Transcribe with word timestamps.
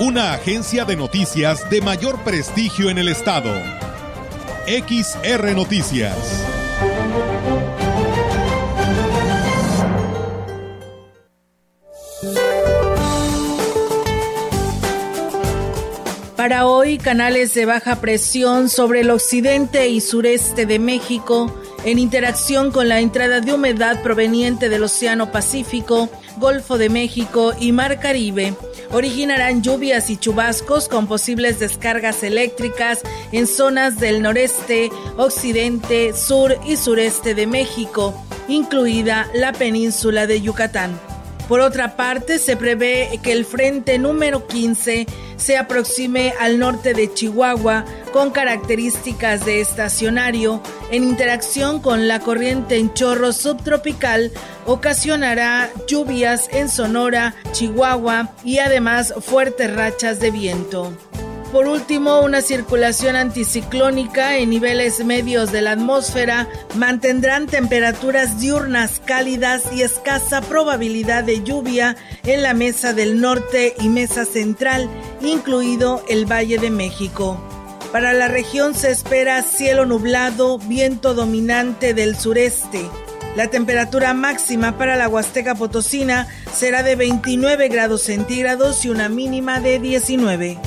Una 0.00 0.32
agencia 0.32 0.84
de 0.84 0.94
noticias 0.94 1.68
de 1.70 1.80
mayor 1.80 2.22
prestigio 2.22 2.88
en 2.88 2.98
el 2.98 3.08
estado. 3.08 3.52
XR 4.68 5.56
Noticias. 5.56 6.14
Para 16.36 16.68
hoy, 16.68 16.98
canales 16.98 17.52
de 17.54 17.66
baja 17.66 18.00
presión 18.00 18.68
sobre 18.68 19.00
el 19.00 19.10
occidente 19.10 19.88
y 19.88 20.00
sureste 20.00 20.64
de 20.64 20.78
México, 20.78 21.52
en 21.84 21.98
interacción 21.98 22.70
con 22.70 22.88
la 22.88 23.00
entrada 23.00 23.40
de 23.40 23.52
humedad 23.52 24.00
proveniente 24.04 24.68
del 24.68 24.84
Océano 24.84 25.32
Pacífico, 25.32 26.08
Golfo 26.38 26.78
de 26.78 26.88
México 26.88 27.52
y 27.58 27.72
Mar 27.72 28.00
Caribe, 28.00 28.54
originarán 28.90 29.62
lluvias 29.62 30.10
y 30.10 30.16
chubascos 30.16 30.88
con 30.88 31.06
posibles 31.06 31.58
descargas 31.58 32.22
eléctricas 32.22 33.00
en 33.32 33.46
zonas 33.46 33.98
del 33.98 34.22
noreste, 34.22 34.90
occidente, 35.16 36.14
sur 36.14 36.58
y 36.66 36.76
sureste 36.76 37.34
de 37.34 37.46
México, 37.46 38.14
incluida 38.48 39.28
la 39.34 39.52
península 39.52 40.26
de 40.26 40.40
Yucatán. 40.40 41.07
Por 41.48 41.60
otra 41.60 41.96
parte, 41.96 42.38
se 42.38 42.56
prevé 42.56 43.18
que 43.22 43.32
el 43.32 43.46
frente 43.46 43.98
número 43.98 44.46
15 44.46 45.06
se 45.36 45.56
aproxime 45.56 46.34
al 46.38 46.58
norte 46.58 46.92
de 46.92 47.12
Chihuahua 47.12 47.86
con 48.12 48.30
características 48.30 49.46
de 49.46 49.62
estacionario 49.62 50.62
en 50.90 51.04
interacción 51.04 51.80
con 51.80 52.06
la 52.06 52.20
corriente 52.20 52.76
en 52.76 52.92
chorro 52.92 53.32
subtropical 53.32 54.30
ocasionará 54.66 55.70
lluvias 55.86 56.48
en 56.52 56.68
Sonora, 56.68 57.34
Chihuahua 57.52 58.34
y 58.44 58.58
además 58.58 59.14
fuertes 59.18 59.74
rachas 59.74 60.20
de 60.20 60.30
viento. 60.30 60.92
Por 61.52 61.66
último, 61.66 62.20
una 62.20 62.42
circulación 62.42 63.16
anticiclónica 63.16 64.36
en 64.36 64.50
niveles 64.50 65.02
medios 65.02 65.50
de 65.50 65.62
la 65.62 65.72
atmósfera 65.72 66.46
mantendrán 66.74 67.46
temperaturas 67.46 68.38
diurnas 68.38 69.00
cálidas 69.02 69.62
y 69.72 69.80
escasa 69.80 70.42
probabilidad 70.42 71.24
de 71.24 71.42
lluvia 71.42 71.96
en 72.24 72.42
la 72.42 72.52
mesa 72.52 72.92
del 72.92 73.20
norte 73.22 73.74
y 73.80 73.88
mesa 73.88 74.26
central, 74.26 74.90
incluido 75.22 76.04
el 76.10 76.30
Valle 76.30 76.58
de 76.58 76.70
México. 76.70 77.40
Para 77.92 78.12
la 78.12 78.28
región 78.28 78.74
se 78.74 78.90
espera 78.90 79.42
cielo 79.42 79.86
nublado, 79.86 80.58
viento 80.58 81.14
dominante 81.14 81.94
del 81.94 82.14
sureste. 82.18 82.90
La 83.36 83.48
temperatura 83.48 84.12
máxima 84.12 84.76
para 84.76 84.96
la 84.96 85.08
Huasteca 85.08 85.54
Potosina 85.54 86.28
será 86.52 86.82
de 86.82 86.96
29 86.96 87.68
grados 87.68 88.02
centígrados 88.02 88.84
y 88.84 88.90
una 88.90 89.08
mínima 89.08 89.60
de 89.60 89.78
19. 89.78 90.58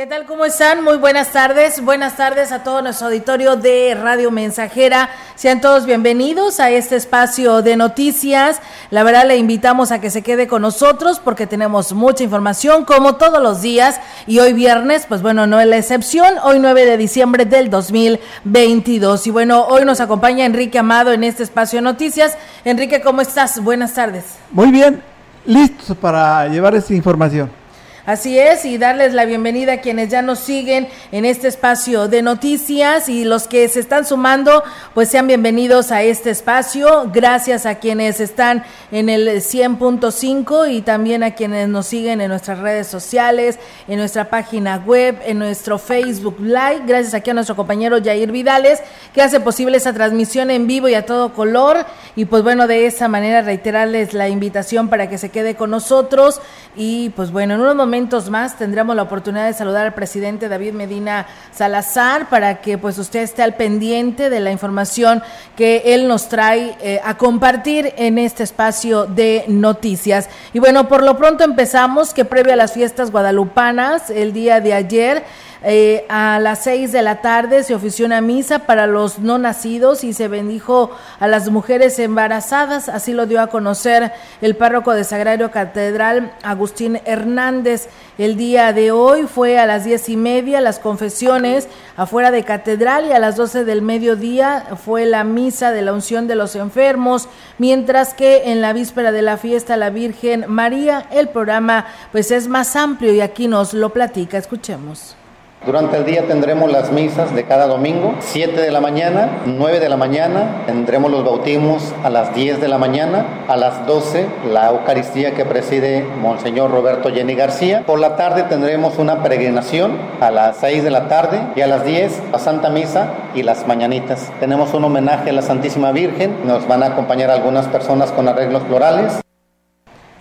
¿Qué 0.00 0.06
tal? 0.06 0.24
¿Cómo 0.24 0.46
están? 0.46 0.82
Muy 0.82 0.96
buenas 0.96 1.30
tardes. 1.30 1.84
Buenas 1.84 2.16
tardes 2.16 2.52
a 2.52 2.62
todo 2.62 2.80
nuestro 2.80 3.08
auditorio 3.08 3.56
de 3.56 3.94
Radio 3.94 4.30
Mensajera. 4.30 5.10
Sean 5.34 5.60
todos 5.60 5.84
bienvenidos 5.84 6.58
a 6.58 6.70
este 6.70 6.96
espacio 6.96 7.60
de 7.60 7.76
noticias. 7.76 8.62
La 8.88 9.02
verdad 9.02 9.26
le 9.26 9.36
invitamos 9.36 9.92
a 9.92 10.00
que 10.00 10.08
se 10.08 10.22
quede 10.22 10.46
con 10.46 10.62
nosotros 10.62 11.20
porque 11.22 11.46
tenemos 11.46 11.92
mucha 11.92 12.24
información 12.24 12.86
como 12.86 13.16
todos 13.16 13.42
los 13.42 13.60
días 13.60 14.00
y 14.26 14.38
hoy 14.38 14.54
viernes, 14.54 15.04
pues 15.06 15.20
bueno, 15.20 15.46
no 15.46 15.60
es 15.60 15.66
la 15.66 15.76
excepción. 15.76 16.32
Hoy 16.44 16.60
9 16.60 16.86
de 16.86 16.96
diciembre 16.96 17.44
del 17.44 17.68
2022. 17.68 19.26
Y 19.26 19.30
bueno, 19.30 19.66
hoy 19.66 19.84
nos 19.84 20.00
acompaña 20.00 20.46
Enrique 20.46 20.78
Amado 20.78 21.12
en 21.12 21.24
este 21.24 21.42
espacio 21.42 21.76
de 21.76 21.82
noticias. 21.82 22.38
Enrique, 22.64 23.02
¿cómo 23.02 23.20
estás? 23.20 23.62
Buenas 23.62 23.92
tardes. 23.92 24.24
Muy 24.50 24.70
bien, 24.70 25.02
listos 25.44 25.94
para 25.94 26.48
llevar 26.48 26.74
esta 26.74 26.94
información. 26.94 27.59
Así 28.06 28.38
es, 28.38 28.64
y 28.64 28.78
darles 28.78 29.12
la 29.12 29.26
bienvenida 29.26 29.74
a 29.74 29.80
quienes 29.82 30.08
ya 30.08 30.22
nos 30.22 30.38
siguen 30.38 30.88
en 31.12 31.26
este 31.26 31.48
espacio 31.48 32.08
de 32.08 32.22
noticias 32.22 33.10
y 33.10 33.24
los 33.24 33.46
que 33.46 33.68
se 33.68 33.80
están 33.80 34.06
sumando, 34.06 34.64
pues 34.94 35.10
sean 35.10 35.26
bienvenidos 35.26 35.92
a 35.92 36.02
este 36.02 36.30
espacio. 36.30 37.10
Gracias 37.12 37.66
a 37.66 37.74
quienes 37.74 38.20
están 38.20 38.64
en 38.90 39.10
el 39.10 39.28
100.5 39.28 40.72
y 40.72 40.80
también 40.80 41.22
a 41.22 41.34
quienes 41.34 41.68
nos 41.68 41.88
siguen 41.88 42.22
en 42.22 42.28
nuestras 42.30 42.60
redes 42.60 42.86
sociales, 42.86 43.58
en 43.86 43.98
nuestra 43.98 44.30
página 44.30 44.78
web, 44.78 45.18
en 45.26 45.38
nuestro 45.38 45.78
Facebook 45.78 46.40
Live. 46.40 46.84
Gracias 46.86 47.12
aquí 47.12 47.28
a 47.30 47.34
nuestro 47.34 47.54
compañero 47.54 47.98
Jair 48.02 48.32
Vidales, 48.32 48.82
que 49.12 49.20
hace 49.20 49.40
posible 49.40 49.76
esa 49.76 49.92
transmisión 49.92 50.50
en 50.50 50.66
vivo 50.66 50.88
y 50.88 50.94
a 50.94 51.04
todo 51.04 51.34
color. 51.34 51.84
Y 52.16 52.24
pues 52.24 52.42
bueno, 52.42 52.66
de 52.66 52.86
esa 52.86 53.08
manera 53.08 53.42
reiterarles 53.42 54.14
la 54.14 54.30
invitación 54.30 54.88
para 54.88 55.10
que 55.10 55.18
se 55.18 55.28
quede 55.28 55.54
con 55.54 55.70
nosotros. 55.70 56.40
Y 56.74 57.10
pues 57.10 57.30
bueno, 57.30 57.54
en 57.54 57.60
unos 57.60 57.76
momentos 57.76 57.89
momentos 57.90 58.30
más 58.30 58.56
tendremos 58.56 58.94
la 58.94 59.02
oportunidad 59.02 59.46
de 59.46 59.52
saludar 59.52 59.84
al 59.84 59.94
presidente 59.94 60.48
David 60.48 60.74
Medina 60.74 61.26
Salazar 61.50 62.28
para 62.28 62.60
que 62.60 62.78
pues 62.78 62.98
usted 62.98 63.18
esté 63.18 63.42
al 63.42 63.56
pendiente 63.56 64.30
de 64.30 64.38
la 64.38 64.52
información 64.52 65.24
que 65.56 65.82
él 65.86 66.06
nos 66.06 66.28
trae 66.28 66.76
eh, 66.82 67.00
a 67.02 67.16
compartir 67.16 67.92
en 67.96 68.18
este 68.18 68.44
espacio 68.44 69.06
de 69.06 69.42
noticias. 69.48 70.28
Y 70.52 70.60
bueno, 70.60 70.86
por 70.86 71.02
lo 71.02 71.18
pronto 71.18 71.42
empezamos 71.42 72.14
que 72.14 72.24
previo 72.24 72.52
a 72.52 72.56
las 72.56 72.74
fiestas 72.74 73.10
guadalupanas, 73.10 74.08
el 74.08 74.32
día 74.32 74.60
de 74.60 74.72
ayer, 74.72 75.24
eh, 75.62 76.06
a 76.08 76.38
las 76.40 76.64
seis 76.64 76.90
de 76.90 77.02
la 77.02 77.20
tarde 77.20 77.62
se 77.64 77.74
ofició 77.74 78.06
una 78.06 78.22
misa 78.22 78.60
para 78.60 78.86
los 78.86 79.18
no 79.18 79.36
nacidos 79.36 80.04
y 80.04 80.14
se 80.14 80.26
bendijo 80.26 80.90
a 81.18 81.28
las 81.28 81.50
mujeres 81.50 81.98
embarazadas. 81.98 82.88
Así 82.88 83.12
lo 83.12 83.26
dio 83.26 83.42
a 83.42 83.48
conocer 83.48 84.12
el 84.40 84.56
párroco 84.56 84.94
de 84.94 85.04
Sagrario 85.04 85.50
Catedral, 85.50 86.32
Agustín 86.42 87.00
Hernández. 87.04 87.88
El 88.16 88.36
día 88.36 88.72
de 88.72 88.90
hoy 88.90 89.24
fue 89.24 89.58
a 89.58 89.66
las 89.66 89.84
diez 89.84 90.08
y 90.08 90.16
media 90.16 90.62
las 90.62 90.78
confesiones 90.78 91.68
afuera 91.96 92.30
de 92.30 92.44
Catedral 92.44 93.06
y 93.06 93.12
a 93.12 93.18
las 93.18 93.36
doce 93.36 93.64
del 93.64 93.82
mediodía 93.82 94.66
fue 94.82 95.04
la 95.04 95.24
misa 95.24 95.72
de 95.72 95.82
la 95.82 95.92
unción 95.92 96.26
de 96.26 96.36
los 96.36 96.56
enfermos, 96.56 97.28
mientras 97.58 98.14
que 98.14 98.50
en 98.50 98.62
la 98.62 98.72
víspera 98.72 99.12
de 99.12 99.22
la 99.22 99.36
fiesta 99.36 99.76
la 99.76 99.90
Virgen 99.90 100.46
María 100.48 101.06
el 101.10 101.28
programa 101.28 101.86
pues 102.12 102.30
es 102.30 102.48
más 102.48 102.76
amplio 102.76 103.12
y 103.12 103.20
aquí 103.20 103.46
nos 103.46 103.74
lo 103.74 103.90
platica. 103.90 104.38
Escuchemos. 104.38 105.19
Durante 105.66 105.98
el 105.98 106.06
día 106.06 106.26
tendremos 106.26 106.72
las 106.72 106.90
misas 106.90 107.34
de 107.34 107.44
cada 107.44 107.66
domingo, 107.66 108.14
7 108.20 108.58
de 108.58 108.70
la 108.70 108.80
mañana, 108.80 109.42
9 109.44 109.78
de 109.78 109.90
la 109.90 109.98
mañana, 109.98 110.62
tendremos 110.64 111.10
los 111.10 111.22
bautismos 111.22 111.92
a 112.02 112.08
las 112.08 112.34
10 112.34 112.62
de 112.62 112.68
la 112.68 112.78
mañana, 112.78 113.26
a 113.46 113.58
las 113.58 113.86
12 113.86 114.26
la 114.50 114.70
Eucaristía 114.70 115.34
que 115.34 115.44
preside 115.44 116.02
Monseñor 116.02 116.70
Roberto 116.70 117.10
Jenny 117.10 117.34
García. 117.34 117.82
Por 117.84 118.00
la 118.00 118.16
tarde 118.16 118.44
tendremos 118.44 118.98
una 118.98 119.22
peregrinación 119.22 119.98
a 120.22 120.30
las 120.30 120.56
6 120.56 120.82
de 120.82 120.90
la 120.90 121.08
tarde 121.08 121.42
y 121.54 121.60
a 121.60 121.66
las 121.66 121.84
10 121.84 122.22
la 122.32 122.38
Santa 122.38 122.70
Misa 122.70 123.08
y 123.34 123.42
las 123.42 123.66
mañanitas. 123.66 124.32
Tenemos 124.40 124.72
un 124.72 124.84
homenaje 124.84 125.28
a 125.28 125.34
la 125.34 125.42
Santísima 125.42 125.92
Virgen, 125.92 126.38
nos 126.46 126.66
van 126.66 126.82
a 126.82 126.86
acompañar 126.86 127.30
algunas 127.30 127.66
personas 127.66 128.12
con 128.12 128.28
arreglos 128.28 128.62
florales. 128.62 129.20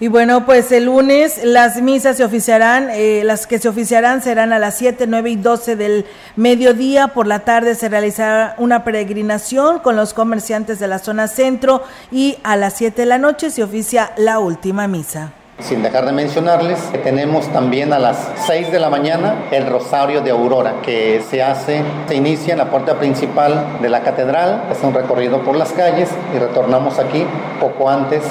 Y 0.02 0.08
bueno, 0.08 0.46
pues 0.46 0.72
el 0.72 0.86
lunes 0.86 1.44
las 1.44 1.82
misas 1.82 2.16
se 2.16 2.24
oficiarán, 2.24 2.90
eh, 2.90 3.22
las 3.26 3.48
que 3.48 3.60
se 3.60 3.68
oficiarán 3.68 4.22
serán 4.22 4.54
a 4.54 4.60
las 4.60 4.78
7, 4.78 5.08
9 5.08 5.30
y 5.32 5.36
12 5.36 5.76
del 5.76 6.06
mediodía. 6.38 7.10
Por 7.10 7.28
la 7.28 7.40
tarde 7.40 7.76
se 7.76 7.90
realizará 7.90 8.56
una 8.60 8.86
peregrinación 8.86 9.80
con 9.80 9.98
los 9.98 10.14
comerciantes 10.14 10.80
de 10.80 10.88
la 10.88 11.00
zona 11.00 11.28
centro 11.28 11.84
y 12.12 12.38
a 12.44 12.56
las 12.56 12.76
7 12.76 13.02
de 13.02 13.08
la 13.08 13.18
noche 13.18 13.50
se 13.50 13.62
oficia 13.62 14.14
la 14.16 14.40
última 14.40 14.88
misa. 14.88 15.34
Sin 15.60 15.84
dejar 15.84 16.06
de 16.06 16.14
mencionarles 16.14 16.80
que 16.92 16.98
tenemos 16.98 17.48
también 17.50 17.92
a 17.94 18.00
las 18.00 18.32
6 18.48 18.72
de 18.72 18.80
la 18.80 18.90
mañana 18.90 19.36
el 19.52 19.68
Rosario 19.68 20.22
de 20.22 20.32
Aurora, 20.32 20.76
que 20.82 21.22
se 21.30 21.44
hace, 21.44 21.84
se 22.08 22.16
inicia 22.16 22.54
en 22.54 22.60
la 22.60 22.72
puerta 22.72 22.98
principal 22.98 23.78
de 23.82 23.90
la 23.90 24.02
catedral, 24.02 24.64
es 24.72 24.82
un 24.84 24.94
recorrido 24.94 25.42
por 25.44 25.56
las 25.56 25.72
calles 25.74 26.10
y 26.34 26.40
retornamos 26.40 26.98
aquí 26.98 27.26
poco 27.60 27.90
antes 27.90 28.24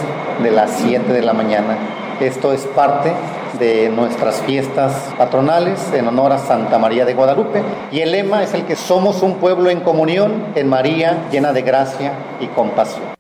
de 0.43 0.51
las 0.51 0.71
7 0.83 1.13
de 1.13 1.23
la 1.23 1.35
mañana. 1.35 1.77
Esto 2.19 2.53
es 2.53 2.63
parte 2.63 3.13
de 3.59 3.91
nuestras 3.91 4.37
fiestas 4.43 4.93
patronales 5.17 5.81
en 5.93 6.09
honor 6.09 6.33
a 6.33 6.39
Santa 6.39 6.79
María 6.79 7.05
de 7.05 7.15
Guadalupe. 7.15 7.63
Y 7.93 8.01
el 8.01 8.13
lema 8.13 8.43
es 8.43 8.55
el 8.55 8.65
que 8.65 8.77
somos 8.77 9.23
un 9.23 9.35
pueblo 9.35 9.71
en 9.71 9.81
comunión 9.81 10.47
en 10.55 10.69
María 10.69 11.29
llena 11.31 11.53
de 11.53 11.63
gracia 11.63 12.13
y 12.41 12.47
compasión. 12.47 13.18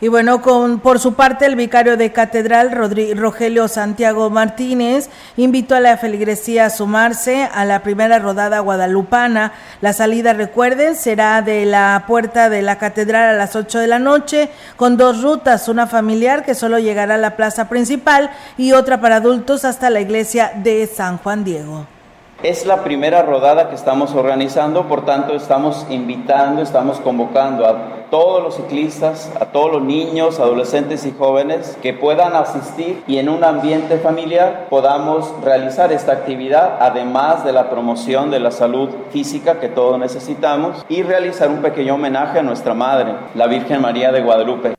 Y 0.00 0.06
bueno, 0.06 0.42
con, 0.42 0.78
por 0.78 1.00
su 1.00 1.14
parte, 1.14 1.44
el 1.44 1.56
vicario 1.56 1.96
de 1.96 2.12
catedral, 2.12 2.70
Rogelio 3.16 3.66
Santiago 3.66 4.30
Martínez, 4.30 5.10
invitó 5.36 5.74
a 5.74 5.80
la 5.80 5.96
feligresía 5.96 6.66
a 6.66 6.70
sumarse 6.70 7.48
a 7.52 7.64
la 7.64 7.82
primera 7.82 8.20
rodada 8.20 8.60
guadalupana. 8.60 9.52
La 9.80 9.92
salida, 9.92 10.34
recuerden, 10.34 10.94
será 10.94 11.42
de 11.42 11.64
la 11.64 12.04
puerta 12.06 12.48
de 12.48 12.62
la 12.62 12.78
catedral 12.78 13.28
a 13.28 13.38
las 13.38 13.56
8 13.56 13.80
de 13.80 13.86
la 13.88 13.98
noche, 13.98 14.50
con 14.76 14.96
dos 14.96 15.20
rutas, 15.20 15.68
una 15.68 15.88
familiar 15.88 16.44
que 16.44 16.54
solo 16.54 16.78
llegará 16.78 17.16
a 17.16 17.18
la 17.18 17.34
plaza 17.34 17.68
principal 17.68 18.30
y 18.56 18.72
otra 18.72 19.00
para 19.00 19.16
adultos 19.16 19.64
hasta 19.64 19.90
la 19.90 20.00
iglesia 20.00 20.52
de 20.54 20.86
San 20.86 21.18
Juan 21.18 21.42
Diego. 21.42 21.97
Es 22.44 22.66
la 22.66 22.84
primera 22.84 23.22
rodada 23.22 23.68
que 23.68 23.74
estamos 23.74 24.14
organizando, 24.14 24.86
por 24.86 25.04
tanto 25.04 25.34
estamos 25.34 25.84
invitando, 25.90 26.62
estamos 26.62 27.00
convocando 27.00 27.66
a 27.66 28.06
todos 28.12 28.40
los 28.44 28.54
ciclistas, 28.54 29.28
a 29.40 29.46
todos 29.46 29.72
los 29.72 29.82
niños, 29.82 30.38
adolescentes 30.38 31.04
y 31.04 31.10
jóvenes 31.10 31.76
que 31.82 31.94
puedan 31.94 32.36
asistir 32.36 33.02
y 33.08 33.18
en 33.18 33.28
un 33.28 33.42
ambiente 33.42 33.98
familiar 33.98 34.68
podamos 34.70 35.34
realizar 35.42 35.90
esta 35.90 36.12
actividad, 36.12 36.78
además 36.80 37.44
de 37.44 37.52
la 37.52 37.68
promoción 37.70 38.30
de 38.30 38.38
la 38.38 38.52
salud 38.52 38.88
física 39.10 39.58
que 39.58 39.68
todos 39.68 39.98
necesitamos 39.98 40.86
y 40.88 41.02
realizar 41.02 41.50
un 41.50 41.60
pequeño 41.60 41.96
homenaje 41.96 42.38
a 42.38 42.42
nuestra 42.44 42.72
Madre, 42.72 43.14
la 43.34 43.48
Virgen 43.48 43.82
María 43.82 44.12
de 44.12 44.22
Guadalupe. 44.22 44.74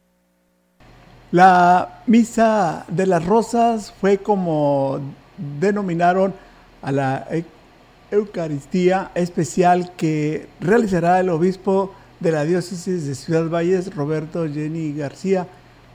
La 1.32 2.04
Misa 2.08 2.86
de 2.88 3.06
las 3.06 3.26
Rosas 3.26 3.92
fue 4.00 4.20
como 4.20 5.02
denominaron 5.38 6.34
a 6.82 6.92
la 6.92 7.28
Eucaristía 8.12 9.12
especial 9.16 9.92
que 9.96 10.48
realizará 10.60 11.20
el 11.20 11.30
obispo 11.30 11.94
de 12.20 12.32
la 12.32 12.44
diócesis 12.44 13.06
de 13.06 13.16
Ciudad 13.16 13.50
Valles, 13.50 13.96
Roberto 13.96 14.48
Jenny 14.48 14.94
García, 14.94 15.48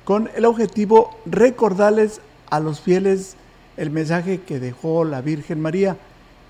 con 0.04 0.30
el 0.36 0.44
objetivo 0.44 1.18
recordarles 1.26 2.20
a 2.50 2.60
los 2.60 2.80
fieles 2.80 3.36
el 3.76 3.90
mensaje 3.90 4.40
que 4.40 4.60
dejó 4.60 5.04
la 5.04 5.20
Virgen 5.20 5.60
María. 5.60 5.96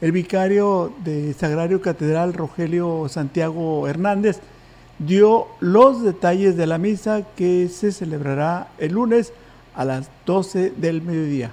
El 0.00 0.12
vicario 0.12 0.92
de 1.02 1.32
Sagrario 1.32 1.80
Catedral, 1.80 2.34
Rogelio 2.34 3.08
Santiago 3.08 3.88
Hernández, 3.88 4.40
dio 4.98 5.46
los 5.60 6.02
detalles 6.02 6.56
de 6.56 6.66
la 6.66 6.78
misa 6.78 7.22
que 7.36 7.68
se 7.68 7.90
celebrará 7.90 8.68
el 8.78 8.92
lunes 8.92 9.32
a 9.74 9.84
las 9.84 10.10
12 10.26 10.70
del 10.76 11.00
mediodía. 11.02 11.52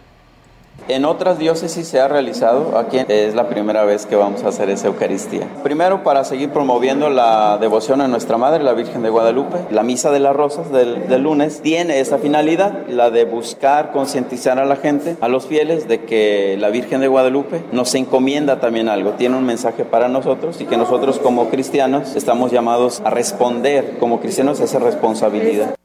En 0.88 1.06
otras 1.06 1.38
diócesis 1.38 1.88
se 1.88 2.00
ha 2.00 2.08
realizado, 2.08 2.78
aquí 2.78 2.98
es 3.08 3.36
la 3.36 3.48
primera 3.48 3.86
vez 3.86 4.06
que 4.06 4.16
vamos 4.16 4.44
a 4.44 4.50
hacer 4.50 4.70
esa 4.70 4.88
Eucaristía. 4.88 5.48
Primero 5.64 6.04
para 6.04 6.24
seguir 6.24 6.50
promoviendo 6.50 7.10
la 7.10 7.58
devoción 7.60 8.02
a 8.02 8.08
nuestra 8.08 8.38
Madre, 8.38 8.64
la 8.64 8.74
Virgen 8.74 9.04
de 9.04 9.10
Guadalupe. 9.10 9.58
La 9.70 9.84
Misa 9.84 10.12
de 10.12 10.20
las 10.20 10.36
Rosas 10.36 10.72
del, 10.72 11.08
del 11.08 11.22
lunes 11.22 11.62
tiene 11.62 12.00
esa 12.00 12.18
finalidad, 12.18 12.88
la 12.88 13.10
de 13.10 13.26
buscar 13.26 13.92
concientizar 13.92 14.60
a 14.60 14.66
la 14.66 14.76
gente, 14.76 15.16
a 15.22 15.28
los 15.28 15.46
fieles, 15.46 15.88
de 15.88 16.04
que 16.04 16.58
la 16.60 16.70
Virgen 16.70 17.00
de 17.00 17.08
Guadalupe 17.08 17.64
nos 17.72 17.94
encomienda 17.96 18.60
también 18.60 18.90
algo, 18.90 19.12
tiene 19.12 19.38
un 19.38 19.46
mensaje 19.46 19.86
para 19.86 20.10
nosotros 20.10 20.60
y 20.60 20.66
que 20.66 20.78
nosotros 20.78 21.20
como 21.20 21.50
cristianos 21.50 22.16
estamos 22.16 22.52
llamados 22.52 23.02
a 23.06 23.10
responder 23.10 23.98
como 24.00 24.20
cristianos 24.20 24.60
a 24.60 24.66
esa 24.66 24.80
responsabilidad. 24.80 25.76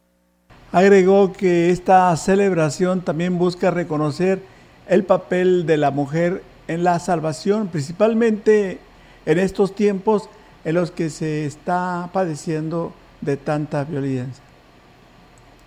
Agregó 0.73 1.33
que 1.33 1.71
esta 1.71 2.15
celebración 2.17 3.01
también 3.03 3.39
busca 3.39 3.71
reconocer 3.71 4.56
el 4.89 5.05
papel 5.05 5.67
de 5.67 5.77
la 5.77 5.91
mujer 5.91 6.43
en 6.69 6.85
la 6.85 6.99
salvación, 6.99 7.69
principalmente 7.69 8.79
en 9.25 9.39
estos 9.39 9.75
tiempos 9.75 10.29
en 10.65 10.75
los 10.75 10.91
que 10.91 11.11
se 11.11 11.47
está 11.47 12.11
padeciendo 12.13 12.93
de 13.21 13.37
tanta 13.37 13.85
violencia. 13.85 14.46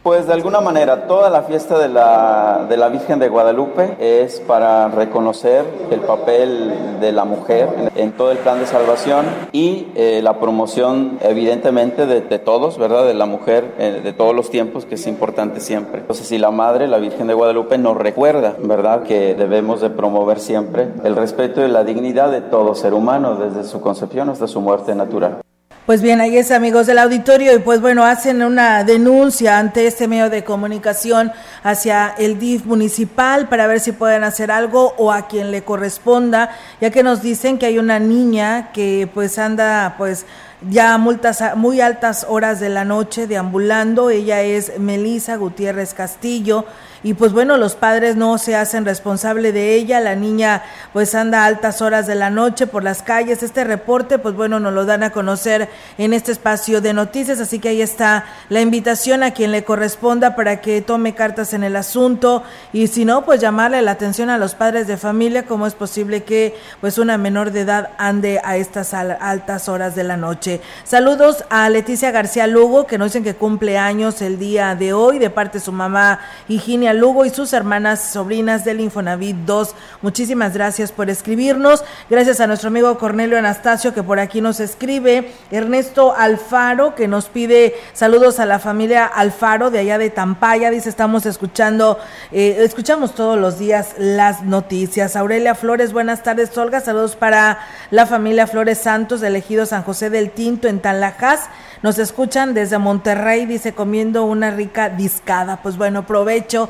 Pues 0.02 0.28
de 0.28 0.34
alguna 0.34 0.62
manera 0.62 1.08
toda 1.08 1.30
la 1.30 1.44
fiesta 1.44 1.78
de 1.78 1.90
la, 1.90 2.66
de 2.70 2.78
la 2.78 2.88
Virgen 2.88 3.20
de 3.20 3.28
Guadalupe 3.28 3.98
es 4.00 4.40
para 4.40 4.88
reconocer 4.88 5.66
el 5.92 6.00
papel 6.00 7.00
de 7.02 7.12
la 7.12 7.26
mujer 7.26 7.92
en, 7.96 8.14
todo 8.14 8.32
el 8.32 8.38
plan 8.38 8.60
de 8.60 8.66
salvación 8.66 9.26
y 9.52 9.88
eh, 9.96 10.22
la 10.24 10.40
promoción 10.40 11.20
evidentemente 11.22 12.06
de, 12.06 12.40
todos, 12.40 12.78
¿verdad? 12.78 13.08
De 13.08 13.14
la 13.14 13.26
mujer 13.26 13.76
eh, 13.78 14.00
de 14.02 14.14
todos 14.14 14.34
los 14.34 14.50
tiempos 14.50 14.86
que 14.86 14.96
es 14.96 15.06
importante 15.06 15.60
siempre. 15.60 16.00
Entonces 16.00 16.28
si 16.28 16.38
la 16.38 16.52
Madre, 16.52 16.88
la 16.88 17.00
Virgen 17.00 17.28
de 17.28 17.34
Guadalupe 17.34 17.78
nos 17.78 17.98
recuerda, 17.98 18.56
¿verdad? 18.58 19.04
Que 19.04 19.36
debemos 19.36 19.82
de 19.82 19.90
promover 19.90 20.40
siempre 20.40 20.94
el 21.04 21.18
respeto 21.18 21.62
y 21.66 21.68
la 21.68 21.84
dignidad 21.84 22.32
de 22.32 22.40
todo 22.40 22.74
ser 22.74 22.94
humano 22.94 23.36
desde 23.36 23.66
su 23.66 23.82
concepción 23.82 24.30
hasta 24.30 24.48
su 24.48 24.62
muerte 24.62 24.96
natural. 24.96 25.42
Pues 25.90 26.04
bien, 26.04 26.22
ahí 26.22 26.38
es 26.38 26.52
amigos 26.52 26.86
del 26.86 27.00
auditorio 27.00 27.56
y 27.56 27.58
pues 27.58 27.82
bueno, 27.82 28.06
hacen 28.06 28.44
una 28.44 28.84
denuncia 28.84 29.58
ante 29.58 29.88
este 29.88 30.08
medio 30.08 30.30
de 30.30 30.44
comunicación 30.44 31.32
hacia 31.64 32.14
el 32.20 32.38
DIF 32.38 32.66
municipal 32.66 33.50
para 33.50 33.66
ver 33.66 33.80
si 33.80 33.92
pueden 33.92 34.24
hacer 34.24 34.52
algo 34.52 34.94
o 35.00 35.12
a 35.12 35.26
quien 35.28 35.50
le 35.50 35.64
corresponda, 35.64 36.56
ya 36.80 36.92
que 36.92 37.02
nos 37.02 37.24
dicen 37.24 37.58
que 37.58 37.66
hay 37.66 37.80
una 37.80 37.98
niña 37.98 38.72
que 38.72 39.10
pues 39.12 39.40
anda 39.40 39.96
pues 39.98 40.28
ya 40.70 40.94
a 40.94 41.00
multas 41.00 41.44
muy 41.56 41.82
altas 41.82 42.24
horas 42.30 42.60
de 42.60 42.70
la 42.70 42.86
noche 42.86 43.26
deambulando, 43.26 44.12
ella 44.12 44.44
es 44.44 44.78
Melisa 44.78 45.38
Gutiérrez 45.38 45.96
Castillo 45.96 46.66
y 47.04 47.14
pues 47.14 47.32
bueno, 47.32 47.58
los 47.58 47.76
padres 47.76 48.16
no 48.16 48.38
se 48.38 48.56
hacen 48.56 48.86
responsable 48.86 49.52
de 49.52 49.76
ella, 49.76 50.00
la 50.00 50.16
niña 50.16 50.64
pues 50.94 51.16
anda 51.16 51.44
a 51.44 51.46
altas 51.46 51.82
horas 51.82 52.08
de 52.08 52.16
la 52.16 52.30
noche 52.30 52.68
por 52.68 52.84
las 52.84 53.04
calles, 53.04 53.44
este 53.44 53.64
reporte 53.64 54.20
pues 54.20 54.36
bueno, 54.36 54.60
nos 54.60 54.74
lo 54.74 54.86
dan 54.86 55.04
a 55.04 55.12
conocer 55.12 55.70
en 55.98 56.14
este 56.14 56.32
espacio 56.32 56.82
de 56.82 56.94
noticias, 56.94 57.40
así 57.40 57.60
que 57.60 57.70
ahí 57.70 57.82
está 57.82 58.26
la 58.50 58.62
invitación 58.62 59.24
a 59.24 59.32
quien 59.32 59.52
le 59.52 59.64
corresponda 59.64 60.36
para 60.36 60.62
que 60.62 60.82
tome 60.82 61.16
cartas 61.16 61.54
en 61.54 61.64
el 61.64 61.76
asunto. 61.76 62.44
Y 62.74 62.88
si 62.88 63.06
no, 63.06 63.26
pues 63.26 63.40
llamarle 63.40 63.82
la 63.82 63.92
atención 63.92 64.30
a 64.30 64.38
los 64.38 64.56
padres 64.56 64.88
de 64.88 64.98
familia, 64.98 65.46
cómo 65.46 65.68
es 65.68 65.76
posible 65.76 66.24
que 66.24 66.56
pues 66.82 66.98
una 66.98 67.18
menor 67.18 67.52
de 67.52 67.62
edad 67.62 67.92
ande 67.98 68.42
a 68.44 68.58
estas 68.58 68.94
altas 68.94 69.70
horas 69.70 69.96
de 69.96 70.04
la 70.04 70.18
noche. 70.18 70.62
Saludos 70.84 71.46
a 71.50 71.70
Leticia 71.70 72.12
García 72.12 72.48
Lugo, 72.48 72.88
que 72.88 72.98
nos 72.98 73.08
dicen 73.08 73.24
que 73.24 73.36
cumple 73.36 73.78
años 73.78 74.22
el 74.22 74.40
día 74.40 74.76
de 74.76 74.94
hoy, 74.94 75.20
de 75.20 75.30
parte 75.30 75.60
de 75.60 75.66
su 75.66 75.72
mamá 75.72 76.20
Higinia 76.48 76.89
Lugo 76.94 77.26
y 77.26 77.30
sus 77.30 77.54
hermanas 77.54 78.12
sobrinas 78.12 78.66
del 78.66 78.82
Infonavit 78.82 79.36
2. 79.46 79.76
Muchísimas 80.02 80.54
gracias 80.54 80.92
por 80.92 81.10
escribirnos. 81.10 81.84
Gracias 82.10 82.40
a 82.40 82.48
nuestro 82.48 82.70
amigo 82.70 82.98
Cornelio 82.98 83.38
Anastasio 83.38 83.94
que 83.94 84.04
por 84.04 84.20
aquí 84.20 84.42
nos 84.42 84.60
escribe. 84.60 85.32
Ernesto 85.52 86.16
Alfaro 86.16 86.96
que 86.96 87.08
nos 87.08 87.26
pide 87.26 87.76
saludos 87.94 88.40
a 88.40 88.46
la 88.46 88.60
familia 88.60 89.06
Alfaro 89.06 89.72
de 89.72 89.80
allá 89.80 89.98
de 89.98 90.10
Tampaya. 90.10 90.72
Dice, 90.72 90.90
estamos 90.90 91.26
escuchando, 91.26 92.00
eh, 92.32 92.58
escuchamos 92.60 93.16
todos 93.16 93.40
los 93.40 93.60
días 93.60 93.96
las 93.98 94.44
noticias. 94.44 95.16
Aurelia 95.16 95.56
Flores, 95.56 95.94
buenas 95.94 96.24
tardes, 96.24 96.58
Olga. 96.58 96.82
Saludos 96.82 97.16
para 97.16 97.60
la 97.92 98.06
familia 98.06 98.48
Flores 98.48 98.80
Santos, 98.80 99.22
elegido 99.24 99.66
San 99.66 99.84
José 99.84 100.10
del 100.10 100.32
Tinto 100.32 100.68
en 100.68 100.80
Tanlajas. 100.80 101.50
Nos 101.82 101.98
escuchan 101.98 102.54
desde 102.54 102.78
Monterrey, 102.78 103.46
dice, 103.46 103.74
comiendo 103.74 104.26
una 104.26 104.52
rica 104.52 104.90
discada. 104.90 105.62
Pues 105.62 105.78
bueno, 105.78 106.06
provecho 106.06 106.70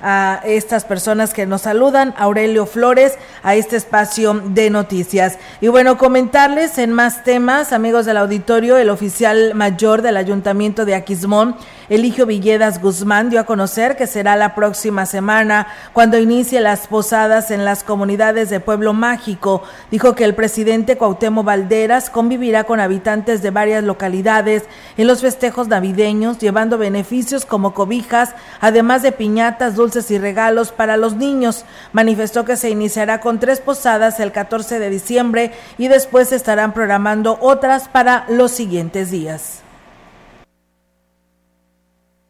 a 0.00 0.40
estas 0.44 0.84
personas 0.84 1.34
que 1.34 1.46
nos 1.46 1.62
saludan, 1.62 2.14
Aurelio 2.16 2.66
Flores, 2.66 3.18
a 3.42 3.54
este 3.54 3.76
espacio 3.76 4.34
de 4.34 4.70
noticias. 4.70 5.38
Y 5.60 5.68
bueno, 5.68 5.98
comentarles 5.98 6.78
en 6.78 6.92
más 6.92 7.24
temas, 7.24 7.72
amigos 7.72 8.06
del 8.06 8.16
auditorio, 8.16 8.76
el 8.76 8.90
oficial 8.90 9.54
mayor 9.54 10.02
del 10.02 10.16
Ayuntamiento 10.16 10.84
de 10.84 10.94
Aquismón, 10.94 11.56
Eligio 11.88 12.26
Villedas 12.26 12.82
Guzmán 12.82 13.30
dio 13.30 13.40
a 13.40 13.44
conocer 13.44 13.96
que 13.96 14.06
será 14.06 14.36
la 14.36 14.54
próxima 14.54 15.06
semana 15.06 15.68
cuando 15.94 16.18
inicie 16.18 16.60
las 16.60 16.86
posadas 16.86 17.50
en 17.50 17.64
las 17.64 17.82
comunidades 17.82 18.50
de 18.50 18.60
Pueblo 18.60 18.92
Mágico. 18.92 19.62
Dijo 19.90 20.14
que 20.14 20.24
el 20.24 20.34
presidente 20.34 20.98
Cuauhtémoc 20.98 21.46
Valderas 21.46 22.10
convivirá 22.10 22.64
con 22.64 22.78
habitantes 22.78 23.40
de 23.40 23.50
varias 23.50 23.84
localidades 23.84 24.64
en 24.98 25.06
los 25.06 25.22
festejos 25.22 25.68
navideños, 25.68 26.38
llevando 26.38 26.76
beneficios 26.76 27.46
como 27.46 27.72
cobijas, 27.72 28.34
además 28.60 29.00
de 29.00 29.12
piñatas, 29.12 29.74
dulces 29.74 29.87
y 30.10 30.18
regalos 30.18 30.72
para 30.72 30.96
los 30.96 31.16
niños. 31.16 31.64
Manifestó 31.92 32.44
que 32.44 32.56
se 32.56 32.70
iniciará 32.70 33.20
con 33.20 33.40
tres 33.40 33.60
posadas 33.60 34.20
el 34.20 34.32
14 34.32 34.78
de 34.78 34.90
diciembre 34.90 35.52
y 35.78 35.88
después 35.88 36.32
estarán 36.32 36.72
programando 36.72 37.38
otras 37.40 37.88
para 37.88 38.26
los 38.28 38.52
siguientes 38.52 39.10
días. 39.10 39.62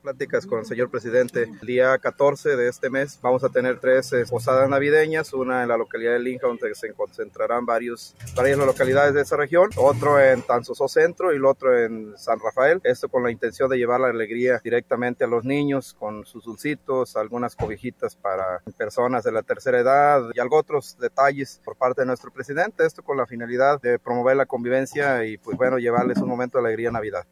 Pláticas 0.09 0.47
con 0.47 0.61
el 0.61 0.65
señor 0.65 0.91
presidente. 0.91 1.43
El 1.61 1.67
día 1.67 1.99
14 1.99 2.57
de 2.57 2.69
este 2.69 2.89
mes 2.89 3.19
vamos 3.21 3.45
a 3.45 3.51
tener 3.51 3.79
tres 3.79 4.11
eh, 4.15 4.25
posadas 4.27 4.67
navideñas, 4.71 5.35
una 5.35 5.63
en 5.63 5.69
la 5.69 5.77
localidad 5.77 6.13
de 6.13 6.21
Linja 6.21 6.47
donde 6.47 6.75
se 6.75 6.95
concentrarán 6.95 7.67
varios, 7.67 8.15
varias 8.35 8.57
localidades 8.57 9.13
de 9.13 9.21
esa 9.21 9.37
región, 9.37 9.69
otro 9.77 10.19
en 10.19 10.41
Tanzosó 10.41 10.89
Centro 10.89 11.31
y 11.31 11.37
el 11.37 11.45
otro 11.45 11.79
en 11.79 12.17
San 12.17 12.41
Rafael. 12.41 12.81
Esto 12.85 13.11
con 13.11 13.23
la 13.23 13.31
intención 13.31 13.69
de 13.69 13.77
llevar 13.77 14.01
la 14.01 14.09
alegría 14.09 14.63
directamente 14.65 15.25
a 15.25 15.27
los 15.27 15.45
niños 15.45 15.93
con 15.93 16.25
sus 16.25 16.43
dulcitos, 16.45 17.15
algunas 17.15 17.55
cobijitas 17.55 18.17
para 18.17 18.63
personas 18.79 19.25
de 19.25 19.33
la 19.33 19.43
tercera 19.43 19.79
edad 19.79 20.23
y 20.33 20.41
algo 20.41 20.57
otros 20.57 20.97
detalles 20.99 21.61
por 21.63 21.77
parte 21.77 22.01
de 22.01 22.07
nuestro 22.07 22.33
presidente. 22.33 22.87
Esto 22.87 23.03
con 23.03 23.19
la 23.19 23.27
finalidad 23.27 23.79
de 23.83 23.99
promover 23.99 24.39
la 24.39 24.47
convivencia 24.47 25.27
y 25.27 25.37
pues 25.37 25.59
bueno, 25.59 25.77
llevarles 25.77 26.17
un 26.17 26.31
momento 26.31 26.57
de 26.57 26.65
alegría 26.65 26.91
Navidad. 26.91 27.27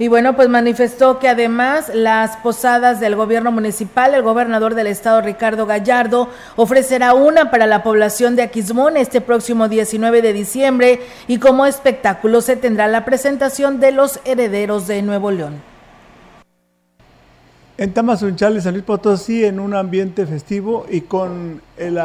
Y 0.00 0.08
bueno, 0.08 0.34
pues 0.34 0.48
manifestó 0.48 1.18
que 1.18 1.28
además 1.28 1.92
las 1.92 2.38
posadas 2.38 3.00
del 3.00 3.16
gobierno 3.16 3.52
municipal, 3.52 4.14
el 4.14 4.22
gobernador 4.22 4.74
del 4.74 4.86
estado 4.86 5.20
Ricardo 5.20 5.66
Gallardo 5.66 6.30
ofrecerá 6.56 7.12
una 7.12 7.50
para 7.50 7.66
la 7.66 7.82
población 7.82 8.34
de 8.34 8.40
Aquismón 8.40 8.96
este 8.96 9.20
próximo 9.20 9.68
19 9.68 10.22
de 10.22 10.32
diciembre 10.32 11.00
y 11.28 11.36
como 11.36 11.66
espectáculo 11.66 12.40
se 12.40 12.56
tendrá 12.56 12.88
la 12.88 13.04
presentación 13.04 13.78
de 13.78 13.92
los 13.92 14.20
herederos 14.24 14.86
de 14.86 15.02
Nuevo 15.02 15.32
León. 15.32 15.60
En 17.76 17.92
Tamazunchale, 17.92 18.62
San 18.62 18.72
Luis 18.72 18.84
Potosí, 18.84 19.44
en 19.44 19.60
un 19.60 19.74
ambiente 19.74 20.26
festivo 20.26 20.86
y 20.90 21.02
con 21.02 21.60
el 21.76 22.00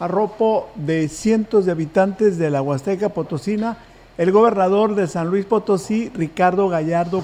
arropo 0.00 0.70
de 0.76 1.08
cientos 1.08 1.66
de 1.66 1.72
habitantes 1.72 2.38
de 2.38 2.48
la 2.48 2.62
Huasteca 2.62 3.10
Potosina, 3.10 3.76
el 4.18 4.32
gobernador 4.32 4.94
de 4.94 5.06
San 5.06 5.28
Luis 5.28 5.44
Potosí, 5.44 6.10
Ricardo 6.14 6.68
Gallardo 6.68 7.22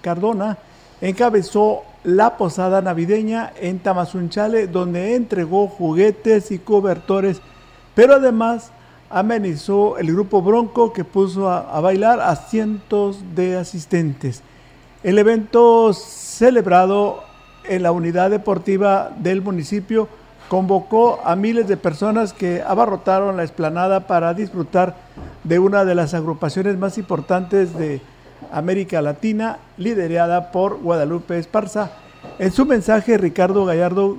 Cardona, 0.00 0.58
encabezó 1.00 1.82
la 2.02 2.36
posada 2.36 2.80
navideña 2.80 3.52
en 3.60 3.78
Tamazunchale, 3.78 4.66
donde 4.66 5.14
entregó 5.16 5.68
juguetes 5.68 6.50
y 6.50 6.58
cobertores, 6.58 7.42
pero 7.94 8.14
además 8.14 8.72
amenizó 9.10 9.98
el 9.98 10.12
grupo 10.12 10.40
Bronco 10.40 10.92
que 10.92 11.04
puso 11.04 11.48
a, 11.48 11.58
a 11.58 11.80
bailar 11.80 12.20
a 12.20 12.34
cientos 12.36 13.18
de 13.34 13.56
asistentes. 13.56 14.42
El 15.02 15.18
evento 15.18 15.92
celebrado 15.92 17.22
en 17.68 17.82
la 17.82 17.92
unidad 17.92 18.30
deportiva 18.30 19.10
del 19.18 19.42
municipio 19.42 20.08
convocó 20.50 21.20
a 21.24 21.36
miles 21.36 21.68
de 21.68 21.76
personas 21.76 22.32
que 22.32 22.60
abarrotaron 22.60 23.36
la 23.36 23.44
explanada 23.44 24.08
para 24.08 24.34
disfrutar 24.34 24.96
de 25.44 25.60
una 25.60 25.84
de 25.84 25.94
las 25.94 26.12
agrupaciones 26.12 26.76
más 26.76 26.98
importantes 26.98 27.78
de 27.78 28.00
América 28.50 29.00
Latina, 29.00 29.58
liderada 29.76 30.50
por 30.50 30.80
Guadalupe 30.80 31.38
Esparza. 31.38 31.92
En 32.40 32.50
su 32.50 32.66
mensaje, 32.66 33.16
Ricardo 33.16 33.64
Gallardo 33.64 34.16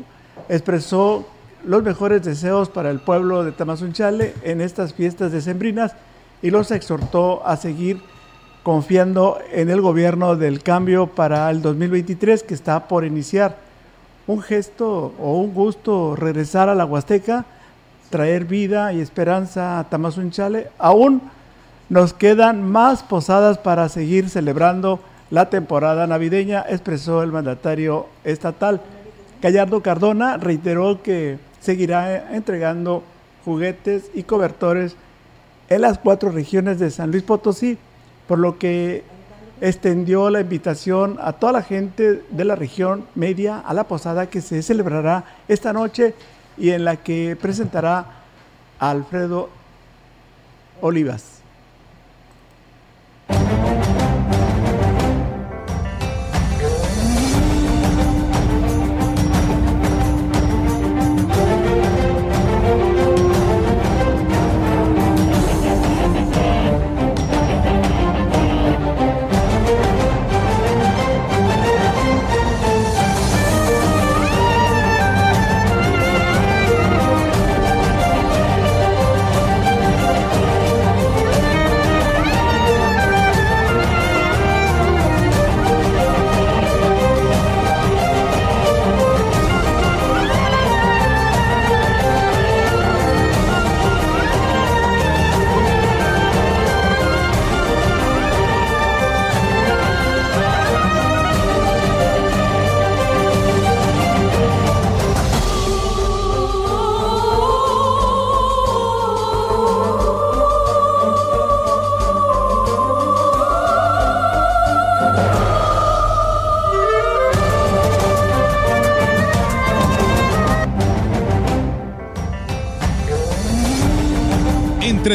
expresó 0.48 1.28
los 1.66 1.84
mejores 1.84 2.24
deseos 2.24 2.70
para 2.70 2.92
el 2.92 3.02
pueblo 3.02 3.44
de 3.44 3.52
Tamazunchale 3.52 4.34
en 4.44 4.62
estas 4.62 4.94
fiestas 4.94 5.34
decembrinas 5.34 5.98
y 6.42 6.50
los 6.50 6.72
exhortó 6.72 7.46
a 7.46 7.58
seguir 7.58 8.02
confiando 8.64 9.38
en 9.52 9.70
el 9.70 9.82
gobierno 9.82 10.38
del 10.38 10.64
cambio 10.64 11.08
para 11.08 11.50
el 11.50 11.62
2023 11.62 12.44
que 12.44 12.54
está 12.54 12.88
por 12.88 13.04
iniciar 13.04 13.71
un 14.28 14.42
gesto 14.42 15.14
o 15.20 15.38
un 15.38 15.54
gusto 15.54 16.16
regresar 16.16 16.70
a 16.70 16.76
la 16.76 16.86
Huasteca, 16.86 17.46
traer 18.10 18.46
vida 18.46 18.94
y 18.94 19.00
esperanza 19.00 19.80
a 19.80 19.90
Tamazunchale. 19.90 20.70
Aún 20.78 21.22
nos 21.90 22.14
quedan 22.14 22.70
más 22.70 23.04
posadas 23.04 23.58
para 23.58 23.90
seguir 23.90 24.30
celebrando 24.30 25.00
la 25.30 25.50
temporada 25.50 26.08
navideña, 26.08 26.64
expresó 26.68 27.24
el 27.24 27.32
mandatario 27.32 28.08
estatal. 28.24 28.82
Gallardo 29.42 29.82
Cardona 29.82 30.38
reiteró 30.38 31.02
que 31.02 31.40
seguirá 31.60 32.36
entregando 32.36 33.04
juguetes 33.44 34.12
y 34.14 34.24
cobertores 34.24 34.96
en 35.70 35.82
las 35.82 35.98
cuatro 35.98 36.32
regiones 36.32 36.80
de 36.80 36.92
San 36.92 37.12
Luis 37.12 37.24
Potosí, 37.24 37.78
por 38.28 38.40
lo 38.40 38.60
que 38.60 39.04
extendió 39.62 40.30
la 40.32 40.42
invitación 40.42 41.18
a 41.22 41.34
toda 41.34 41.54
la 41.54 41.62
gente 41.62 42.24
de 42.30 42.46
la 42.46 42.56
región 42.56 43.06
media 43.14 43.60
a 43.60 43.74
la 43.74 43.86
posada 43.88 44.30
que 44.30 44.42
se 44.42 44.62
celebrará 44.64 45.24
esta 45.48 45.72
noche 45.72 46.16
y 46.58 46.72
en 46.72 46.84
la 46.84 46.98
que 46.98 47.38
presentará 47.40 48.06
a 48.80 48.90
Alfredo 48.90 49.50
Olivas. 50.82 51.31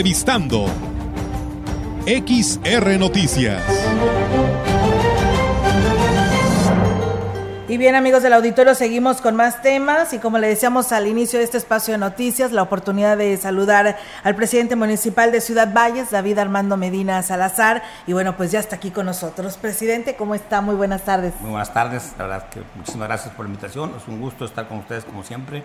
Entrevistando 0.06 0.66
XR 2.06 2.96
Noticias. 2.96 3.60
Y 7.66 7.76
bien 7.76 7.96
amigos 7.96 8.22
del 8.22 8.34
auditorio, 8.34 8.76
seguimos 8.76 9.20
con 9.20 9.34
más 9.34 9.62
temas 9.62 10.12
y 10.12 10.20
como 10.20 10.38
le 10.38 10.46
decíamos 10.46 10.92
al 10.92 11.08
inicio 11.08 11.40
de 11.40 11.44
este 11.44 11.58
espacio 11.58 11.90
de 11.94 11.98
noticias, 11.98 12.52
la 12.52 12.62
oportunidad 12.62 13.16
de 13.16 13.36
saludar 13.36 13.98
al 14.22 14.36
presidente 14.36 14.76
municipal 14.76 15.32
de 15.32 15.40
Ciudad 15.40 15.74
Valles, 15.74 16.12
David 16.12 16.38
Armando 16.38 16.76
Medina 16.76 17.20
Salazar, 17.24 17.82
y 18.06 18.12
bueno, 18.12 18.36
pues 18.36 18.52
ya 18.52 18.60
está 18.60 18.76
aquí 18.76 18.92
con 18.92 19.06
nosotros. 19.06 19.56
Presidente, 19.56 20.14
¿cómo 20.14 20.36
está? 20.36 20.60
Muy 20.60 20.76
buenas 20.76 21.02
tardes. 21.04 21.34
Muy 21.40 21.50
buenas 21.50 21.74
tardes, 21.74 22.12
la 22.16 22.28
verdad 22.28 22.48
que 22.48 22.62
muchísimas 22.76 23.08
gracias 23.08 23.34
por 23.34 23.44
la 23.44 23.48
invitación, 23.48 23.92
es 23.96 24.06
un 24.06 24.20
gusto 24.20 24.44
estar 24.44 24.68
con 24.68 24.78
ustedes 24.78 25.04
como 25.04 25.24
siempre, 25.24 25.64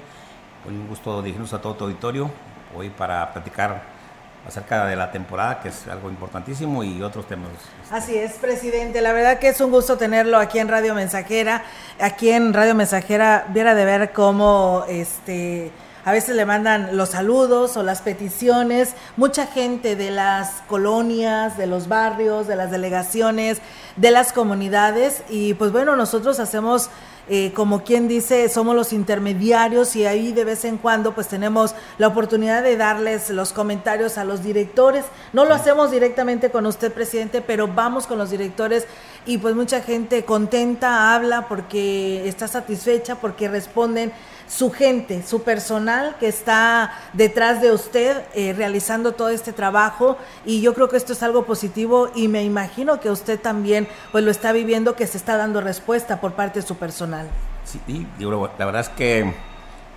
un 0.68 0.88
gusto 0.88 1.22
dirigirnos 1.22 1.54
a 1.54 1.62
todo 1.62 1.76
tu 1.76 1.84
auditorio, 1.84 2.32
hoy 2.76 2.90
para 2.90 3.32
platicar 3.34 4.01
acerca 4.48 4.86
de 4.86 4.96
la 4.96 5.12
temporada, 5.12 5.60
que 5.60 5.70
es 5.70 5.88
algo 5.88 6.10
importantísimo, 6.10 6.84
y 6.84 7.02
otros 7.02 7.28
temas. 7.28 7.50
Así 7.92 8.18
es, 8.18 8.34
presidente. 8.34 9.02
La 9.02 9.14
verdad 9.14 9.40
que 9.40 9.50
es 9.50 9.62
un 9.62 9.72
gusto 9.72 9.98
tenerlo 9.98 10.38
aquí 10.38 10.60
en 10.60 10.68
Radio 10.68 10.96
Mensajera. 10.96 11.64
Aquí 12.00 12.30
en 12.30 12.54
Radio 12.54 12.76
Mensajera, 12.76 13.46
viera 13.50 13.76
de 13.76 13.86
ver 13.86 14.12
cómo 14.14 14.86
este 14.88 15.72
a 16.04 16.12
veces 16.12 16.36
le 16.36 16.46
mandan 16.46 16.98
los 16.98 17.10
saludos 17.10 17.78
o 17.78 17.84
las 17.84 18.02
peticiones, 18.02 18.96
mucha 19.18 19.46
gente 19.46 19.96
de 19.96 20.10
las 20.10 20.64
colonias, 20.68 21.58
de 21.58 21.68
los 21.68 21.88
barrios, 21.88 22.48
de 22.48 22.56
las 22.56 22.72
delegaciones, 22.72 23.60
de 23.98 24.10
las 24.10 24.34
comunidades 24.34 25.24
y 25.30 25.54
pues 25.54 25.72
bueno, 25.72 25.96
nosotros 25.96 26.40
hacemos 26.40 26.90
eh, 27.34 27.54
como 27.54 27.86
quien 27.86 28.10
dice, 28.10 28.50
somos 28.50 28.76
los 28.76 28.92
intermediarios 28.92 29.96
y 29.96 30.06
ahí 30.06 30.34
de 30.34 30.44
vez 30.44 30.66
en 30.66 30.78
cuando 30.78 31.16
pues 31.16 31.30
tenemos 31.30 31.76
la 31.98 32.08
oportunidad 32.08 32.62
de 32.62 32.76
darles 32.76 33.30
los 33.30 33.54
comentarios 33.54 34.18
a 34.18 34.26
los 34.26 34.44
directores. 34.44 35.06
No 35.32 35.46
lo 35.46 35.54
hacemos 35.54 35.92
directamente 35.92 36.52
con 36.52 36.66
usted, 36.66 36.92
presidente, 36.92 37.40
pero 37.40 37.70
vamos 37.70 38.06
con 38.06 38.18
los 38.18 38.32
directores 38.32 38.86
y 39.26 39.38
pues 39.38 39.56
mucha 39.56 39.80
gente 39.80 40.26
contenta 40.26 41.16
habla 41.16 41.48
porque 41.48 42.28
está 42.28 42.50
satisfecha, 42.50 43.16
porque 43.16 43.48
responden 43.48 44.12
su 44.52 44.70
gente, 44.70 45.24
su 45.24 45.44
personal 45.44 46.18
que 46.20 46.28
está 46.28 46.92
detrás 47.14 47.62
de 47.62 47.72
usted 47.72 48.22
eh, 48.34 48.52
realizando 48.52 49.14
todo 49.14 49.30
este 49.30 49.54
trabajo 49.54 50.18
y 50.46 50.62
yo 50.62 50.74
creo 50.74 50.90
que 50.90 50.98
esto 50.98 51.14
es 51.14 51.24
algo 51.24 51.46
positivo 51.46 52.12
y 52.16 52.28
me 52.28 52.44
imagino 52.44 53.00
que 53.00 53.10
usted 53.10 53.40
también 53.40 53.88
pues 54.12 54.26
lo 54.26 54.32
está 54.32 54.52
viviendo, 54.52 54.96
que 54.96 55.08
se 55.08 55.18
está 55.18 55.38
dando 55.38 55.62
respuesta 55.62 56.20
por 56.20 56.34
parte 56.34 56.60
de 56.60 56.68
su 56.68 56.76
personal. 56.76 57.30
Sí, 57.64 58.06
la 58.20 58.66
verdad 58.66 58.82
es 58.82 58.90
que 58.90 59.34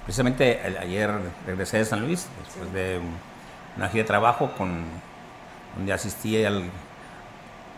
precisamente 0.04 0.61
ayer 0.80 1.11
regresé 1.46 1.78
de 1.78 1.84
San 1.84 2.02
Luis 2.02 2.28
después 2.44 2.73
de 2.73 3.00
una 3.76 3.88
gira 3.88 4.04
de 4.04 4.06
trabajo 4.06 4.52
con 4.56 4.84
donde 5.75 5.92
asistí 5.92 6.44
al, 6.44 6.70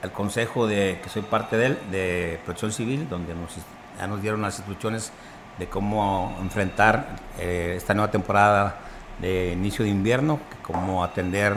al 0.02 0.12
consejo 0.12 0.66
de 0.66 1.00
que 1.02 1.08
soy 1.08 1.22
parte 1.22 1.56
de 1.56 1.66
él 1.66 1.78
de 1.90 2.38
Protección 2.44 2.72
Civil, 2.72 3.08
donde 3.08 3.34
nos, 3.34 3.52
ya 3.98 4.06
nos 4.06 4.20
dieron 4.20 4.42
las 4.42 4.58
instrucciones 4.58 5.10
de 5.58 5.66
cómo 5.68 6.36
enfrentar 6.40 7.16
eh, 7.38 7.74
esta 7.76 7.94
nueva 7.94 8.10
temporada 8.10 8.76
de 9.20 9.52
inicio 9.52 9.84
de 9.84 9.90
invierno, 9.90 10.38
cómo 10.62 11.02
atender 11.02 11.54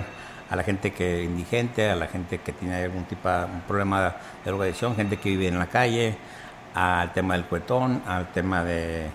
a 0.50 0.56
la 0.56 0.64
gente 0.64 0.92
que 0.92 1.24
indigente, 1.24 1.90
a 1.90 1.96
la 1.96 2.08
gente 2.08 2.40
que 2.40 2.54
tiene 2.54 2.84
algún 2.84 3.04
tipo 3.04 3.30
de 3.30 3.46
problema 3.68 4.04
de 4.04 4.12
drogadicción, 4.46 4.96
gente 4.96 5.18
que 5.18 5.30
vive 5.30 5.48
en 5.48 5.60
la 5.60 5.68
calle, 5.68 6.16
al 6.74 7.14
tema 7.14 7.34
del 7.34 7.46
cuetón, 7.46 8.02
al 8.08 8.32
tema 8.32 8.64
de 8.64 9.08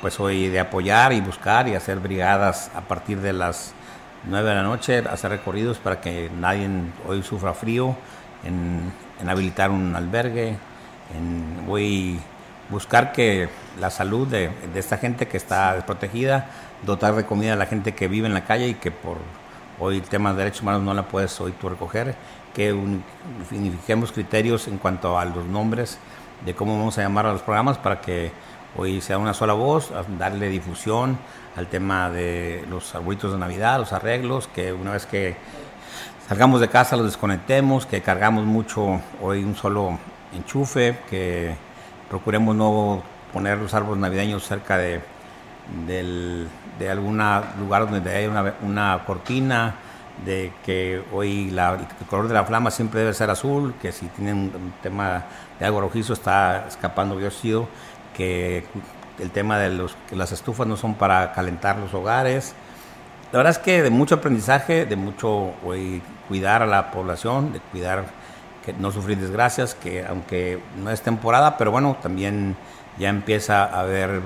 pues 0.00 0.18
hoy 0.20 0.48
de 0.48 0.60
apoyar 0.60 1.12
y 1.12 1.20
buscar 1.20 1.68
y 1.68 1.74
hacer 1.74 1.98
brigadas 1.98 2.70
a 2.74 2.82
partir 2.82 3.20
de 3.20 3.32
las 3.32 3.74
9 4.28 4.48
de 4.48 4.54
la 4.54 4.62
noche, 4.62 4.98
hacer 4.98 5.30
recorridos 5.30 5.78
para 5.78 6.00
que 6.00 6.30
nadie 6.38 6.68
hoy 7.06 7.22
sufra 7.22 7.54
frío, 7.54 7.96
en, 8.44 8.92
habilitar 9.28 9.70
un 9.70 9.96
albergue, 9.96 10.56
en 11.16 11.66
voy 11.66 12.20
buscar 12.70 13.12
que 13.12 13.48
la 13.80 13.90
salud 13.90 14.26
de, 14.26 14.50
esta 14.74 14.98
gente 14.98 15.28
que 15.28 15.36
está 15.36 15.74
desprotegida, 15.74 16.50
dotar 16.84 17.14
de 17.14 17.24
comida 17.24 17.54
a 17.54 17.56
la 17.56 17.66
gente 17.66 17.94
que 17.94 18.08
vive 18.08 18.26
en 18.26 18.34
la 18.34 18.44
calle 18.44 18.68
y 18.68 18.74
que 18.74 18.90
por 18.90 19.18
hoy 19.80 20.00
temas 20.00 20.34
de 20.34 20.40
derechos 20.44 20.62
humanos 20.62 20.82
no 20.82 20.94
la 20.94 21.04
puedes 21.04 21.40
hoy 21.40 21.52
tú 21.52 21.68
recoger, 21.68 22.14
que 22.54 22.72
unifiquemos 22.72 24.12
criterios 24.12 24.68
en 24.68 24.78
cuanto 24.78 25.18
a 25.18 25.24
los 25.24 25.44
nombres 25.46 25.98
de 26.44 26.54
cómo 26.54 26.76
vamos 26.76 26.98
a 26.98 27.02
llamar 27.02 27.26
a 27.26 27.32
los 27.32 27.42
programas 27.42 27.78
para 27.78 28.00
que 28.00 28.32
hoy 28.76 29.00
sea 29.00 29.18
una 29.18 29.34
sola 29.34 29.54
voz, 29.54 29.92
darle 30.18 30.48
difusión 30.48 31.18
al 31.56 31.66
tema 31.66 32.10
de 32.10 32.64
los 32.70 32.94
arbolitos 32.94 33.32
de 33.32 33.38
Navidad, 33.38 33.78
los 33.78 33.92
arreglos, 33.92 34.48
que 34.48 34.72
una 34.72 34.92
vez 34.92 35.06
que 35.06 35.36
salgamos 36.28 36.60
de 36.60 36.68
casa 36.68 36.96
los 36.96 37.06
desconectemos, 37.06 37.86
que 37.86 38.02
cargamos 38.02 38.44
mucho 38.44 39.00
hoy 39.20 39.42
un 39.42 39.56
solo 39.56 39.98
enchufe, 40.32 40.98
que 41.08 41.56
procuremos 42.08 42.54
no 42.56 43.02
poner 43.32 43.58
los 43.58 43.74
árboles 43.74 44.00
navideños 44.00 44.46
cerca 44.46 44.78
de, 44.78 45.00
de 45.86 46.90
algún 46.90 47.22
lugar 47.58 47.90
donde 47.90 48.14
haya 48.14 48.54
una, 48.62 49.04
cortina, 49.04 49.74
de 50.24 50.52
que 50.64 51.02
hoy 51.12 51.48
el 51.48 52.06
color 52.08 52.26
de 52.26 52.34
la 52.34 52.44
flama 52.44 52.70
siempre 52.70 53.00
debe 53.00 53.14
ser 53.14 53.30
azul, 53.30 53.74
que 53.80 53.92
si 53.92 54.06
tienen 54.06 54.50
un, 54.54 54.72
tema 54.82 55.24
de 55.58 55.66
algo 55.66 55.80
rojizo 55.80 56.12
está 56.12 56.66
escapando 56.66 57.16
bióxido, 57.16 57.68
que 58.16 58.64
el 59.20 59.30
tema 59.30 59.58
de 59.58 59.70
los, 59.70 59.96
que 60.08 60.16
las 60.16 60.32
estufas 60.32 60.66
no 60.66 60.76
son 60.76 60.94
para 60.94 61.32
calentar 61.32 61.78
los 61.78 61.94
hogares. 61.94 62.54
La 63.32 63.38
verdad 63.38 63.52
es 63.52 63.58
que 63.58 63.82
de 63.82 63.90
mucho 63.90 64.16
aprendizaje, 64.16 64.86
de 64.86 64.96
mucho 64.96 65.52
hoy, 65.64 66.02
cuidar 66.28 66.62
a 66.62 66.66
la 66.66 66.90
población, 66.90 67.52
de 67.52 67.60
cuidar 67.60 68.04
que 68.68 68.80
no 68.80 68.92
sufrir 68.92 69.18
desgracias, 69.18 69.74
que 69.74 70.04
aunque 70.04 70.60
no 70.76 70.90
es 70.90 71.00
temporada, 71.00 71.56
pero 71.56 71.70
bueno, 71.70 71.96
también 72.02 72.54
ya 72.98 73.08
empieza 73.08 73.64
a 73.64 73.80
haber 73.80 74.20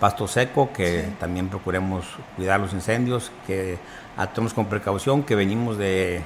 pasto 0.00 0.26
seco, 0.26 0.70
que 0.72 1.12
también 1.20 1.48
procuremos 1.48 2.06
cuidar 2.36 2.60
los 2.60 2.72
incendios, 2.72 3.30
que 3.46 3.78
actuemos 4.16 4.54
con 4.54 4.66
precaución, 4.66 5.22
que 5.22 5.34
venimos 5.34 5.76
de 5.76 6.22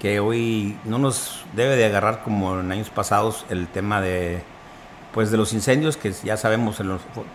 que 0.00 0.20
hoy 0.20 0.76
no 0.84 0.98
nos 0.98 1.46
debe 1.54 1.76
de 1.76 1.86
agarrar 1.86 2.22
como 2.22 2.60
en 2.60 2.70
años 2.70 2.90
pasados 2.90 3.46
el 3.48 3.68
tema 3.68 4.00
de 4.00 4.42
pues 5.14 5.30
de 5.30 5.36
los 5.36 5.52
incendios 5.52 5.98
que 5.98 6.10
ya 6.10 6.38
sabemos 6.38 6.78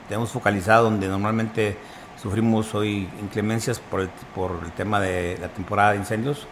tenemos 0.10 0.32
focalizado 0.32 0.86
donde 0.86 1.08
normalmente 1.08 1.78
sufrimos 2.22 2.74
hoy 2.74 3.08
inclemencias 3.22 3.80
por 3.80 4.02
el, 4.02 4.10
por 4.34 4.60
el 4.66 4.72
tema 4.72 5.00
de 5.00 5.38
la 5.40 5.48
temporada 5.50 5.92
de 5.92 5.98
incendios 5.98 6.48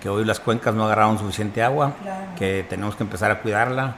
que 0.00 0.08
hoy 0.08 0.24
las 0.24 0.40
cuencas 0.40 0.74
no 0.74 0.84
agarraron 0.84 1.18
suficiente 1.18 1.62
agua 1.62 1.92
que 2.38 2.64
tenemos 2.68 2.96
que 2.96 3.02
empezar 3.02 3.30
a 3.30 3.40
cuidarla 3.40 3.96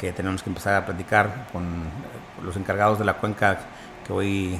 que 0.00 0.12
tenemos 0.12 0.42
que 0.42 0.48
empezar 0.48 0.74
a 0.74 0.86
platicar 0.86 1.46
con 1.52 1.64
los 2.42 2.56
encargados 2.56 2.98
de 2.98 3.04
la 3.04 3.14
cuenca 3.14 3.58
que 4.06 4.12
hoy 4.14 4.58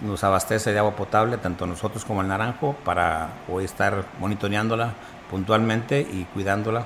nos 0.00 0.24
abastece 0.24 0.72
de 0.72 0.78
agua 0.78 0.96
potable, 0.96 1.36
tanto 1.36 1.66
nosotros 1.66 2.06
como 2.06 2.22
el 2.22 2.28
Naranjo, 2.28 2.74
para 2.82 3.28
hoy 3.50 3.64
estar 3.64 4.06
monitoreándola 4.18 4.94
puntualmente 5.30 6.00
y 6.00 6.24
cuidándola 6.32 6.84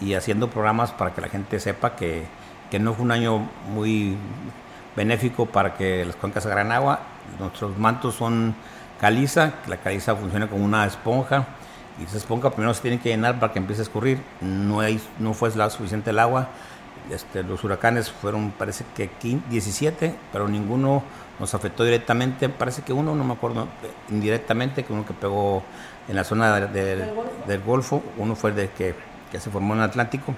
y 0.00 0.14
haciendo 0.14 0.50
programas 0.50 0.90
para 0.90 1.14
que 1.14 1.20
la 1.20 1.28
gente 1.28 1.60
sepa 1.60 1.94
que, 1.94 2.24
que 2.68 2.80
no 2.80 2.94
fue 2.94 3.04
un 3.04 3.12
año 3.12 3.48
muy 3.72 4.16
benéfico 4.96 5.46
para 5.46 5.74
que 5.74 6.04
las 6.04 6.16
cuencas 6.16 6.44
agarren 6.46 6.72
agua. 6.72 6.98
Nuestros 7.38 7.78
mantos 7.78 8.16
son 8.16 8.56
caliza, 9.00 9.52
la 9.68 9.76
caliza 9.76 10.16
funciona 10.16 10.48
como 10.48 10.64
una 10.64 10.84
esponja 10.84 11.46
y 12.00 12.04
esa 12.04 12.16
esponja 12.16 12.50
primero 12.50 12.72
se 12.72 12.82
tiene 12.82 12.98
que 12.98 13.10
llenar 13.10 13.38
para 13.38 13.52
que 13.52 13.58
empiece 13.58 13.82
a 13.82 13.84
escurrir. 13.84 14.20
No, 14.40 14.80
hay, 14.80 15.00
no 15.18 15.34
fue 15.34 15.54
la 15.54 15.68
suficiente 15.70 16.10
el 16.10 16.18
agua. 16.18 16.48
Este, 17.10 17.42
los 17.42 17.62
huracanes 17.64 18.10
fueron, 18.10 18.52
parece 18.52 18.84
que 18.94 19.10
17, 19.22 20.14
pero 20.32 20.48
ninguno 20.48 21.02
nos 21.38 21.54
afectó 21.54 21.84
directamente, 21.84 22.48
parece 22.48 22.82
que 22.82 22.92
uno, 22.92 23.14
no 23.14 23.24
me 23.24 23.32
acuerdo, 23.32 23.66
indirectamente, 24.10 24.84
que 24.84 24.92
uno 24.92 25.06
que 25.06 25.14
pegó 25.14 25.62
en 26.08 26.14
la 26.14 26.24
zona 26.24 26.60
del, 26.60 27.62
Golfo, 27.64 28.02
uno 28.18 28.36
fue 28.36 28.50
el 28.50 28.56
de 28.56 28.70
que, 28.70 28.94
que, 29.32 29.40
se 29.40 29.50
formó 29.50 29.74
en 29.74 29.80
el 29.80 29.86
Atlántico. 29.86 30.34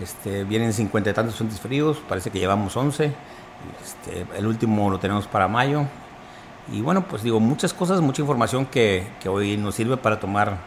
Este, 0.00 0.44
vienen 0.44 0.72
cincuenta 0.72 1.10
y 1.10 1.12
tantos 1.12 1.36
frentes 1.36 1.60
fríos, 1.60 1.98
parece 2.08 2.30
que 2.30 2.38
llevamos 2.38 2.76
11, 2.76 3.12
este, 3.84 4.26
el 4.36 4.46
último 4.46 4.90
lo 4.90 4.98
tenemos 4.98 5.26
para 5.26 5.48
mayo. 5.48 5.84
Y 6.72 6.82
bueno, 6.82 7.06
pues 7.06 7.22
digo, 7.22 7.40
muchas 7.40 7.72
cosas, 7.72 8.00
mucha 8.00 8.22
información 8.22 8.66
que, 8.66 9.06
que 9.20 9.28
hoy 9.28 9.56
nos 9.56 9.74
sirve 9.74 9.96
para 9.96 10.20
tomar 10.20 10.58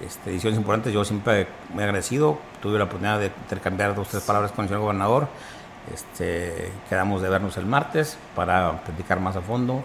este, 0.00 0.30
decisiones 0.30 0.58
importantes. 0.58 0.92
Yo 0.92 1.04
siempre 1.04 1.48
muy 1.72 1.82
agradecido, 1.82 2.38
tuve 2.62 2.78
la 2.78 2.84
oportunidad 2.84 3.18
de 3.18 3.26
intercambiar 3.26 3.94
dos, 3.94 4.08
tres 4.08 4.22
palabras 4.22 4.52
con 4.52 4.64
el 4.64 4.68
señor 4.68 4.82
gobernador 4.82 5.28
este, 5.94 6.70
quedamos 6.88 7.22
de 7.22 7.28
vernos 7.28 7.56
el 7.56 7.66
martes 7.66 8.18
para 8.34 8.80
platicar 8.84 9.20
más 9.20 9.36
a 9.36 9.40
fondo. 9.40 9.82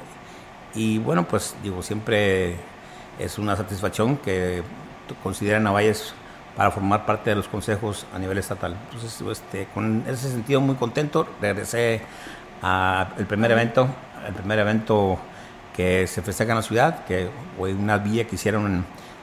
Y 0.76 0.98
bueno, 1.00 1.28
pues 1.28 1.56
digo, 1.64 1.82
siempre 1.82 2.56
es 3.20 3.38
una 3.38 3.56
satisfacción 3.56 4.18
que 4.18 4.64
consideren 5.22 5.68
a 5.68 5.72
Valles 5.72 6.14
para 6.58 6.72
formar 6.72 7.06
parte 7.06 7.30
de 7.30 7.36
los 7.36 7.48
consejos 7.48 8.06
a 8.14 8.20
nivel 8.20 8.38
estatal. 8.38 8.76
Entonces, 8.86 9.22
este, 9.22 9.68
con 9.74 10.04
ese 10.08 10.30
sentido 10.30 10.62
muy 10.62 10.76
contento, 10.76 11.28
regresé 11.42 12.02
al 12.62 13.26
primer 13.28 13.52
evento, 13.52 13.88
el 14.28 14.34
primer 14.34 14.60
evento 14.60 15.20
que 15.76 16.08
se 16.08 16.22
festeja 16.22 16.52
en 16.52 16.58
la 16.58 16.64
ciudad, 16.64 17.06
que 17.06 17.30
fue 17.58 17.74
una 17.74 17.98
villa 17.98 18.26
que 18.26 18.36
hicieron 18.36 18.66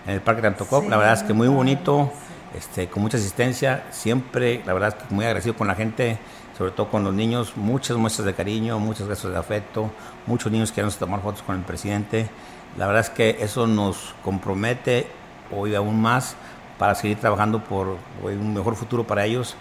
en, 0.07 0.13
el 0.13 0.21
Parque 0.21 0.43
de 0.43 0.49
Antocop. 0.49 0.89
la 0.89 0.97
verdad 0.97 1.15
es 1.15 1.23
que 1.23 1.33
muy 1.33 1.47
bonito, 1.49 2.11
este, 2.57 2.89
con 2.89 3.03
mucha 3.03 3.17
asistencia, 3.17 3.85
siempre, 3.91 4.63
la 4.67 4.73
verdad 4.73 4.89
es 4.89 4.95
que 4.95 5.15
muy 5.15 5.25
agradecido 5.25 5.55
con 5.55 5.69
la 5.69 5.75
gente 5.75 6.19
sobre 6.61 6.73
todo 6.73 6.91
con 6.91 7.03
los 7.03 7.15
niños, 7.15 7.57
muchas 7.57 7.97
muestras 7.97 8.27
de 8.27 8.35
cariño, 8.35 8.79
muchas 8.79 9.09
gestos 9.09 9.33
de 9.33 9.39
afecto, 9.39 9.91
muchos 10.27 10.53
niños 10.53 10.71
quieren 10.71 10.93
tomar 10.93 11.23
fotos 11.23 11.41
con 11.41 11.57
el 11.57 11.63
presidente. 11.63 12.29
La 12.77 12.87
verdad 12.87 13.01
es 13.01 13.09
que 13.09 13.39
eso 13.41 13.67
nos 13.67 14.15
compromete 14.23 15.07
hoy 15.51 15.75
aún 15.75 15.99
más 16.03 16.37
para 16.79 16.95
seguir 16.95 17.17
trabajando 17.17 17.65
por 17.65 17.97
un 18.23 18.53
mejor 18.53 18.77
futuro 18.77 19.07
para 19.07 19.25
ellos. 19.25 19.57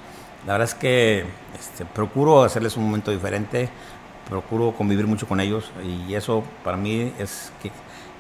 La 0.45 0.51
verdad 0.51 0.67
es 0.67 0.75
que 0.75 1.23
este, 1.57 1.85
procuro 1.85 2.43
hacerles 2.43 2.75
un 2.75 2.83
momento 2.83 3.11
diferente, 3.11 3.69
procuro 4.29 4.73
convivir 4.73 5.07
mucho 5.07 5.27
con 5.27 5.39
ellos 5.39 5.71
y 5.83 6.13
eso 6.13 6.43
para 6.63 6.77
mí 6.77 7.13
es 7.19 7.51
que 7.61 7.71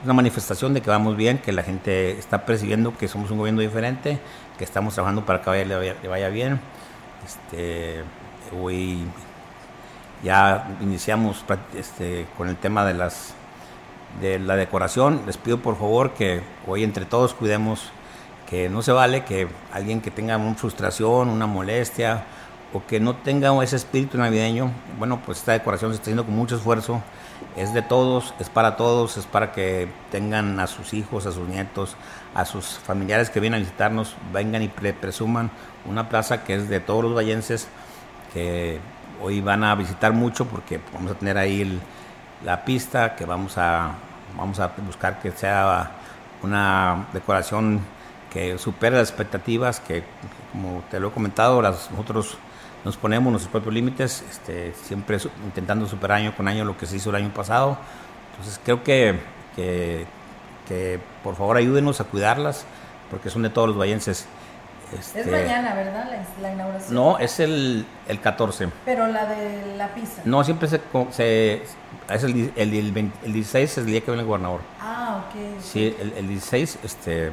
una 0.03 0.13
manifestación 0.13 0.73
de 0.73 0.81
que 0.81 0.89
vamos 0.89 1.17
bien, 1.17 1.39
que 1.39 1.51
la 1.51 1.63
gente 1.63 2.11
está 2.11 2.45
percibiendo 2.45 2.97
que 2.97 3.07
somos 3.07 3.31
un 3.31 3.37
gobierno 3.37 3.61
diferente, 3.61 4.19
que 4.57 4.63
estamos 4.63 4.93
trabajando 4.93 5.25
para 5.25 5.41
que 5.41 5.49
vaya, 5.49 5.65
le, 5.65 6.07
vaya, 6.07 6.29
bien. 6.29 6.59
Este, 7.25 8.03
hoy 8.59 8.99
ya 10.23 10.69
iniciamos 10.81 11.43
este, 11.75 12.25
con 12.37 12.47
el 12.47 12.55
tema 12.55 12.85
de 12.85 12.93
las 12.93 13.35
de 14.21 14.39
la 14.39 14.55
decoración. 14.55 15.21
Les 15.25 15.37
pido 15.37 15.59
por 15.59 15.77
favor 15.77 16.13
que 16.13 16.41
hoy 16.67 16.83
entre 16.83 17.05
todos 17.05 17.33
cuidemos 17.33 17.91
que 18.49 18.69
no 18.69 18.81
se 18.81 18.91
vale 18.91 19.23
que 19.23 19.47
alguien 19.71 20.01
que 20.01 20.11
tenga 20.11 20.37
una 20.37 20.55
frustración, 20.55 21.29
una 21.29 21.45
molestia 21.45 22.23
o 22.73 22.85
que 22.85 22.99
no 22.99 23.15
tenga 23.15 23.51
ese 23.63 23.75
espíritu 23.75 24.17
navideño, 24.17 24.71
bueno, 24.97 25.21
pues 25.25 25.39
esta 25.39 25.53
decoración 25.53 25.91
se 25.91 25.95
está 25.95 26.03
haciendo 26.03 26.25
con 26.25 26.35
mucho 26.35 26.55
esfuerzo, 26.55 27.01
es 27.55 27.73
de 27.73 27.81
todos, 27.81 28.33
es 28.39 28.49
para 28.49 28.75
todos, 28.75 29.17
es 29.17 29.25
para 29.25 29.51
que 29.51 29.87
tengan 30.11 30.59
a 30.59 30.67
sus 30.67 30.93
hijos, 30.93 31.25
a 31.25 31.31
sus 31.31 31.47
nietos, 31.47 31.95
a 32.35 32.45
sus 32.45 32.65
familiares 32.65 33.29
que 33.29 33.39
vienen 33.39 33.61
a 33.61 33.63
visitarnos, 33.63 34.15
vengan 34.31 34.61
y 34.61 34.67
presuman 34.67 35.49
una 35.85 36.09
plaza 36.09 36.43
que 36.43 36.55
es 36.55 36.69
de 36.69 36.79
todos 36.79 37.03
los 37.03 37.15
vallenses, 37.15 37.67
que 38.33 38.79
hoy 39.21 39.41
van 39.41 39.63
a 39.63 39.73
visitar 39.75 40.13
mucho 40.13 40.45
porque 40.45 40.79
vamos 40.93 41.11
a 41.11 41.15
tener 41.15 41.37
ahí 41.37 41.79
la 42.45 42.63
pista, 42.65 43.15
que 43.15 43.25
vamos 43.25 43.57
a, 43.57 43.93
vamos 44.37 44.59
a 44.59 44.71
buscar 44.85 45.19
que 45.19 45.31
sea 45.31 45.91
una 46.43 47.07
decoración 47.13 47.81
que 48.31 48.57
supere 48.57 48.97
las 48.97 49.09
expectativas, 49.09 49.79
que 49.79 50.03
como 50.51 50.83
te 50.89 50.99
lo 50.99 51.09
he 51.09 51.11
comentado, 51.11 51.61
las, 51.61 51.89
nosotros 51.91 52.37
nos 52.85 52.97
ponemos 52.97 53.31
nuestros 53.31 53.51
propios 53.51 53.73
límites, 53.73 54.23
este, 54.29 54.73
siempre 54.73 55.17
intentando 55.43 55.87
superar 55.87 56.19
año 56.19 56.35
con 56.35 56.47
año 56.47 56.63
lo 56.65 56.77
que 56.77 56.85
se 56.85 56.95
hizo 56.95 57.09
el 57.09 57.17
año 57.17 57.33
pasado. 57.33 57.77
Entonces 58.31 58.59
creo 58.63 58.83
que, 58.83 59.19
que, 59.55 60.05
que 60.67 60.99
por 61.23 61.35
favor 61.35 61.57
ayúdenos 61.57 61.99
a 61.99 62.05
cuidarlas, 62.05 62.65
porque 63.09 63.29
son 63.29 63.41
de 63.41 63.49
todos 63.49 63.67
los 63.67 63.77
vallenses. 63.77 64.27
Este, 64.97 65.21
es 65.21 65.27
mañana, 65.27 65.75
¿verdad? 65.75 66.09
La, 66.41 66.53
inauguración. 66.53 66.95
No, 66.95 67.19
es 67.19 67.39
el, 67.39 67.85
el 68.07 68.19
14. 68.19 68.69
Pero 68.85 69.07
la 69.07 69.25
de 69.25 69.75
la 69.75 69.93
pizza. 69.93 70.21
No, 70.25 70.43
siempre 70.43 70.67
se. 70.67 70.81
se 71.11 71.63
es 72.09 72.23
el, 72.23 72.51
el, 72.55 72.73
el, 73.23 73.33
16 73.33 73.71
es 73.71 73.77
el 73.77 73.85
día 73.85 74.01
que 74.01 74.07
viene 74.07 74.21
el 74.21 74.27
gobernador. 74.27 74.61
Ah, 74.81 75.25
ok. 75.27 75.61
Sí, 75.61 75.95
el, 75.99 76.13
el 76.13 76.27
16, 76.27 76.79
este, 76.83 77.29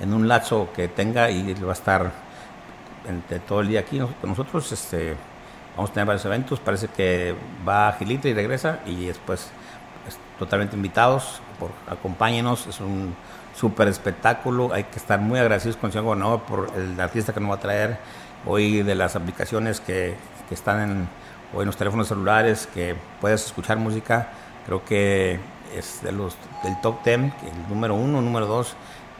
en 0.00 0.12
un 0.12 0.26
lazo 0.26 0.70
que 0.74 0.88
tenga 0.88 1.30
y 1.30 1.54
va 1.54 1.70
a 1.70 1.72
estar 1.72 2.10
entre 3.08 3.40
todo 3.40 3.60
el 3.60 3.68
día 3.68 3.80
aquí. 3.80 4.00
Nosotros 4.22 4.70
este, 4.72 5.16
vamos 5.76 5.90
a 5.90 5.92
tener 5.94 6.06
varios 6.06 6.24
eventos. 6.24 6.60
Parece 6.60 6.88
que 6.88 7.34
va 7.66 7.88
a 7.88 7.92
Gilita 7.94 8.28
y 8.28 8.34
regresa 8.34 8.80
y 8.86 9.06
después 9.06 9.50
totalmente 10.38 10.76
invitados. 10.76 11.40
Por, 11.58 11.70
acompáñenos. 11.88 12.66
Es 12.66 12.80
un 12.80 13.14
súper 13.54 13.88
espectáculo. 13.88 14.72
Hay 14.72 14.84
que 14.84 14.98
estar 14.98 15.20
muy 15.20 15.38
agradecidos 15.38 15.76
con 15.76 15.88
el 15.88 15.92
señor 15.92 16.04
gobernador 16.06 16.42
por 16.42 16.70
el 16.76 16.98
artista 17.00 17.32
que 17.32 17.40
nos 17.40 17.50
va 17.50 17.56
a 17.56 17.60
traer 17.60 17.98
hoy 18.46 18.82
de 18.82 18.94
las 18.94 19.14
aplicaciones 19.14 19.80
que, 19.80 20.16
que 20.48 20.54
están 20.54 20.90
en, 20.90 21.08
hoy 21.54 21.60
en 21.60 21.66
los 21.66 21.76
teléfonos 21.76 22.08
celulares, 22.08 22.68
que 22.72 22.96
puedes 23.20 23.46
escuchar 23.46 23.78
música. 23.78 24.30
Creo 24.66 24.84
que 24.84 25.38
es 25.76 26.02
de 26.02 26.12
los, 26.12 26.36
del 26.62 26.80
top 26.80 27.04
10, 27.04 27.18
el 27.18 27.32
número 27.68 27.94
uno, 27.94 28.20
número 28.20 28.46
dos 28.46 28.76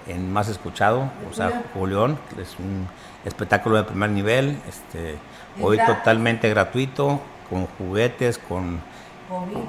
en 0.07 0.33
más 0.33 0.49
escuchado, 0.49 1.11
o 1.31 1.35
sea, 1.35 1.63
Julián, 1.75 2.19
es 2.41 2.57
un 2.59 2.89
espectáculo 3.25 3.77
de 3.77 3.85
primer 3.85 4.11
nivel, 4.11 4.59
este, 4.69 5.17
hoy 5.61 5.79
totalmente 5.85 6.49
gratuito, 6.49 7.21
con 7.49 7.67
juguetes, 7.79 8.39
con 8.39 8.81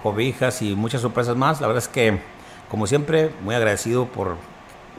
cobijas 0.02 0.62
y 0.62 0.76
muchas 0.76 1.02
sorpresas 1.02 1.36
más. 1.36 1.62
La 1.62 1.68
verdad 1.68 1.84
es 1.84 1.90
que, 1.90 2.20
como 2.70 2.88
siempre, 2.88 3.32
muy 3.44 3.56
agradecido 3.56 4.06
por, 4.06 4.38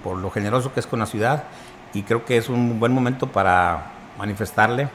por 0.03 0.17
lo 0.19 0.31
generoso 0.31 0.73
que 0.73 0.81
es 0.81 0.87
con 0.87 0.99
la 0.99 1.07
ciudad 1.07 1.45
y 1.93 2.03
creo 2.03 2.25
que 2.25 2.37
es 2.37 2.49
un 2.49 2.79
buen 2.79 2.93
momento 2.93 3.27
para 3.27 3.93
manifestarle 4.19 4.89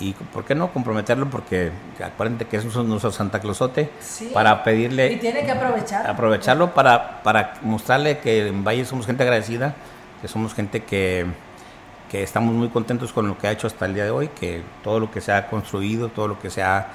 y 0.00 0.14
por 0.14 0.44
qué 0.44 0.54
no 0.54 0.72
comprometerlo 0.72 1.28
porque 1.28 1.70
aparente 2.02 2.46
que 2.46 2.56
es 2.56 2.64
nuestro 2.64 3.12
Santa 3.12 3.38
Clausote 3.38 3.90
para 4.32 4.64
pedirle 4.64 5.12
y 5.12 5.16
tiene 5.16 5.44
que 5.44 5.52
aprovechar 5.52 6.08
aprovecharlo 6.08 6.72
para, 6.74 7.22
para 7.22 7.54
mostrarle 7.62 8.18
que 8.18 8.48
en 8.48 8.64
Valle 8.64 8.84
somos 8.84 9.06
gente 9.06 9.22
agradecida 9.22 9.74
que 10.22 10.28
somos 10.28 10.54
gente 10.54 10.84
que, 10.84 11.26
que 12.10 12.22
estamos 12.22 12.54
muy 12.54 12.68
contentos 12.70 13.12
con 13.12 13.28
lo 13.28 13.36
que 13.36 13.46
ha 13.48 13.52
hecho 13.52 13.66
hasta 13.66 13.86
el 13.86 13.94
día 13.94 14.04
de 14.04 14.10
hoy 14.10 14.28
que 14.28 14.62
todo 14.82 14.98
lo 14.98 15.10
que 15.10 15.20
se 15.20 15.32
ha 15.32 15.46
construido 15.48 16.08
todo 16.08 16.28
lo 16.28 16.38
que 16.38 16.48
se 16.48 16.62
ha 16.62 16.88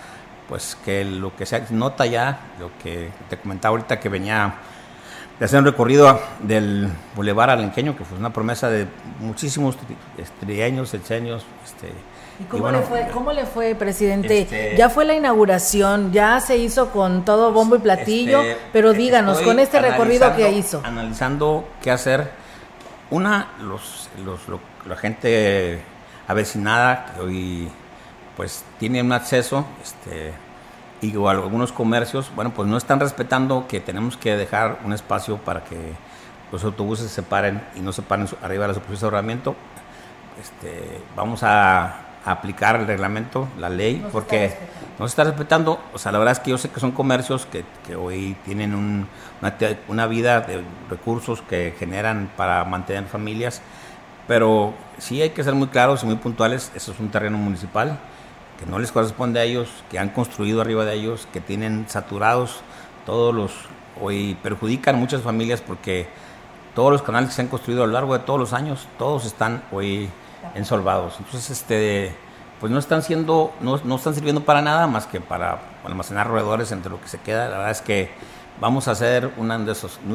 pues 0.49 0.75
que 0.83 1.05
lo 1.05 1.35
que 1.35 1.45
se 1.45 1.61
nota 1.71 2.07
ya 2.07 2.39
lo 2.59 2.71
que 2.83 3.11
te 3.29 3.37
comentaba 3.37 3.73
ahorita 3.73 3.99
que 3.99 4.09
venía 4.09 4.55
de 5.39 5.45
hacer 5.45 5.59
un 5.59 5.65
recorrido 5.65 6.19
del 6.39 6.89
Boulevard 7.13 7.49
Alenqueño, 7.49 7.97
que 7.97 8.05
fue 8.05 8.17
una 8.17 8.31
promesa 8.31 8.69
de 8.69 8.87
muchísimos 9.19 9.77
trieños, 10.39 10.87
sexenios. 10.87 11.45
Este, 11.65 11.91
¿Y 12.39 12.43
cómo, 12.45 12.69
le, 12.69 12.81
fue, 12.81 13.07
cómo 13.13 13.31
le 13.31 13.45
fue, 13.45 13.75
presidente? 13.75 14.41
Este, 14.41 14.75
ya 14.75 14.89
fue 14.89 15.05
la 15.05 15.13
inauguración, 15.13 16.11
ya 16.11 16.39
se 16.41 16.57
hizo 16.57 16.89
con 16.91 17.23
todo 17.23 17.53
bombo 17.53 17.77
y 17.77 17.79
platillo, 17.79 18.41
este, 18.41 18.61
pero 18.73 18.91
díganos, 18.91 19.41
con 19.41 19.57
este 19.59 19.79
recorrido 19.79 20.35
que 20.35 20.51
hizo. 20.51 20.81
Analizando 20.83 21.65
qué 21.81 21.91
hacer. 21.91 22.31
Una, 23.09 23.53
los, 23.61 24.09
los, 24.25 24.39
la 24.85 24.97
gente 24.97 25.81
avecinada 26.27 27.13
que 27.13 27.21
hoy 27.21 27.69
pues 28.35 28.65
tiene 28.79 29.01
un 29.01 29.13
acceso, 29.13 29.65
este, 29.81 30.33
y 31.01 31.15
o 31.15 31.29
algunos 31.29 31.71
comercios, 31.71 32.31
bueno, 32.35 32.51
pues 32.53 32.67
no 32.67 32.77
están 32.77 32.99
respetando 32.99 33.65
que 33.67 33.79
tenemos 33.79 34.17
que 34.17 34.35
dejar 34.35 34.79
un 34.83 34.91
espacio 34.91 35.37
para 35.37 35.63
que 35.63 35.77
los 36.51 36.63
autobuses 36.63 37.11
se 37.11 37.23
paren 37.23 37.61
y 37.75 37.79
no 37.79 37.93
se 37.93 38.01
paren 38.01 38.27
arriba 38.41 38.63
de 38.63 38.67
la 38.69 38.73
superficie 38.73 39.01
de 39.01 39.05
ahorramiento. 39.05 39.55
Este, 40.41 41.01
vamos 41.15 41.43
a, 41.43 42.04
aplicar 42.25 42.75
el 42.75 42.87
reglamento, 42.87 43.47
la 43.59 43.69
ley, 43.69 44.05
porque 44.11 44.55
no 44.99 45.07
se 45.07 45.11
está 45.11 45.23
respetando. 45.23 45.79
O 45.93 45.99
sea, 45.99 46.11
la 46.11 46.17
verdad 46.17 46.33
es 46.33 46.39
que 46.39 46.51
yo 46.51 46.57
sé 46.57 46.69
que 46.69 46.79
son 46.79 46.91
comercios 46.91 47.45
que, 47.45 47.63
que 47.85 47.95
hoy 47.95 48.35
tienen 48.45 48.73
un, 48.73 49.07
una, 49.41 49.55
una, 49.87 50.07
vida 50.07 50.41
de 50.41 50.63
recursos 50.89 51.41
que 51.41 51.75
generan 51.77 52.29
para 52.35 52.65
mantener 52.65 53.05
familias, 53.05 53.61
pero 54.27 54.73
sí 54.97 55.21
hay 55.21 55.29
que 55.29 55.43
ser 55.43 55.53
muy 55.53 55.67
claros 55.67 56.03
y 56.03 56.07
muy 56.07 56.15
puntuales. 56.15 56.71
Eso 56.75 56.91
es 56.91 56.99
un 56.99 57.09
terreno 57.09 57.37
municipal 57.37 57.99
que 58.59 58.65
no 58.65 58.79
les 58.79 58.91
corresponde 58.91 59.39
a 59.39 59.43
ellos, 59.43 59.69
que 59.89 59.99
han 59.99 60.09
construido 60.09 60.61
arriba 60.61 60.85
de 60.85 60.93
ellos, 60.93 61.27
que 61.31 61.41
tienen 61.41 61.85
saturados 61.87 62.61
todos 63.05 63.35
los, 63.35 63.51
hoy 64.01 64.37
perjudican 64.41 64.97
muchas 64.97 65.21
familias 65.21 65.61
porque 65.61 66.07
todos 66.73 66.91
los 66.91 67.01
canales 67.01 67.29
que 67.29 67.35
se 67.35 67.41
han 67.41 67.47
construido 67.47 67.83
a 67.83 67.87
lo 67.87 67.93
largo 67.93 68.17
de 68.17 68.23
todos 68.23 68.39
los 68.39 68.53
años, 68.53 68.87
todos 68.97 69.25
están 69.25 69.63
hoy 69.71 70.09
ensolvados. 70.53 71.15
Entonces, 71.19 71.49
este, 71.49 72.15
pues 72.59 72.71
no 72.71 72.79
están 72.79 73.01
siendo, 73.01 73.53
no, 73.61 73.79
no 73.83 73.95
están 73.95 74.13
sirviendo 74.13 74.43
para 74.43 74.61
nada 74.61 74.87
más 74.87 75.07
que 75.07 75.19
para 75.21 75.59
almacenar 75.83 76.27
roedores 76.27 76.71
entre 76.71 76.91
lo 76.91 77.01
que 77.01 77.07
se 77.07 77.19
queda. 77.19 77.49
La 77.49 77.57
verdad 77.57 77.71
es 77.71 77.81
que 77.81 78.11
vamos 78.61 78.87
a 78.87 78.91
hacer 78.91 79.31
una, 79.37 79.57
un 79.57 79.65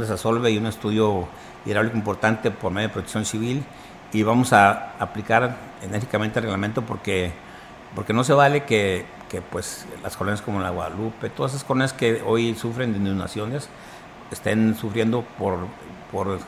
desasolve 0.01 0.51
y 0.51 0.59
un 0.59 0.67
estudio 0.67 1.29
hidráulico 1.67 1.97
importante 1.97 2.51
por 2.51 2.73
medio 2.73 2.89
de 2.89 2.95
protección 2.95 3.25
civil 3.25 3.65
y 4.13 4.23
vamos 4.23 4.53
a 4.53 4.93
aplicar 4.99 5.57
enérgicamente 5.83 6.39
el 6.39 6.45
reglamento 6.45 6.83
porque 6.83 7.33
porque 7.95 8.13
no 8.13 8.25
se 8.25 8.33
vale 8.33 8.65
que, 8.65 9.05
que 9.29 9.43
pues 9.43 9.87
las 10.03 10.17
colonias 10.17 10.43
como 10.43 10.61
la 10.61 10.71
Guadalupe, 10.71 11.31
todas 11.31 11.53
esas 11.53 11.65
colonias 11.65 11.93
que 11.93 12.23
hoy 12.25 12.55
sufren 12.55 12.93
de 12.93 12.99
inundaciones, 12.99 13.69
estén 14.31 14.77
sufriendo 14.77 15.25
por, 15.39 15.59
por 16.13 16.39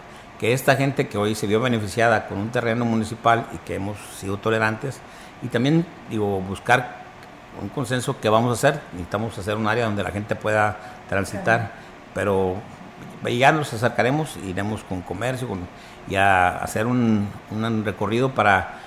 que 0.43 0.53
esta 0.53 0.75
gente 0.75 1.07
que 1.07 1.17
hoy 1.17 1.37
se 1.37 1.47
vio 1.47 1.61
beneficiada 1.61 2.27
con 2.27 2.39
un 2.39 2.51
terreno 2.51 2.85
municipal 2.85 3.47
y 3.55 3.59
que 3.59 3.77
hemos 3.77 3.97
sido 4.19 4.39
tolerantes, 4.39 4.99
y 5.41 5.47
también 5.47 5.87
digo, 6.11 6.41
buscar 6.41 7.05
un 7.63 7.69
consenso 7.69 8.21
que 8.21 8.29
vamos 8.29 8.51
a 8.51 8.55
hacer, 8.55 8.81
necesitamos 8.91 9.39
hacer 9.39 9.55
un 9.57 9.69
área 9.69 9.85
donde 9.85 10.03
la 10.03 10.11
gente 10.11 10.35
pueda 10.35 10.77
transitar, 11.09 11.71
pero 12.13 12.57
ya 13.25 13.53
nos 13.53 13.73
acercaremos, 13.73 14.37
iremos 14.45 14.83
con 14.83 15.03
comercio 15.03 15.47
con, 15.47 15.61
y 16.09 16.17
a 16.17 16.57
hacer 16.57 16.89
un, 16.89 17.29
un 17.53 17.85
recorrido 17.85 18.35
para 18.35 18.81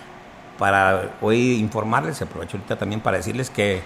para 0.57 1.11
hoy 1.21 1.53
informarles, 1.53 2.21
aprovecho 2.21 2.57
ahorita 2.57 2.77
también 2.77 2.99
para 2.99 3.17
decirles 3.17 3.49
que, 3.49 3.81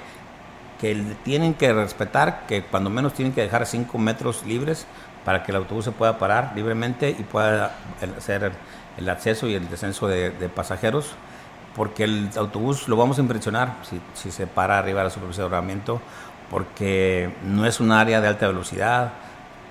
que 0.79 0.95
tienen 1.23 1.53
que 1.53 1.71
respetar, 1.73 2.45
que 2.47 2.63
cuando 2.63 2.89
menos 2.89 3.13
tienen 3.13 3.33
que 3.33 3.41
dejar 3.41 3.65
5 3.67 3.95
metros 3.97 4.43
libres 4.45 4.85
para 5.25 5.43
que 5.43 5.51
el 5.51 5.57
autobús 5.57 5.85
se 5.85 5.91
pueda 5.91 6.17
parar 6.17 6.53
libremente 6.55 7.09
y 7.09 7.23
pueda 7.23 7.75
hacer 8.17 8.51
el 8.97 9.09
acceso 9.09 9.47
y 9.47 9.55
el 9.55 9.69
descenso 9.69 10.07
de, 10.07 10.31
pasajeros, 10.53 11.11
porque 11.75 12.03
el 12.03 12.29
autobús 12.35 12.87
lo 12.87 12.97
vamos 12.97 13.17
a 13.17 13.21
impresionar 13.21 13.75
si, 14.13 14.31
se 14.31 14.47
para 14.47 14.79
arriba 14.79 14.99
de 14.99 15.05
la 15.05 15.09
superficie 15.09 15.41
de 15.41 15.45
ordenamiento, 15.45 16.01
porque 16.49 17.33
no 17.43 17.65
es 17.65 17.79
un 17.79 17.91
área 17.91 18.21
de 18.21 18.27
alta 18.27 18.47
velocidad, 18.47 19.13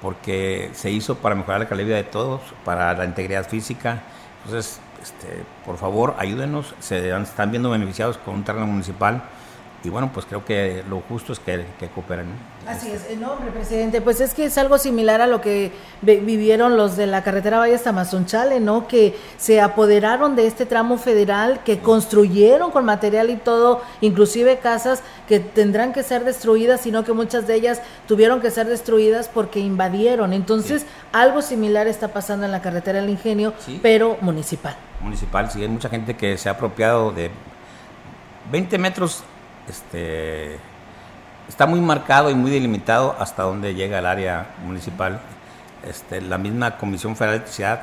porque 0.01 0.71
se 0.75 0.91
hizo 0.91 1.17
para 1.17 1.35
mejorar 1.35 1.61
la 1.61 1.69
calidad 1.69 1.97
de 1.97 2.05
todos, 2.05 2.41
para 2.65 2.95
la 2.95 3.05
integridad 3.05 3.49
física. 3.49 4.03
Entonces, 4.45 4.81
este, 5.03 5.43
por 5.67 5.77
favor, 5.77 6.15
ayúdenos, 6.19 6.75
se 6.79 7.11
están 7.11 7.51
viendo 7.51 7.71
beneficiados 7.71 8.17
con 8.19 8.35
un 8.35 8.45
terreno 8.45 8.67
municipal 8.67 9.23
y 9.85 9.91
bueno, 9.91 10.11
pues 10.13 10.27
creo 10.27 10.45
que 10.45 10.83
lo 10.89 11.01
justo 11.01 11.33
es 11.33 11.39
que, 11.39 11.65
cooperen. 11.95 12.27
Así 12.69 12.91
es, 12.91 13.09
el 13.09 13.19
nombre, 13.19 13.51
presidente, 13.51 14.03
pues 14.03 14.21
es 14.21 14.35
que 14.35 14.45
es 14.45 14.59
algo 14.59 14.77
similar 14.77 15.23
a 15.23 15.27
lo 15.27 15.41
que 15.41 15.73
vivieron 16.03 16.77
los 16.77 16.99
de 16.99 17.07
la 17.07 17.23
carretera 17.23 17.57
Valles 17.57 17.83
Tamazunchale, 17.83 18.61
¿no? 18.61 18.87
Que 18.87 19.17
se 19.39 19.63
apoderaron 19.63 20.37
de 20.37 20.47
este 20.47 20.67
tramo 20.67 20.99
federal, 20.99 21.61
que 21.65 21.79
construyeron 21.79 22.71
con 22.71 22.85
material 22.85 23.31
y 23.31 23.37
todo, 23.37 23.81
inclusive 24.03 24.59
casas 24.59 25.03
que 25.27 25.41
tendrán 25.41 25.95
que 25.95 26.03
ser 26.03 26.25
destruidas, 26.25 26.83
sino 26.83 27.05
que 27.05 27.15
muchas 27.15 27.47
de 27.47 27.55
ellas 27.55 27.81
tuvieron 28.07 28.43
que 28.43 28.51
ser 28.51 28.67
destruidas 28.67 29.29
porque 29.29 29.61
invadieron. 29.61 30.35
Entonces, 30.35 30.85
algo 31.11 31.41
similar 31.41 31.87
está 31.87 32.09
pasando 32.09 32.45
en 32.45 32.53
la 32.53 32.61
carretera 32.61 33.01
del 33.01 33.09
Ingenio, 33.09 33.55
pero 33.81 34.19
municipal. 34.21 34.77
Municipal, 35.01 35.51
sí, 35.51 35.63
hay 35.63 35.69
mucha 35.69 35.89
gente 35.89 36.19
que 36.19 36.37
se 36.37 36.51
ha 36.51 36.53
apropiado 36.53 37.13
de 37.13 37.31
20 38.53 38.77
metros 38.77 39.25
este, 39.67 40.59
está 41.49 41.67
muy 41.67 41.81
marcado 41.81 42.31
y 42.31 42.35
muy 42.35 42.51
delimitado 42.51 43.17
hasta 43.19 43.43
donde 43.43 43.75
llega 43.75 43.99
el 43.99 44.07
área 44.07 44.47
municipal. 44.65 45.21
Este, 45.85 46.21
la 46.21 46.39
misma 46.39 46.77
Comisión 46.77 47.17
Federal 47.17 47.33
de 47.33 47.37
Electricidad 47.39 47.81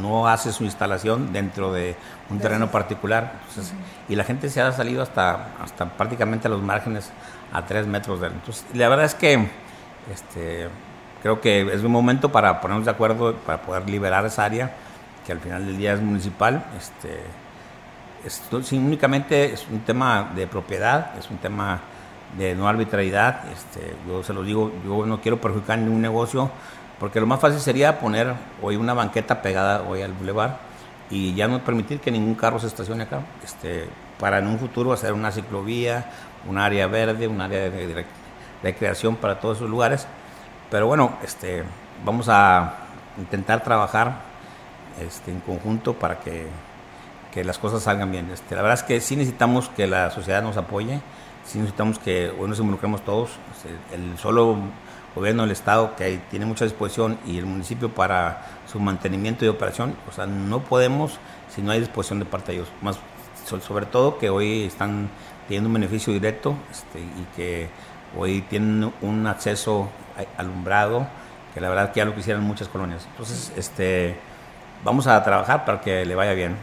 no 0.00 0.28
hace 0.28 0.50
su 0.50 0.64
instalación 0.64 1.32
dentro 1.32 1.72
de 1.72 1.94
un 2.30 2.38
terreno 2.38 2.70
particular. 2.70 3.32
Y 4.08 4.16
la 4.16 4.24
gente 4.24 4.48
se 4.48 4.60
ha 4.60 4.72
salido 4.72 5.02
hasta, 5.02 5.48
hasta 5.62 5.84
prácticamente 5.86 6.48
a 6.48 6.50
los 6.50 6.62
márgenes 6.62 7.10
a 7.52 7.62
tres 7.62 7.86
metros 7.86 8.20
de 8.20 8.28
él. 8.28 8.32
Entonces, 8.34 8.64
la 8.74 8.88
verdad 8.88 9.04
es 9.04 9.14
que 9.14 9.48
Este, 10.12 10.68
creo 11.22 11.40
que 11.40 11.62
es 11.62 11.82
un 11.82 11.90
momento 11.90 12.30
para 12.30 12.60
ponernos 12.60 12.84
de 12.84 12.92
acuerdo, 12.92 13.34
para 13.34 13.60
poder 13.62 13.88
liberar 13.90 14.24
esa 14.24 14.44
área, 14.44 14.72
que 15.26 15.32
al 15.32 15.40
final 15.40 15.66
del 15.66 15.76
día 15.76 15.94
es 15.94 16.00
municipal. 16.00 16.64
Este, 16.78 17.22
esto, 18.24 18.60
únicamente 18.76 19.52
es 19.52 19.66
un 19.70 19.80
tema 19.80 20.30
de 20.34 20.46
propiedad, 20.46 21.16
es 21.18 21.28
un 21.30 21.38
tema 21.38 21.80
de 22.36 22.54
no 22.54 22.68
arbitrariedad. 22.68 23.40
Este, 23.52 23.94
yo 24.06 24.22
se 24.22 24.32
lo 24.32 24.42
digo, 24.42 24.72
yo 24.84 25.06
no 25.06 25.20
quiero 25.20 25.40
perjudicar 25.40 25.78
ningún 25.78 26.02
negocio, 26.02 26.50
porque 26.98 27.20
lo 27.20 27.26
más 27.26 27.40
fácil 27.40 27.60
sería 27.60 27.98
poner 27.98 28.34
hoy 28.62 28.76
una 28.76 28.94
banqueta 28.94 29.42
pegada 29.42 29.82
hoy 29.82 30.02
al 30.02 30.12
bulevar 30.12 30.58
y 31.10 31.34
ya 31.34 31.46
no 31.46 31.62
permitir 31.62 32.00
que 32.00 32.10
ningún 32.10 32.34
carro 32.34 32.58
se 32.58 32.66
estacione 32.66 33.04
acá. 33.04 33.20
Este, 33.44 33.88
para 34.18 34.38
en 34.38 34.46
un 34.46 34.58
futuro 34.58 34.92
hacer 34.92 35.12
una 35.12 35.30
ciclovía, 35.30 36.10
un 36.48 36.58
área 36.58 36.86
verde, 36.86 37.28
un 37.28 37.40
área 37.40 37.70
de, 37.70 38.04
recreación 38.62 39.16
para 39.16 39.38
todos 39.38 39.58
esos 39.58 39.70
lugares. 39.70 40.06
Pero 40.70 40.86
bueno, 40.86 41.18
este, 41.22 41.62
vamos 42.04 42.28
a 42.28 42.74
intentar 43.18 43.62
trabajar 43.62 44.20
este, 45.00 45.30
en 45.30 45.40
conjunto 45.40 45.94
para 45.94 46.18
que, 46.18 46.46
que, 47.32 47.44
las 47.44 47.58
cosas 47.58 47.82
salgan 47.82 48.10
bien. 48.10 48.30
Este, 48.32 48.54
la 48.56 48.62
verdad 48.62 48.78
es 48.78 48.82
que 48.82 49.00
sí 49.00 49.16
necesitamos 49.16 49.68
que 49.68 49.86
la 49.86 50.10
sociedad 50.10 50.42
nos 50.42 50.56
apoye, 50.56 51.00
sí 51.46 51.58
necesitamos 51.58 51.98
que 51.98 52.32
hoy 52.38 52.48
nos 52.48 52.58
involucremos 52.58 53.04
todos. 53.04 53.30
Este, 53.54 53.94
el 53.94 54.18
solo 54.18 54.56
gobierno 55.14 55.42
del 55.42 55.52
Estado 55.52 55.96
que 55.96 56.20
tiene 56.30 56.44
mucha 56.44 56.64
disposición 56.64 57.18
y 57.26 57.38
el 57.38 57.46
municipio 57.46 57.88
para 57.90 58.46
su 58.70 58.78
mantenimiento 58.80 59.44
y 59.44 59.48
operación, 59.48 59.96
o 60.08 60.12
sea, 60.12 60.26
no 60.26 60.60
podemos 60.60 61.18
si 61.54 61.62
no 61.62 61.72
hay 61.72 61.80
disposición 61.80 62.18
de 62.18 62.26
parte 62.26 62.52
de 62.52 62.58
ellos. 62.58 62.68
Más 62.82 62.98
sobre 63.46 63.86
todo 63.86 64.18
que 64.18 64.28
hoy 64.28 64.64
están 64.64 65.08
teniendo 65.46 65.68
un 65.68 65.74
beneficio 65.74 66.12
directo 66.12 66.56
este, 66.70 66.98
y 66.98 67.26
que 67.36 67.68
hoy 68.18 68.42
tienen 68.42 68.92
un 69.00 69.26
acceso 69.26 69.88
alumbrado 70.36 71.06
que 71.54 71.60
la 71.60 71.68
verdad 71.68 71.92
que 71.92 71.98
ya 71.98 72.04
lo 72.04 72.14
quisieran 72.14 72.42
muchas 72.42 72.68
colonias. 72.68 73.06
Entonces, 73.12 73.52
este, 73.56 74.16
vamos 74.84 75.06
a 75.06 75.22
trabajar 75.22 75.64
para 75.64 75.80
que 75.80 76.04
le 76.04 76.14
vaya 76.14 76.34
bien. 76.34 76.56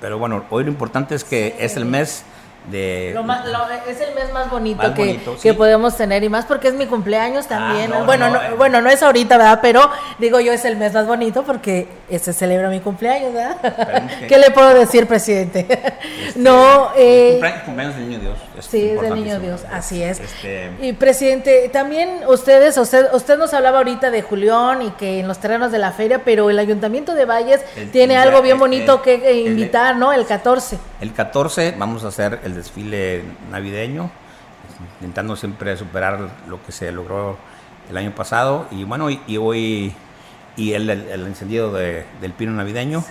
Pero 0.00 0.18
bueno, 0.18 0.44
hoy 0.50 0.64
lo 0.64 0.70
importante 0.70 1.14
es 1.14 1.22
que 1.22 1.54
es 1.60 1.76
el 1.76 1.84
mes 1.84 2.24
es 2.70 4.00
el 4.00 4.14
mes 4.14 4.32
más 4.32 4.50
bonito, 4.50 4.94
que, 4.94 5.20
que, 5.42 5.54
podemos 5.54 5.96
tener 5.96 6.22
y 6.22 6.28
más 6.28 6.44
porque 6.44 6.68
es 6.68 6.74
mi 6.74 6.86
cumpleaños 6.86 7.46
también. 7.46 7.92
Ah, 7.92 8.02
bueno, 8.04 8.30
no, 8.30 8.40
eh. 8.40 8.54
bueno, 8.56 8.80
no 8.80 8.88
es 8.88 9.02
ahorita, 9.02 9.36
¿verdad? 9.36 9.58
Pero 9.60 9.90
digo 10.18 10.38
yo 10.40 10.52
es 10.52 10.64
el 10.64 10.76
mes 10.76 10.92
más 10.92 11.06
bonito 11.06 11.42
porque 11.42 11.88
se 12.10 12.32
celebra 12.32 12.68
mi 12.68 12.80
cumpleaños, 12.80 13.32
¿verdad? 13.34 14.08
¿Qué 14.28 14.38
le 14.38 14.50
puedo 14.50 14.74
decir, 14.74 15.06
presidente? 15.06 15.66
Este, 15.70 16.38
no. 16.38 16.90
Eh, 16.96 17.40
cumpleaños 17.64 17.96
del 17.96 18.08
niño 18.08 18.20
Dios. 18.20 18.38
sí, 18.60 18.90
es 18.90 19.00
del 19.00 19.14
niño 19.14 19.40
Dios, 19.40 19.62
así 19.72 20.02
es. 20.02 20.20
Este, 20.20 20.70
y 20.80 20.92
presidente, 20.92 21.68
también 21.72 22.20
ustedes, 22.28 22.76
usted, 22.78 23.12
usted 23.12 23.38
nos 23.38 23.52
hablaba 23.54 23.78
ahorita 23.78 24.10
de 24.10 24.22
Julián 24.22 24.82
y 24.82 24.90
que 24.92 25.20
en 25.20 25.28
los 25.28 25.38
terrenos 25.38 25.72
de 25.72 25.78
la 25.78 25.92
feria, 25.92 26.22
pero 26.24 26.48
el 26.48 26.58
Ayuntamiento 26.58 27.14
de 27.14 27.24
Valles 27.24 27.60
tiene 27.90 28.16
algo 28.16 28.40
bien 28.40 28.58
bonito 28.58 29.02
que 29.02 29.42
invitar, 29.46 29.96
¿no? 29.96 30.12
El 30.12 30.26
14. 30.26 30.78
El 31.00 31.12
14 31.12 31.74
vamos 31.76 32.04
a 32.04 32.08
hacer 32.08 32.40
el 32.44 32.51
desfile 32.54 33.22
navideño, 33.50 34.10
intentando 35.00 35.36
siempre 35.36 35.76
superar 35.76 36.28
lo 36.48 36.62
que 36.62 36.72
se 36.72 36.90
logró 36.92 37.36
el 37.88 37.96
año 37.96 38.14
pasado. 38.14 38.66
Y 38.70 38.84
bueno, 38.84 39.10
y, 39.10 39.36
hoy, 39.36 39.92
y 40.56 40.72
el, 40.72 40.88
el, 40.88 41.26
encendido 41.26 41.72
del 41.72 42.32
pino 42.36 42.52
navideño, 42.52 43.04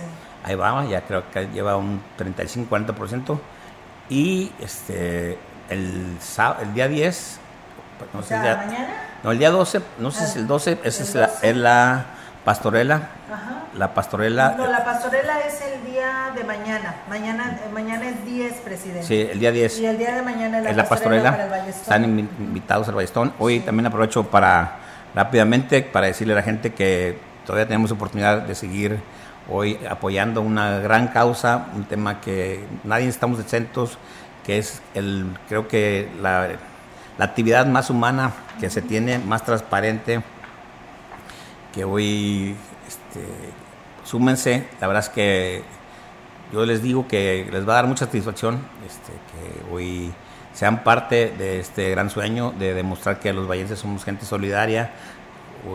ahí 0.43 0.55
va, 0.55 0.85
ya 0.85 1.01
creo 1.01 1.29
que 1.31 1.47
lleva 1.47 1.77
un 1.77 2.01
35-40%. 2.17 3.39
Y 4.09 4.51
este, 4.59 5.37
el, 5.69 6.17
el 6.61 6.73
día 6.73 6.87
10, 6.87 7.39
no 8.13 8.19
o 8.19 8.23
sea, 8.23 8.63
mañana? 8.65 9.11
No, 9.23 9.31
el 9.31 9.39
día 9.39 9.51
12, 9.51 9.81
no 9.99 10.11
sé 10.11 10.19
si 10.19 10.23
es 10.25 10.35
el 10.37 10.47
12, 10.47 10.79
esa 10.83 11.03
es 11.03 11.15
la, 11.15 11.31
es 11.41 11.55
la 11.55 12.05
pastorela 12.43 13.09
la 13.77 13.93
pastorela. 13.93 14.55
No, 14.57 14.67
la 14.67 14.83
pastorela 14.83 15.39
es 15.39 15.61
el 15.61 15.91
día 15.91 16.31
de 16.35 16.43
mañana. 16.43 16.95
Mañana, 17.09 17.59
mañana 17.73 18.09
es 18.09 18.25
10, 18.25 18.53
presidente. 18.61 19.03
Sí, 19.03 19.27
el 19.31 19.39
día 19.39 19.51
10. 19.51 19.79
Y 19.79 19.85
el 19.85 19.97
día 19.97 20.15
de 20.15 20.21
mañana 20.21 20.59
es 20.69 20.75
la, 20.75 20.87
pastorela. 20.87 21.65
Están 21.67 22.03
invitados 22.03 22.87
al 22.89 22.95
Ballestón. 22.95 23.33
Hoy 23.39 23.59
también 23.61 23.85
aprovecho 23.85 24.23
para 24.25 24.77
rápidamente 25.15 25.81
para 25.81 26.07
decirle 26.07 26.33
a 26.33 26.37
la 26.37 26.43
gente 26.43 26.73
que 26.73 27.17
todavía 27.45 27.67
tenemos 27.67 27.91
oportunidad 27.91 28.41
de 28.41 28.55
seguir 28.55 28.99
hoy 29.49 29.79
apoyando 29.89 30.41
una 30.41 30.79
gran 30.79 31.07
causa, 31.07 31.67
un 31.75 31.83
tema 31.85 32.21
que 32.21 32.63
nadie 32.83 33.07
estamos 33.07 33.39
exentos, 33.39 33.97
que 34.45 34.57
es 34.57 34.81
el, 34.93 35.25
creo 35.49 35.67
que 35.67 36.09
la, 36.21 36.49
la 37.17 37.25
actividad 37.25 37.65
más 37.65 37.89
humana 37.89 38.31
que 38.59 38.69
se 38.69 38.81
tiene, 38.81 39.19
más 39.19 39.43
transparente, 39.43 40.21
que 41.73 41.83
hoy 41.83 42.55
este, 42.87 43.25
súmense, 44.11 44.67
la 44.81 44.87
verdad 44.87 45.03
es 45.05 45.09
que 45.09 45.63
yo 46.51 46.65
les 46.65 46.83
digo 46.83 47.07
que 47.07 47.47
les 47.49 47.65
va 47.65 47.73
a 47.73 47.75
dar 47.77 47.87
mucha 47.87 48.05
satisfacción 48.05 48.59
este, 48.85 49.13
que 49.13 49.73
hoy 49.73 50.11
sean 50.53 50.83
parte 50.83 51.33
de 51.37 51.61
este 51.61 51.91
gran 51.91 52.09
sueño 52.09 52.53
de 52.59 52.73
demostrar 52.73 53.21
que 53.21 53.31
los 53.31 53.47
vallenses 53.47 53.79
somos 53.79 54.03
gente 54.03 54.25
solidaria 54.25 54.91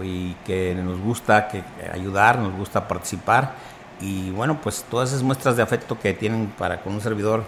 y 0.05 0.35
que 0.45 0.75
nos 0.75 1.01
gusta 1.01 1.49
que, 1.49 1.65
ayudar, 1.91 2.39
nos 2.39 2.53
gusta 2.55 2.87
participar. 2.87 3.55
Y 4.03 4.31
bueno, 4.33 4.61
pues 4.61 4.85
todas 4.91 5.11
esas 5.11 5.23
muestras 5.23 5.57
de 5.57 5.63
afecto 5.63 5.99
que 5.99 6.13
tienen 6.13 6.53
para 6.59 6.83
con 6.83 6.93
un 6.93 7.01
servidor 7.01 7.45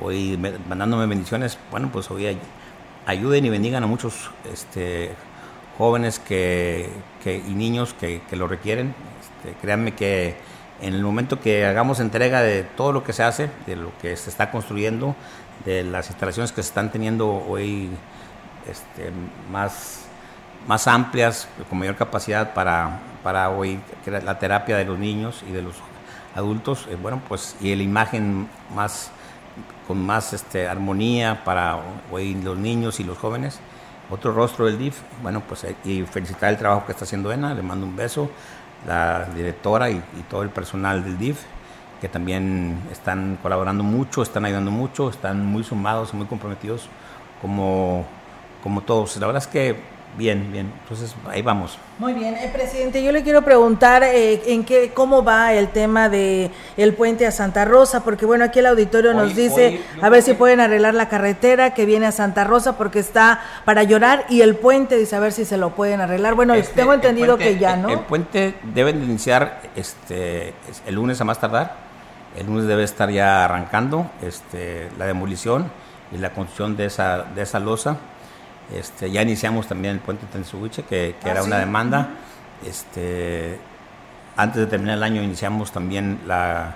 hoy 0.00 0.36
mandándome 0.68 1.06
bendiciones, 1.06 1.56
bueno, 1.70 1.90
pues 1.92 2.10
hoy 2.10 2.36
ayuden 3.06 3.44
y 3.44 3.50
bendigan 3.50 3.84
a 3.84 3.86
muchos 3.86 4.30
este, 4.52 5.12
jóvenes 5.78 6.18
que, 6.18 6.90
y 7.24 7.54
niños 7.54 7.94
que, 7.94 8.20
que 8.28 8.34
lo 8.34 8.48
requieren 8.48 8.96
este, 9.44 9.58
créanme 9.60 9.94
que 9.94 10.36
en 10.80 10.94
el 10.94 11.02
momento 11.02 11.40
que 11.40 11.66
hagamos 11.66 12.00
entrega 12.00 12.40
de 12.40 12.62
todo 12.62 12.92
lo 12.92 13.04
que 13.04 13.12
se 13.12 13.22
hace, 13.22 13.50
de 13.66 13.76
lo 13.76 13.96
que 13.98 14.16
se 14.16 14.30
está 14.30 14.50
construyendo, 14.50 15.14
de 15.64 15.84
las 15.84 16.08
instalaciones 16.08 16.52
que 16.52 16.62
se 16.62 16.68
están 16.68 16.90
teniendo 16.90 17.28
hoy 17.30 17.90
este, 18.68 19.12
más, 19.50 20.06
más 20.66 20.86
amplias, 20.88 21.48
con 21.68 21.78
mayor 21.78 21.96
capacidad 21.96 22.54
para, 22.54 23.00
para 23.22 23.50
hoy 23.50 23.80
la 24.06 24.38
terapia 24.38 24.76
de 24.76 24.84
los 24.84 24.98
niños 24.98 25.44
y 25.48 25.52
de 25.52 25.62
los 25.62 25.76
adultos, 26.34 26.86
eh, 26.90 26.96
bueno, 27.00 27.20
pues 27.28 27.56
y 27.60 27.74
la 27.74 27.82
imagen 27.82 28.48
más 28.74 29.10
con 29.86 30.04
más 30.04 30.32
este, 30.32 30.66
armonía 30.66 31.44
para 31.44 31.78
hoy 32.10 32.34
los 32.34 32.56
niños 32.56 32.98
y 32.98 33.04
los 33.04 33.18
jóvenes. 33.18 33.60
Otro 34.10 34.32
rostro 34.32 34.66
del 34.66 34.78
DIF, 34.78 34.96
bueno, 35.22 35.42
pues 35.46 35.64
eh, 35.64 35.76
y 35.84 36.02
felicitar 36.02 36.50
el 36.50 36.58
trabajo 36.58 36.86
que 36.86 36.92
está 36.92 37.04
haciendo 37.04 37.30
ENA, 37.32 37.54
le 37.54 37.62
mando 37.62 37.86
un 37.86 37.94
beso 37.94 38.30
la 38.86 39.26
directora 39.34 39.90
y, 39.90 40.02
todo 40.28 40.42
el 40.42 40.50
personal 40.50 41.04
del 41.04 41.18
DIF, 41.18 41.40
que 42.00 42.08
también 42.08 42.78
están 42.90 43.38
colaborando 43.42 43.82
mucho, 43.82 44.22
están 44.22 44.44
ayudando 44.44 44.70
mucho, 44.70 45.10
están 45.10 45.44
muy 45.44 45.64
sumados, 45.64 46.12
muy 46.14 46.26
comprometidos, 46.26 46.88
como, 47.40 48.04
como 48.62 48.82
todos. 48.82 49.16
La 49.16 49.26
verdad 49.26 49.42
es 49.42 49.48
que 49.48 49.93
Bien, 50.16 50.52
bien. 50.52 50.72
Entonces 50.82 51.14
ahí 51.28 51.42
vamos. 51.42 51.76
Muy 51.98 52.12
bien, 52.12 52.34
eh, 52.34 52.48
presidente. 52.52 53.02
Yo 53.02 53.10
le 53.10 53.24
quiero 53.24 53.42
preguntar 53.42 54.04
eh, 54.04 54.42
en 54.46 54.64
qué, 54.64 54.92
cómo 54.94 55.24
va 55.24 55.52
el 55.52 55.68
tema 55.68 56.08
de 56.08 56.52
el 56.76 56.94
puente 56.94 57.26
a 57.26 57.32
Santa 57.32 57.64
Rosa, 57.64 58.04
porque 58.04 58.24
bueno 58.24 58.44
aquí 58.44 58.60
el 58.60 58.66
auditorio 58.66 59.12
nos 59.12 59.34
dice 59.34 59.80
a 60.00 60.08
ver 60.08 60.22
si 60.22 60.34
pueden 60.34 60.60
arreglar 60.60 60.94
la 60.94 61.08
carretera 61.08 61.74
que 61.74 61.84
viene 61.84 62.06
a 62.06 62.12
Santa 62.12 62.44
Rosa 62.44 62.76
porque 62.76 63.00
está 63.00 63.42
para 63.64 63.82
llorar 63.82 64.24
y 64.28 64.42
el 64.42 64.54
puente 64.54 64.96
dice 64.96 65.16
a 65.16 65.20
ver 65.20 65.32
si 65.32 65.44
se 65.44 65.56
lo 65.56 65.70
pueden 65.70 66.00
arreglar. 66.00 66.34
Bueno, 66.34 66.54
este, 66.54 66.74
tengo 66.74 66.94
entendido 66.94 67.36
que 67.36 67.58
ya, 67.58 67.76
¿no? 67.76 67.88
El, 67.88 68.00
puente 68.00 68.54
deben 68.72 69.00
de 69.00 69.06
iniciar 69.06 69.62
este 69.74 70.54
el 70.86 70.94
lunes 70.94 71.20
a 71.20 71.24
más 71.24 71.40
tardar. 71.40 71.82
El 72.36 72.46
lunes 72.46 72.66
debe 72.66 72.84
estar 72.84 73.10
ya 73.10 73.44
arrancando 73.44 74.10
este 74.22 74.88
la 74.96 75.06
demolición 75.06 75.70
y 76.12 76.18
la 76.18 76.30
construcción 76.30 76.76
de 76.76 76.86
esa 76.86 77.24
de 77.34 77.42
esa 77.42 77.58
losa 77.58 77.96
este, 78.72 79.10
ya 79.10 79.22
iniciamos 79.22 79.66
también 79.66 79.94
el 79.94 80.00
puente 80.00 80.26
Tensuguche, 80.26 80.84
que, 80.84 81.16
que 81.22 81.28
era 81.28 81.40
ah, 81.40 81.44
una 81.44 81.58
demanda. 81.58 82.08
Este, 82.66 83.58
antes 84.36 84.60
de 84.60 84.66
terminar 84.66 84.96
el 84.96 85.02
año 85.02 85.22
iniciamos 85.22 85.70
también 85.70 86.20
la, 86.26 86.74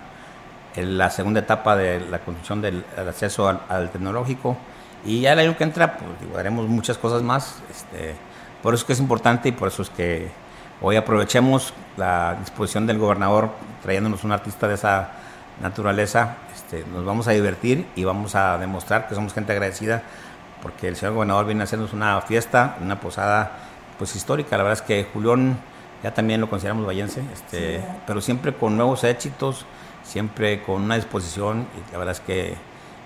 la 0.77 1.11
segunda 1.11 1.41
etapa 1.41 1.77
de 1.77 2.01
la 2.01 2.19
construcción 2.21 2.61
del 2.61 2.85
acceso 2.97 3.49
al, 3.49 3.91
tecnológico. 3.91 4.57
Y 5.05 5.23
ya 5.23 5.33
el 5.33 5.39
año 5.39 5.57
que 5.57 5.65
entra, 5.65 5.97
pues 5.97 6.39
haremos 6.39 6.69
muchas 6.69 6.99
cosas 6.99 7.23
más. 7.23 7.57
Este, 7.71 8.15
por 8.63 8.75
eso 8.75 8.83
es 8.83 8.87
que 8.87 8.93
es 8.93 9.01
importante 9.01 9.49
y 9.49 9.53
por 9.53 9.69
eso 9.69 9.83
es 9.83 9.91
que 9.91 10.29
hoy 10.81 10.97
aprovechemos 10.97 11.73
la 11.97 12.37
disposición 12.39 12.87
del 12.87 12.99
gobernador 12.99 13.51
trayéndonos 13.83 14.25
un 14.25 14.33
artista 14.33 14.69
de 14.69 14.75
esa 14.75 15.11
naturaleza. 15.63 16.37
Este, 16.55 16.85
nos 16.93 17.05
vamos 17.05 17.29
a 17.29 17.33
divertir 17.33 17.87
y 17.97 18.05
vamos 18.05 18.35
a 18.35 18.59
demostrar 18.59 19.09
que 19.09 19.15
somos 19.15 19.33
gente 19.33 19.53
agradecida 19.53 20.03
porque 20.69 20.89
el 20.89 20.97
señor 20.97 21.15
gobernador 21.15 21.47
viene 21.47 21.63
a 21.63 21.65
hacernos 21.65 21.95
una 21.95 22.21
fiesta, 22.21 22.77
una 22.83 23.01
posada 23.01 23.53
pues 23.97 24.15
histórica. 24.15 24.59
La 24.59 24.65
verdad 24.65 24.83
es 24.83 24.87
que 24.87 25.07
Julián 25.15 25.59
ya 26.03 26.13
también 26.13 26.43
lo 26.43 26.51
consideramos 26.51 26.87
vallense, 26.87 27.23
este, 27.33 27.83
pero 28.07 28.21
siempre 28.21 28.53
con 28.53 28.77
nuevos 28.77 29.03
éxitos, 29.03 29.65
siempre 30.03 30.63
con 30.63 30.83
una 30.83 30.97
disposición 30.97 31.67
y 31.75 31.93
la 31.93 31.99
verdad 31.99 32.13
es 32.13 32.21
que 32.21 32.55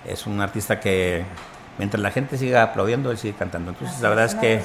es 0.05 0.27
un 0.27 0.41
artista 0.41 0.81
que 0.81 1.23
mientras 1.77 2.01
la 2.01 2.11
gente 2.11 2.37
siga 2.37 2.63
aplaudiendo, 2.63 3.11
él 3.11 3.17
sigue 3.17 3.33
cantando. 3.33 3.71
Entonces, 3.71 4.01
la 4.01 4.09
verdad 4.09 4.25
es, 4.25 4.35
que 4.35 4.61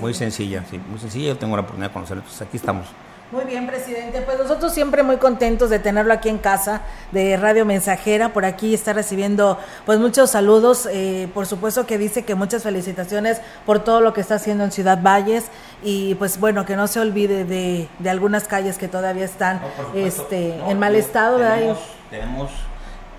muy 0.00 0.12
sencilla. 0.12 0.64
sí, 0.68 0.80
muy 0.90 0.98
sencilla. 0.98 1.28
Yo 1.28 1.38
tengo 1.38 1.54
la 1.54 1.62
oportunidad 1.62 1.90
de 1.90 1.94
conocerlo. 1.94 2.22
Entonces, 2.22 2.42
aquí 2.46 2.56
estamos. 2.56 2.88
Muy 3.32 3.44
bien, 3.46 3.66
presidente. 3.66 4.20
Pues 4.20 4.38
nosotros 4.38 4.74
siempre 4.74 5.02
muy 5.02 5.16
contentos 5.16 5.70
de 5.70 5.78
tenerlo 5.78 6.12
aquí 6.12 6.28
en 6.28 6.36
casa 6.36 6.82
de 7.12 7.38
Radio 7.38 7.64
Mensajera. 7.64 8.34
Por 8.34 8.44
aquí 8.44 8.74
está 8.74 8.92
recibiendo 8.92 9.58
pues 9.86 9.98
muchos 9.98 10.32
saludos. 10.32 10.86
Eh, 10.92 11.30
por 11.32 11.46
supuesto 11.46 11.86
que 11.86 11.96
dice 11.96 12.26
que 12.26 12.34
muchas 12.34 12.62
felicitaciones 12.62 13.40
por 13.64 13.78
todo 13.78 14.02
lo 14.02 14.12
que 14.12 14.20
está 14.20 14.34
haciendo 14.34 14.64
en 14.64 14.70
Ciudad 14.70 15.00
Valles 15.02 15.46
y 15.82 16.14
pues 16.16 16.38
bueno, 16.38 16.66
que 16.66 16.76
no 16.76 16.86
se 16.88 17.00
olvide 17.00 17.46
de, 17.46 17.88
de 18.00 18.10
algunas 18.10 18.44
calles 18.44 18.76
que 18.76 18.86
todavía 18.86 19.24
están 19.24 19.62
este, 19.94 20.54
en 20.68 20.78
mal 20.78 20.94
estado. 20.94 21.38
Tenemos, 21.38 21.78
tenemos 22.10 22.50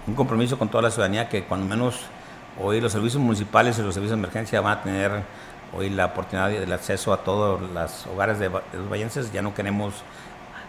un 0.06 0.13
compromiso 0.13 0.60
con 0.60 0.69
toda 0.69 0.84
la 0.84 0.91
ciudadanía 0.91 1.28
que 1.28 1.45
cuando 1.45 1.65
menos 1.65 2.02
hoy 2.62 2.80
los 2.82 2.91
servicios 2.91 3.19
municipales 3.19 3.80
y 3.80 3.82
los 3.82 3.95
servicios 3.95 4.15
de 4.15 4.23
emergencia 4.23 4.62
van 4.62 4.78
a 4.78 4.84
tener 4.84 5.23
hoy 5.75 5.89
la 5.89 6.05
oportunidad 6.05 6.49
del 6.49 6.71
acceso 6.71 7.13
a 7.13 7.17
todos 7.17 7.62
los 7.62 8.07
hogares 8.07 8.39
de, 8.39 8.49
los 8.49 8.89
vallenses. 8.89 9.31
Ya 9.31 9.41
no 9.41 9.53
queremos 9.53 9.93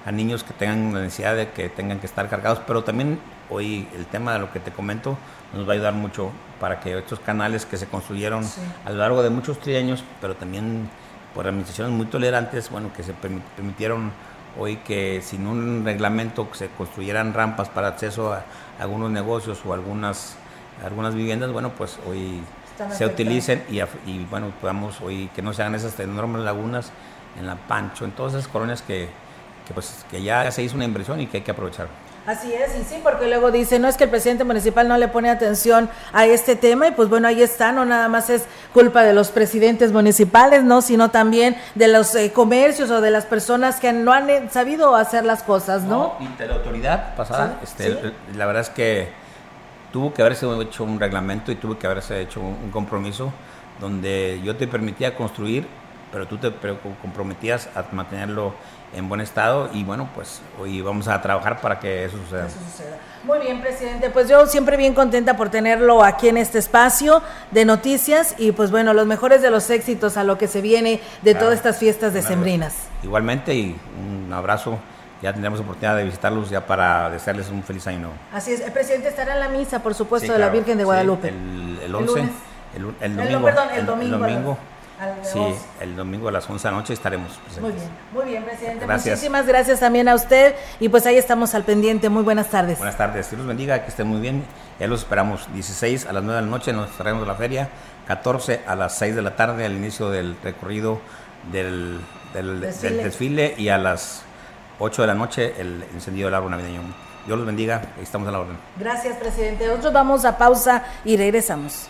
a 0.05 0.13
niños 0.13 0.45
que 0.45 0.53
tengan 0.53 0.95
la 0.95 1.01
necesidad 1.01 1.37
de 1.37 1.51
que 1.51 1.69
tengan 1.69 2.01
que 2.01 2.07
estar 2.07 2.29
cargados, 2.29 2.61
pero 2.67 2.85
también 2.85 3.19
hoy 3.51 3.89
el 3.95 4.07
tema 4.07 4.35
de 4.35 4.39
lo 4.39 4.53
que 4.53 4.61
te 4.61 4.71
comento 4.71 5.17
nos 5.55 5.67
va 5.67 5.73
a 5.73 5.75
ayudar 5.75 5.95
mucho 5.95 6.31
para 6.61 6.81
que 6.81 6.99
estos 6.99 7.21
canales 7.21 7.65
que 7.65 7.77
se 7.77 7.87
construyeron 7.87 8.45
a 8.85 8.91
lo 8.91 8.99
largo 8.99 9.23
de 9.23 9.31
muchos 9.31 9.59
trienios, 9.61 10.05
pero 10.21 10.35
también 10.35 10.89
por 11.35 11.47
administraciones 11.47 11.93
muy 11.95 12.07
tolerantes, 12.07 12.71
bueno, 12.71 12.93
que 12.95 13.03
se 13.03 13.13
permitieron 13.13 14.13
hoy 14.59 14.77
que 14.77 15.21
sin 15.23 15.47
un 15.47 15.85
reglamento 15.85 16.49
se 16.53 16.69
construyeran 16.69 17.35
rampas 17.35 17.69
para 17.69 17.89
acceso 17.89 18.33
a 18.33 18.45
algunos 18.79 19.11
negocios 19.11 19.61
o 19.67 19.73
algunas 19.73 20.37
algunas 20.85 21.15
viviendas, 21.15 21.53
bueno, 21.53 21.71
pues 21.71 21.99
hoy 22.09 22.41
se 22.91 23.07
utilicen 23.07 23.65
y, 23.69 23.81
y, 24.11 24.27
bueno, 24.31 24.53
podamos 24.61 25.01
hoy 25.01 25.31
que 25.35 25.43
no 25.43 25.53
se 25.53 25.63
hagan 25.63 25.75
esas 25.75 25.99
enormes 26.01 26.43
lagunas 26.43 26.91
en 27.39 27.47
la 27.47 27.57
Pancho, 27.57 28.05
en 28.05 28.13
todas 28.13 28.35
esas 28.35 28.49
colonias 28.49 28.83
que, 28.83 29.09
que, 29.67 29.75
pues, 29.75 30.05
que 30.11 30.23
ya 30.23 30.51
se 30.51 30.63
hizo 30.63 30.77
una 30.77 30.85
inversión 30.85 31.21
y 31.21 31.27
que 31.27 31.39
hay 31.39 31.43
que 31.43 31.51
aprovechar. 31.51 31.89
Así 32.27 32.55
es, 32.55 32.75
y 32.81 32.85
sí, 32.85 33.01
porque 33.03 33.27
luego 33.27 33.51
dice, 33.51 33.79
no 33.79 33.87
es 33.87 33.99
que 33.99 34.05
el 34.05 34.11
presidente 34.11 34.45
municipal 34.45 34.89
no 34.89 34.97
le 34.97 35.09
pone 35.09 35.29
atención 35.29 35.91
a 36.11 36.25
este 36.25 36.57
tema, 36.57 36.89
y 36.89 36.93
pues 36.93 37.11
bueno, 37.11 37.29
ahí 37.29 37.43
está, 37.43 37.71
no 37.71 37.85
nada 37.85 38.09
más 38.09 38.31
es 38.31 38.45
culpa 38.73 39.03
de 39.03 39.13
los 39.13 39.29
presidentes 39.29 39.93
municipales, 39.93 40.65
¿no? 40.65 40.81
Sino 40.81 41.11
también 41.11 41.55
de 41.75 41.89
los 41.89 42.15
eh, 42.15 42.33
comercios 42.33 42.91
o 42.91 43.03
de 43.03 43.11
las 43.11 43.27
personas 43.27 43.79
que 43.79 43.93
no 43.93 44.15
han 44.15 44.31
eh, 44.31 44.49
sabido 44.51 44.97
hacer 44.97 45.27
las 45.27 45.43
cosas, 45.43 45.83
¿no? 45.83 46.15
y 46.19 46.27
de 46.39 46.47
la 46.47 46.55
autoridad 46.55 47.15
pasada, 47.15 47.59
este, 47.63 48.15
la 48.35 48.47
verdad 48.47 48.63
es 48.63 48.71
que 48.71 49.24
tuvo 49.95 50.13
que 50.13 50.23
haberse 50.23 50.45
hecho 50.61 50.83
un 50.83 50.99
reglamento 50.99 51.53
y 51.53 51.55
tuvo 51.55 51.79
que 51.79 51.87
haberse 51.87 52.21
hecho 52.21 52.41
un, 52.41 52.73
compromiso 52.73 53.33
donde 53.81 54.41
yo 54.43 54.57
te 54.57 54.67
permitía 54.67 55.15
construir, 55.15 55.69
pero 56.11 56.27
tú 56.27 56.37
te 56.37 56.53
comprometías 57.01 57.69
a 57.77 57.85
mantenerlo 57.93 58.55
en 58.93 59.09
buen 59.09 59.21
estado 59.21 59.71
y 59.73 59.85
bueno, 59.85 60.09
pues 60.13 60.43
hoy 60.61 60.81
vamos 60.81 61.07
a 61.07 61.23
trabajar 61.23 61.61
para 61.61 61.79
que 61.79 62.07
eso 62.07 62.17
suceda. 62.17 62.49
Muy 63.23 63.39
bien, 63.39 63.61
presidente. 63.61 64.11
Pues 64.11 64.29
yo 64.29 64.45
siempre 64.49 64.77
bien 64.77 64.95
contenta 64.95 65.37
por 65.37 65.49
tenerlo 65.49 66.03
aquí 66.03 66.27
en 66.27 66.39
este 66.39 66.59
espacio 66.59 67.23
de 67.53 67.65
noticias 67.65 68.35
y 68.37 68.51
pues 68.51 68.73
bueno, 68.73 68.95
los 68.95 69.07
mejores 69.07 69.43
de 69.43 69.53
los 69.53 69.71
éxitos 69.71 70.17
a 70.17 70.25
lo 70.25 70.39
que 70.39 70.49
se 70.49 70.61
viene 70.61 71.01
de 71.23 71.37
todas 71.37 71.55
estas 71.55 71.79
fiestas 71.79 72.13
decembrinas. 72.13 72.75
Igualmente 73.05 73.55
y 73.55 73.77
un 73.97 74.33
abrazo 74.33 74.77
ya 75.25 75.33
tendremos 75.33 75.59
oportunidad 75.59 75.97
de 75.97 76.05
visitarlos 76.05 76.51
ya 76.51 76.67
para 76.67 77.09
desearles 77.09 77.49
un 77.49 77.63
feliz 77.63 77.87
año 77.87 78.01
nuevo. 78.01 78.15
Así 78.31 78.53
es, 78.53 78.61
el 78.61 78.73
presidente 78.73 79.09
estará 79.09 79.33
en 79.33 79.41
la 79.41 79.49
misa, 79.49 79.83
por 79.83 79.95
supuesto, 79.95 80.31
de 80.31 80.39
la 80.39 80.51
Virgen 80.51 80.77
de 80.77 80.85
Guadalupe. 80.85 81.29
el, 81.29 81.95
11, 81.95 82.21
el, 82.77 82.95
el, 83.01 83.17
domingo. 83.17 83.43
perdón, 83.47 83.69
el, 83.75 83.87
domingo. 83.87 84.59
sí, 85.23 85.41
el 85.81 85.97
domingo 85.97 86.29
a 86.29 86.33
las 86.33 86.49
11 86.49 86.69
de 86.69 86.71
la 86.71 86.79
noche 86.79 86.93
estaremos 86.93 87.39
presentes. 87.39 87.63
Muy 87.63 87.73
bien, 87.73 87.89
muy 88.13 88.25
bien, 88.27 88.45
presidente. 88.45 88.87
Muchísimas 88.87 89.47
gracias 89.47 89.81
también 89.81 90.09
a 90.09 90.15
usted 90.15 90.57
y 90.79 90.91
pues 90.91 91.07
ahí 91.07 91.17
estamos 91.17 91.55
al 91.55 91.65
pendiente. 91.65 92.11
Muy 92.11 92.23
buenas 92.23 92.51
tardes. 92.51 92.77
Buenas 92.77 92.99
tardes, 92.99 93.31
Dios 93.31 93.39
los 93.39 93.49
bendiga, 93.49 93.83
que 93.83 93.89
estén 93.89 94.07
muy 94.07 94.21
bien. 94.21 94.45
Ya 94.79 94.89
los 94.89 95.01
esperamos 95.01 95.49
16 95.55 96.05
a 96.05 96.13
las 96.13 96.23
9 96.23 96.39
de 96.39 96.45
la 96.45 96.51
noche, 96.51 96.75
nos 96.75 96.91
traemos 96.99 97.23
de 97.23 97.29
la 97.29 97.37
feria, 97.37 97.71
14 98.09 98.61
a 98.67 98.77
las 98.77 98.99
6 98.99 99.17
de 99.17 99.23
la 99.23 99.37
tarde 99.37 99.65
al 99.65 99.73
inicio 99.73 100.11
del 100.11 100.37
recorrido 100.45 101.01
del, 101.51 101.99
del 102.35 102.61
desfile 102.61 103.55
y 103.57 103.71
a 103.71 103.79
las 103.79 104.23
8 104.79 105.03
de 105.03 105.09
la 105.09 105.15
noche 105.15 105.55
el 105.59 105.85
encendido 105.95 106.27
del 106.27 106.35
árbol 106.35 106.51
navideño. 106.51 106.83
Dios 107.27 107.39
los 107.39 107.47
bendiga, 107.47 107.95
estamos 108.01 108.29
a 108.29 108.33
la 108.33 108.41
orden. 108.41 108.57
Gracias, 108.79 109.17
presidente. 109.17 109.67
Nosotros 109.67 109.93
vamos 109.93 110.25
a 110.25 110.37
pausa 110.37 110.85
y 111.05 111.17
regresamos. 111.17 111.89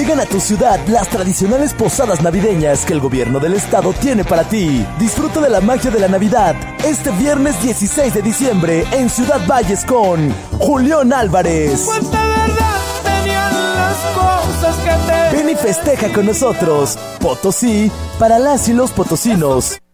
Llegan 0.00 0.18
a 0.18 0.24
tu 0.24 0.40
ciudad 0.40 0.80
las 0.88 1.10
tradicionales 1.10 1.74
posadas 1.74 2.22
navideñas 2.22 2.86
que 2.86 2.94
el 2.94 3.00
gobierno 3.00 3.38
del 3.38 3.52
estado 3.52 3.92
tiene 3.92 4.24
para 4.24 4.44
ti. 4.44 4.82
Disfruta 4.98 5.42
de 5.42 5.50
la 5.50 5.60
magia 5.60 5.90
de 5.90 6.00
la 6.00 6.08
Navidad 6.08 6.56
este 6.82 7.10
viernes 7.10 7.62
16 7.62 8.14
de 8.14 8.22
diciembre 8.22 8.86
en 8.92 9.10
Ciudad 9.10 9.46
Valles 9.46 9.84
con 9.84 10.34
Julián 10.58 11.12
Álvarez. 11.12 11.86
Ven 15.32 15.50
y 15.50 15.54
festeja 15.54 16.10
con 16.14 16.24
nosotros. 16.24 16.96
Potosí 17.20 17.92
para 18.18 18.38
las 18.38 18.70
y 18.70 18.72
los 18.72 18.92
potosinos. 18.92 19.82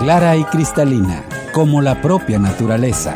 Clara 0.00 0.34
y 0.36 0.44
cristalina, 0.44 1.22
como 1.52 1.80
la 1.80 2.00
propia 2.02 2.38
naturaleza. 2.38 3.14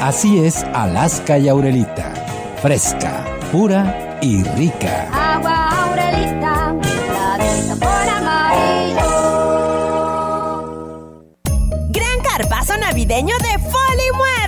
Así 0.00 0.44
es 0.44 0.64
Alaska 0.74 1.38
y 1.38 1.48
Aurelita. 1.48 2.12
Fresca, 2.60 3.24
pura 3.50 4.18
y 4.20 4.42
rica. 4.42 5.08
Agua 5.12 5.84
Aurelita, 5.84 6.74
la 6.74 7.06
doradita 7.06 7.76
por 7.76 8.08
amarillo. 8.08 9.10
Gran 11.90 12.20
carpazo 12.22 12.76
navideño 12.76 13.34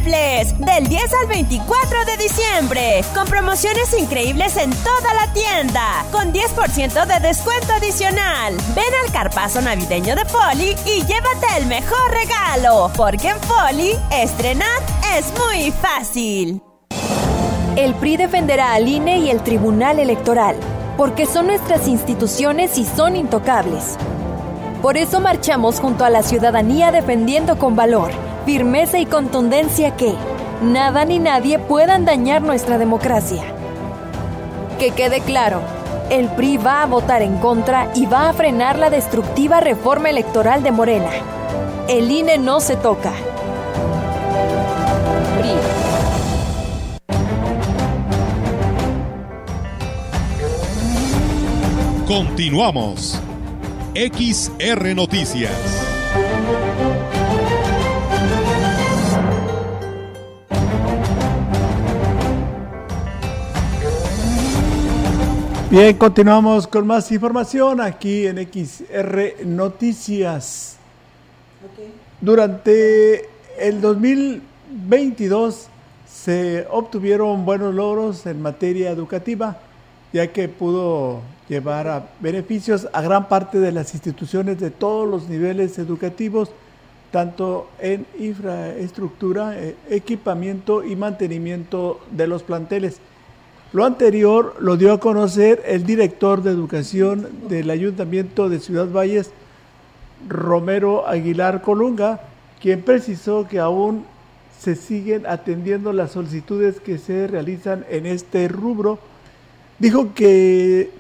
del 0.07 0.87
10 0.87 1.15
al 1.21 1.27
24 1.27 2.05
de 2.05 2.17
diciembre, 2.17 3.05
con 3.13 3.27
promociones 3.27 3.93
increíbles 3.99 4.57
en 4.57 4.71
toda 4.71 5.13
la 5.15 5.33
tienda, 5.33 6.05
con 6.13 6.33
10% 6.33 7.07
de 7.07 7.27
descuento 7.27 7.73
adicional. 7.73 8.55
Ven 8.77 8.85
al 9.05 9.13
carpazo 9.13 9.61
navideño 9.61 10.15
de 10.15 10.25
Foli 10.27 10.77
y 10.87 11.05
llévate 11.05 11.47
el 11.59 11.67
mejor 11.67 12.13
regalo, 12.13 12.89
porque 12.97 13.31
en 13.31 13.41
Foli 13.41 13.97
estrenar 14.13 14.81
es 15.19 15.27
muy 15.45 15.73
fácil. 15.73 16.63
El 17.75 17.93
PRI 17.97 18.17
defenderá 18.17 18.75
al 18.75 18.87
INE 18.87 19.19
y 19.19 19.31
el 19.31 19.43
Tribunal 19.43 19.99
Electoral, 19.99 20.55
porque 20.97 21.27
son 21.27 21.49
nuestras 21.49 21.89
instituciones 21.89 22.79
y 22.79 22.85
son 22.85 23.17
intocables. 23.17 23.97
Por 24.83 24.99
eso 24.99 25.19
marchamos 25.19 25.81
junto 25.81 26.05
a 26.05 26.11
la 26.11 26.23
ciudadanía 26.23 26.93
defendiendo 26.93 27.59
con 27.59 27.75
valor, 27.75 28.13
firmeza 28.47 28.99
y 29.01 29.07
contundencia 29.07 29.97
que 29.97 30.15
nada 30.63 31.05
ni 31.05 31.19
nadie 31.19 31.59
puedan 31.59 32.05
dañar 32.05 32.43
nuestra 32.43 32.79
democracia. 32.79 33.43
Que 34.79 34.93
quede 34.93 35.21
claro, 35.21 35.61
el 36.11 36.29
PRI 36.29 36.57
va 36.57 36.83
a 36.83 36.87
votar 36.87 37.23
en 37.23 37.39
contra 37.39 37.91
y 37.97 38.07
va 38.07 38.29
a 38.29 38.33
frenar 38.33 38.79
la 38.79 38.89
destructiva 38.89 39.61
reforma 39.61 40.11
electoral 40.11 40.63
de 40.63 40.71
Morena. 40.71 41.11
El 41.89 42.11
INE 42.11 42.39
no 42.39 42.61
se 42.61 42.77
toca. 42.77 43.13
Continuamos. 52.07 53.21
XR 53.95 54.95
Noticias. 54.95 55.96
Bien, 65.79 65.99
continuamos 65.99 66.67
con 66.67 66.87
más 66.87 67.13
información 67.13 67.83
aquí 67.83 68.27
en 68.27 68.39
XR 68.39 69.45
Noticias. 69.45 70.79
Durante 72.19 73.29
el 73.59 73.83
2022 73.83 75.69
se 76.09 76.67
obtuvieron 76.71 77.45
buenos 77.45 77.75
logros 77.75 78.25
en 78.25 78.41
materia 78.41 78.91
educativa, 78.91 79.59
ya 80.15 80.29
que 80.29 80.49
pudo 80.49 81.21
llevar 81.47 81.89
a 81.89 82.09
beneficios 82.21 82.89
a 82.95 83.03
gran 83.03 83.29
parte 83.29 83.59
de 83.61 83.71
las 83.71 83.93
instituciones 83.93 84.59
de 84.59 84.71
todos 84.71 85.07
los 85.07 85.29
niveles 85.29 85.79
educativos, 85.79 86.53
tanto 87.11 87.69
en 87.81 88.07
infraestructura, 88.19 89.55
eh, 89.59 89.77
equipamiento 89.91 90.83
y 90.83 90.97
mantenimiento 90.97 92.01
de 92.13 92.29
los 92.29 92.43
planteles. 92.43 92.99
Lo 93.77 93.85
anterior 93.85 94.55
lo 94.59 94.79
dio 94.79 94.91
a 94.95 95.01
conocer 95.01 95.63
el 95.67 95.85
director 95.85 96.43
de 96.43 96.51
educación 96.51 97.29
del 97.47 97.69
Ayuntamiento 97.69 98.49
de 98.49 98.59
Ciudad 98.59 98.89
Valles, 98.91 99.33
Romero 100.27 101.07
Aguilar 101.07 101.61
Colunga, 101.61 102.23
quien 102.59 102.81
precisó 102.81 103.47
que 103.47 103.59
aún 103.59 104.07
se 104.59 104.77
siguen 104.77 105.27
atendiendo 105.27 105.93
las 105.93 106.13
solicitudes 106.13 106.81
que 106.81 106.97
se 106.97 107.27
realizan 107.27 107.85
en 107.91 108.07
este 108.07 108.49
rubro. 108.49 108.99
Dijo 109.79 110.15
que 110.15 110.91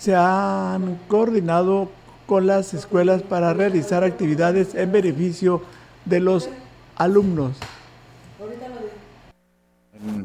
se 0.00 0.14
han 0.14 1.00
coordinado 1.08 1.88
con 2.26 2.46
las 2.46 2.74
escuelas 2.74 3.22
para 3.22 3.54
realizar 3.54 4.04
actividades 4.04 4.76
en 4.76 4.92
beneficio 4.92 5.62
de 6.04 6.20
los 6.20 6.48
alumnos. 6.94 7.56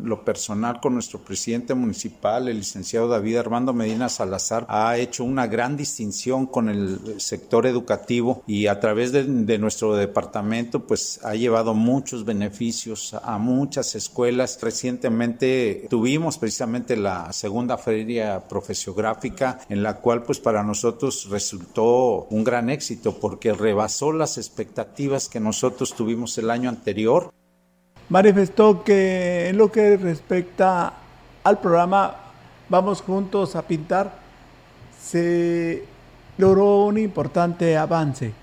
Lo 0.04 0.24
personal 0.24 0.80
con 0.80 0.94
nuestro 0.94 1.20
presidente 1.20 1.74
municipal, 1.74 2.48
el 2.48 2.58
licenciado 2.58 3.08
David 3.08 3.38
Armando 3.38 3.74
Medina 3.74 4.10
Salazar, 4.10 4.66
ha 4.70 4.98
hecho 4.98 5.24
una 5.24 5.48
gran 5.48 5.76
distinción 5.76 6.46
con 6.46 6.70
el 6.70 7.20
sector 7.20 7.66
educativo 7.66 8.44
y 8.48 8.68
a 8.68 8.80
través 8.80 9.12
de, 9.12 9.24
de 9.24 9.58
nuestro 9.58 9.96
departamento 9.96 10.86
pues 10.86 11.20
ha 11.24 11.36
llevado 11.36 11.74
muchos 11.74 12.24
beneficios 12.26 13.14
a 13.14 13.38
muchas 13.38 13.96
escuelas. 13.96 14.60
Recientemente 14.62 15.88
tuvimos 15.90 16.38
precisamente 16.38 16.96
la 16.96 17.34
segunda 17.34 17.78
feria 17.78 18.48
profesiográfica 18.48 19.60
en 19.70 19.84
la 19.84 19.98
cual 19.98 20.24
pues 20.24 20.40
para 20.40 20.64
nosotros 20.64 21.28
resultó 21.30 22.28
un 22.30 22.44
gran 22.44 22.70
éxito 22.70 23.20
porque 23.20 23.54
rebasó 23.54 24.12
las 24.12 24.38
expectativas 24.38 25.30
que 25.30 25.40
nosotros 25.40 25.94
tuvimos 25.96 26.38
el 26.38 26.50
año 26.50 26.70
anterior 26.70 27.34
manifestó 28.10 28.84
que 28.84 29.49
en 29.49 29.58
lo 29.58 29.72
que 29.72 29.97
respecta 29.97 30.93
al 31.43 31.60
programa 31.60 32.16
Vamos 32.68 33.01
Juntos 33.01 33.56
a 33.56 33.62
Pintar, 33.62 34.12
se 34.99 35.86
logró 36.38 36.86
un 36.86 36.97
importante 36.97 37.78
avance. 37.78 38.34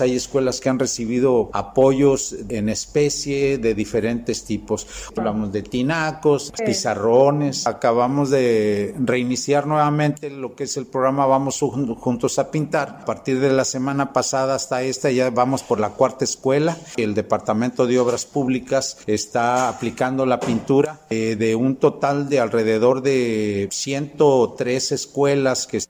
Hay 0.00 0.16
escuelas 0.16 0.60
que 0.60 0.68
han 0.68 0.78
recibido 0.78 1.50
apoyos 1.52 2.34
en 2.48 2.68
especie 2.68 3.58
de 3.58 3.74
diferentes 3.74 4.44
tipos. 4.44 4.86
Hablamos 5.16 5.52
de 5.52 5.62
tinacos, 5.62 6.52
pizarrones. 6.64 7.66
Acabamos 7.66 8.30
de 8.30 8.94
reiniciar 8.98 9.66
nuevamente 9.66 10.30
lo 10.30 10.54
que 10.54 10.64
es 10.64 10.76
el 10.76 10.86
programa 10.86 11.26
Vamos 11.26 11.60
Juntos 11.60 12.38
a 12.38 12.50
Pintar. 12.50 13.00
A 13.02 13.04
partir 13.04 13.40
de 13.40 13.52
la 13.52 13.64
semana 13.64 14.12
pasada 14.12 14.54
hasta 14.54 14.82
esta 14.82 15.10
ya 15.10 15.30
vamos 15.30 15.62
por 15.62 15.80
la 15.80 15.90
cuarta 15.90 16.24
escuela. 16.24 16.76
El 16.96 17.14
Departamento 17.14 17.86
de 17.86 17.98
Obras 17.98 18.26
Públicas 18.26 18.98
está 19.06 19.68
aplicando 19.68 20.26
la 20.26 20.40
pintura 20.40 21.00
eh, 21.10 21.36
de 21.36 21.54
un 21.54 21.76
total 21.76 22.28
de 22.28 22.40
alrededor 22.40 23.02
de 23.02 23.68
103 23.70 24.92
escuelas 24.92 25.66
que 25.66 25.80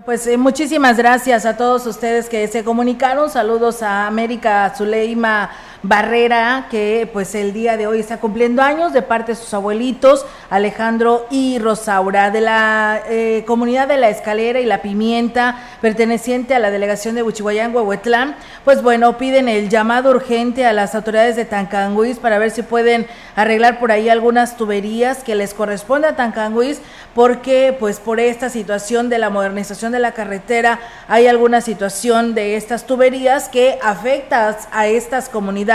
pues 0.00 0.26
eh, 0.26 0.38
muchísimas 0.38 0.96
gracias 0.96 1.44
a 1.44 1.58
todos 1.58 1.86
ustedes 1.86 2.30
que 2.30 2.48
se 2.48 2.64
comunicaron. 2.64 3.28
Saludos 3.28 3.82
a 3.82 4.06
América 4.06 4.72
Zuleima 4.74 5.50
Barrera, 5.84 6.68
que 6.70 7.10
pues 7.12 7.34
el 7.34 7.52
día 7.52 7.76
de 7.76 7.88
hoy 7.88 7.98
está 7.98 8.20
cumpliendo 8.20 8.62
años 8.62 8.92
de 8.92 9.02
parte 9.02 9.32
de 9.32 9.36
sus 9.36 9.52
abuelitos, 9.52 10.24
Alejandro 10.48 11.26
y 11.28 11.58
Rosaura, 11.58 12.30
de 12.30 12.40
la 12.40 13.02
eh, 13.08 13.42
comunidad 13.48 13.88
de 13.88 13.96
La 13.96 14.08
Escalera 14.08 14.60
y 14.60 14.64
La 14.64 14.80
Pimienta, 14.80 15.58
perteneciente 15.80 16.54
a 16.54 16.60
la 16.60 16.70
delegación 16.70 17.16
de 17.16 17.24
Huichihuayán, 17.24 17.74
Huehuetlán. 17.74 18.36
Pues 18.64 18.80
bueno, 18.80 19.18
piden 19.18 19.48
el 19.48 19.70
llamado 19.70 20.10
urgente 20.10 20.66
a 20.66 20.72
las 20.72 20.94
autoridades 20.94 21.34
de 21.34 21.46
Tancanguis 21.46 22.20
para 22.20 22.38
ver 22.38 22.52
si 22.52 22.62
pueden 22.62 23.08
arreglar 23.34 23.80
por 23.80 23.90
ahí 23.90 24.08
algunas 24.08 24.56
tuberías 24.56 25.24
que 25.24 25.34
les 25.34 25.52
corresponde 25.52 26.06
a 26.06 26.14
Tancanguis, 26.14 26.80
porque 27.12 27.76
pues 27.76 27.98
por 27.98 28.20
esta 28.20 28.50
situación 28.50 29.08
de 29.08 29.18
la 29.18 29.30
modernización 29.30 29.90
de 29.90 29.98
la 29.98 30.12
carretera 30.12 30.78
hay 31.08 31.26
alguna 31.26 31.60
situación 31.60 32.36
de 32.36 32.54
estas 32.54 32.86
tuberías 32.86 33.48
que 33.48 33.80
afecta 33.82 34.56
a 34.70 34.86
estas 34.86 35.28
comunidades 35.28 35.71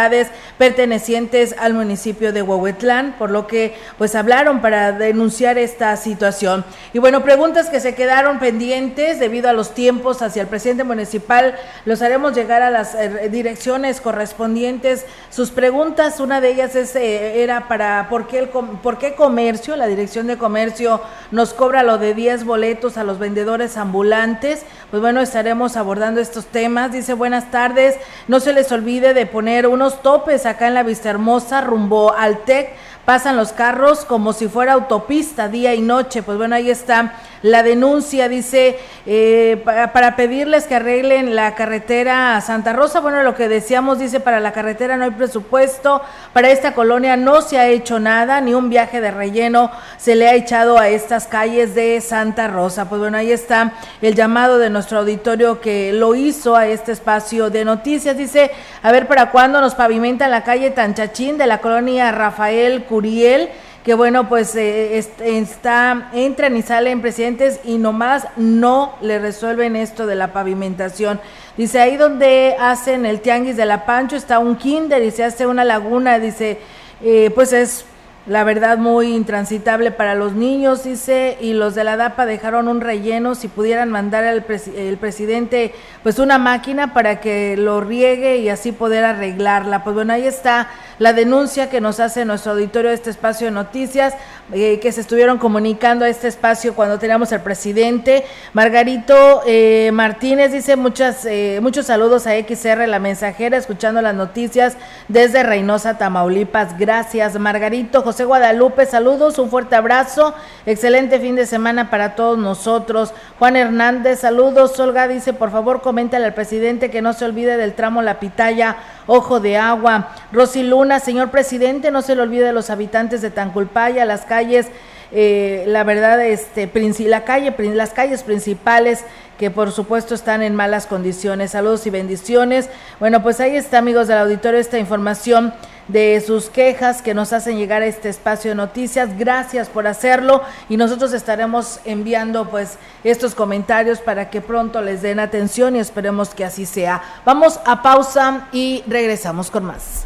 pertenecientes 0.58 1.56
al 1.58 1.74
municipio 1.74 2.34
de 2.34 2.42
Huehuetlán, 2.42 3.16
por 3.18 3.32
lo 3.32 3.48
que 3.48 3.76
pues 3.98 4.16
hablaron 4.16 4.62
para 4.62 4.92
denunciar 4.92 5.58
esta 5.58 5.96
situación. 5.98 6.66
Y 6.94 7.00
bueno, 7.00 7.24
preguntas 7.24 7.70
que 7.70 7.80
se 7.80 7.96
quedaron 7.96 8.40
pendientes 8.40 9.20
debido 9.20 9.50
a 9.50 9.54
los 9.54 9.74
tiempos 9.74 10.22
hacia 10.22 10.42
el 10.42 10.48
presidente 10.48 10.84
municipal, 10.84 11.56
los 11.86 12.02
haremos 12.02 12.34
llegar 12.34 12.62
a 12.62 12.70
las 12.70 12.96
eh, 12.96 13.30
direcciones 13.30 14.02
correspondientes. 14.02 15.06
Sus 15.30 15.52
preguntas, 15.52 16.20
una 16.20 16.42
de 16.42 16.50
ellas 16.50 16.76
es, 16.76 16.96
eh, 16.96 17.44
era 17.44 17.68
para 17.68 18.08
por 18.10 18.28
qué, 18.28 18.40
el, 18.40 18.50
por 18.50 18.98
qué 18.98 19.16
comercio, 19.16 19.76
la 19.76 19.88
dirección 19.88 20.28
de 20.28 20.38
comercio 20.38 21.02
nos 21.32 21.54
cobra 21.54 21.84
lo 21.84 21.98
de 21.98 22.14
10 22.14 22.46
boletos 22.46 22.98
a 22.98 23.04
los 23.04 23.20
vendedores 23.20 23.78
ambulantes. 23.78 24.64
Pues 24.90 25.02
bueno, 25.02 25.22
estaremos 25.22 25.76
abordando 25.76 26.22
estos 26.22 26.46
temas. 26.46 26.92
Dice, 26.92 27.14
buenas 27.14 27.52
tardes, 27.52 27.96
no 28.28 28.40
se 28.40 28.54
les 28.54 28.72
olvide 28.72 29.14
de 29.14 29.26
poner 29.26 29.68
unos 29.68 29.87
topes 29.96 30.46
acá 30.46 30.68
en 30.68 30.74
la 30.74 30.84
Vista 30.84 31.10
Hermosa, 31.10 31.62
rumbo 31.62 32.14
al 32.14 32.40
TEC. 32.40 32.74
Pasan 33.08 33.38
los 33.38 33.54
carros 33.54 34.04
como 34.04 34.34
si 34.34 34.50
fuera 34.50 34.74
autopista 34.74 35.48
día 35.48 35.74
y 35.74 35.80
noche. 35.80 36.24
Pues 36.24 36.38
bueno, 36.38 36.56
ahí 36.56 36.70
está 36.70 37.14
la 37.42 37.64
denuncia, 37.64 38.28
dice, 38.28 38.80
eh, 39.06 39.62
para, 39.64 40.18
pedirles 40.18 40.66
que 40.66 40.76
arreglen 40.76 41.34
la 41.34 41.56
carretera 41.56 42.42
Santa 42.42 42.74
Rosa. 42.74 43.00
Bueno, 43.00 43.24
lo 43.24 43.34
que 43.34 43.48
decíamos, 43.48 44.00
dice, 44.00 44.20
para 44.20 44.42
la 44.42 44.52
carretera 44.52 44.98
no 44.98 45.06
hay 45.06 45.12
presupuesto, 45.12 46.02
para 46.34 46.50
esta 46.50 46.74
colonia 46.74 47.16
no 47.16 47.42
se 47.42 47.58
ha 47.58 47.68
hecho 47.68 48.00
nada, 48.00 48.42
ni 48.42 48.54
un 48.54 48.70
viaje 48.70 49.00
de 49.00 49.12
relleno 49.12 49.72
se 49.98 50.16
le 50.16 50.28
ha 50.28 50.36
echado 50.36 50.78
a 50.78 50.90
estas 50.90 51.28
calles 51.28 51.76
de 51.76 52.02
Santa 52.02 52.50
Rosa. 52.50 52.90
Pues 52.90 53.00
bueno, 53.00 53.18
ahí 53.18 53.32
está 53.32 53.74
el 54.02 54.16
llamado 54.16 54.58
de 54.58 54.70
nuestro 54.70 55.00
auditorio 55.00 55.62
que 55.62 55.94
lo 55.94 56.14
hizo 56.16 56.58
a 56.58 56.68
este 56.68 56.92
espacio 56.92 57.50
de 57.50 57.64
noticias. 57.64 58.18
Dice, 58.18 58.52
a 58.84 58.92
ver, 58.92 59.08
¿para 59.08 59.32
cuándo 59.32 59.62
nos 59.62 59.76
pavimentan 59.76 60.32
la 60.32 60.44
calle 60.44 60.72
Tanchachín 60.72 61.38
de 61.38 61.48
la 61.48 61.60
colonia 61.60 62.12
Rafael 62.12 62.84
Curiel? 62.98 63.50
que 63.88 63.94
bueno, 63.94 64.28
pues 64.28 64.54
eh, 64.58 64.98
está, 64.98 66.10
entran 66.12 66.58
y 66.58 66.62
salen 66.62 67.00
presidentes 67.00 67.62
y 67.64 67.78
nomás 67.78 68.28
no 68.36 68.96
le 69.00 69.18
resuelven 69.18 69.78
esto 69.78 70.06
de 70.06 70.16
la 70.16 70.34
pavimentación. 70.34 71.22
Dice, 71.56 71.80
ahí 71.80 71.96
donde 71.96 72.58
hacen 72.60 73.06
el 73.06 73.22
tianguis 73.22 73.56
de 73.56 73.66
la 73.66 73.86
Pancho 73.86 74.18
está 74.18 74.40
un 74.40 74.58
kinder 74.58 75.02
y 75.04 75.12
se 75.12 75.24
hace 75.24 75.48
una 75.48 75.64
laguna, 75.64 76.20
dice, 76.20 76.58
eh, 77.02 77.32
pues 77.34 77.54
es 77.54 77.86
la 78.28 78.44
verdad 78.44 78.78
muy 78.78 79.16
intransitable 79.16 79.92
para 79.92 80.14
los 80.14 80.34
niños, 80.34 80.84
dice, 80.84 81.38
y 81.40 81.54
los 81.54 81.76
de 81.76 81.86
la 81.86 81.96
DAPA 81.96 82.26
dejaron 82.26 82.68
un 82.68 82.82
relleno, 82.82 83.36
si 83.36 83.48
pudieran 83.48 83.90
mandar 83.90 84.26
al 84.26 84.46
el 84.76 84.98
presidente 84.98 85.74
pues 86.04 86.20
una 86.20 86.38
máquina 86.38 86.94
para 86.94 87.20
que 87.20 87.56
lo 87.58 87.82
riegue 87.82 88.38
y 88.38 88.50
así 88.50 88.72
poder 88.72 89.06
arreglarla. 89.06 89.84
Pues 89.84 89.94
bueno, 89.94 90.14
ahí 90.14 90.26
está 90.26 90.70
la 91.00 91.14
denuncia 91.14 91.70
que 91.70 91.82
nos 91.82 92.00
hace 92.00 92.26
nuestro 92.26 92.54
auditorio 92.54 92.90
de 92.90 92.96
este 92.96 93.10
espacio 93.10 93.48
de 93.48 93.52
noticias, 93.52 94.14
eh, 94.54 94.80
que 94.80 94.92
se 94.92 95.02
estuvieron 95.02 95.38
comunicando 95.38 96.06
a 96.06 96.10
este 96.10 96.28
espacio 96.28 96.74
cuando 96.76 96.98
teníamos 96.98 97.32
al 97.34 97.44
presidente. 97.44 98.26
Margarito 98.54 99.42
eh, 99.46 99.92
Martínez 99.94 100.52
dice 100.52 100.76
muchas, 100.76 101.26
eh, 101.26 101.60
muchos 101.62 101.86
saludos 101.86 102.26
a 102.28 102.32
XR, 102.38 102.88
la 102.88 103.00
mensajera, 103.00 103.58
escuchando 103.58 104.02
las 104.02 104.16
noticias 104.16 104.78
desde 105.08 105.44
Reynosa, 105.44 105.98
Tamaulipas. 105.98 106.78
Gracias, 106.78 107.38
Margarito. 107.40 108.02
José 108.02 108.17
Guadalupe, 108.24 108.86
saludos, 108.86 109.40
un 109.40 109.50
fuerte 109.50 109.76
abrazo. 109.76 110.34
Excelente 110.66 111.20
fin 111.20 111.36
de 111.36 111.46
semana 111.46 111.90
para 111.90 112.16
todos 112.16 112.38
nosotros. 112.38 113.14
Juan 113.40 113.56
Hernández, 113.56 114.20
saludos. 114.20 114.80
Olga 114.80 115.08
dice, 115.08 115.34
por 115.34 115.52
favor, 115.52 115.82
coméntale 115.82 116.26
al 116.26 116.34
presidente 116.34 116.92
que 116.92 117.02
no 117.02 117.14
se 117.14 117.26
olvide 117.26 117.58
del 117.58 117.74
tramo 117.74 118.02
La 118.02 118.20
Pitaya, 118.20 118.78
Ojo 119.06 119.40
de 119.40 119.58
Agua. 119.58 120.10
Rosy 120.32 120.64
Luna, 120.64 121.00
señor 121.00 121.30
presidente, 121.32 121.92
no 121.92 122.02
se 122.02 122.16
le 122.16 122.22
olvide 122.22 122.46
de 122.46 122.54
los 122.54 122.70
habitantes 122.70 123.22
de 123.22 123.32
Tanculpaya, 123.32 124.06
las 124.06 124.26
calles, 124.26 124.68
eh, 125.12 125.64
la 125.68 125.84
verdad, 125.84 126.22
este, 126.26 126.70
la 127.00 127.24
calle, 127.24 127.56
las 127.74 127.92
calles 127.92 128.24
principales 128.24 129.06
que 129.38 129.52
por 129.52 129.72
supuesto 129.72 130.16
están 130.16 130.42
en 130.42 130.56
malas 130.56 130.88
condiciones. 130.88 131.52
Saludos 131.52 131.86
y 131.88 131.90
bendiciones. 131.90 132.70
Bueno, 133.00 133.22
pues 133.24 133.40
ahí 133.40 133.56
está, 133.56 133.78
amigos 133.78 134.08
del 134.08 134.18
auditorio, 134.18 134.60
esta 134.60 134.80
información 134.80 135.54
de 135.88 136.22
sus 136.26 136.50
quejas 136.50 137.02
que 137.02 137.14
nos 137.14 137.32
hacen 137.34 137.58
llegar 137.58 137.82
a 137.82 137.86
este 137.86 138.10
espacio 138.10 138.52
de 138.52 138.56
noticias. 138.56 139.18
Gracias 139.18 139.70
por 139.70 139.88
hacerlo 139.88 140.42
y 140.70 140.78
nosotros 140.78 141.14
estaremos 141.14 141.80
enviando 141.86 142.50
pues 142.50 142.78
estos 143.04 143.36
comentarios 143.36 144.00
para 144.00 144.30
que 144.30 144.42
pronto 144.42 144.82
les 144.82 145.02
den 145.02 145.20
atención 145.20 145.76
y 145.76 145.80
esperemos 145.80 146.30
que 146.30 146.46
así 146.46 146.66
sea. 146.66 147.02
Vamos 147.26 147.60
a 147.66 147.82
pausa 147.82 148.48
y 148.52 148.84
regresamos 148.88 149.50
con 149.50 149.66
más. 149.66 150.06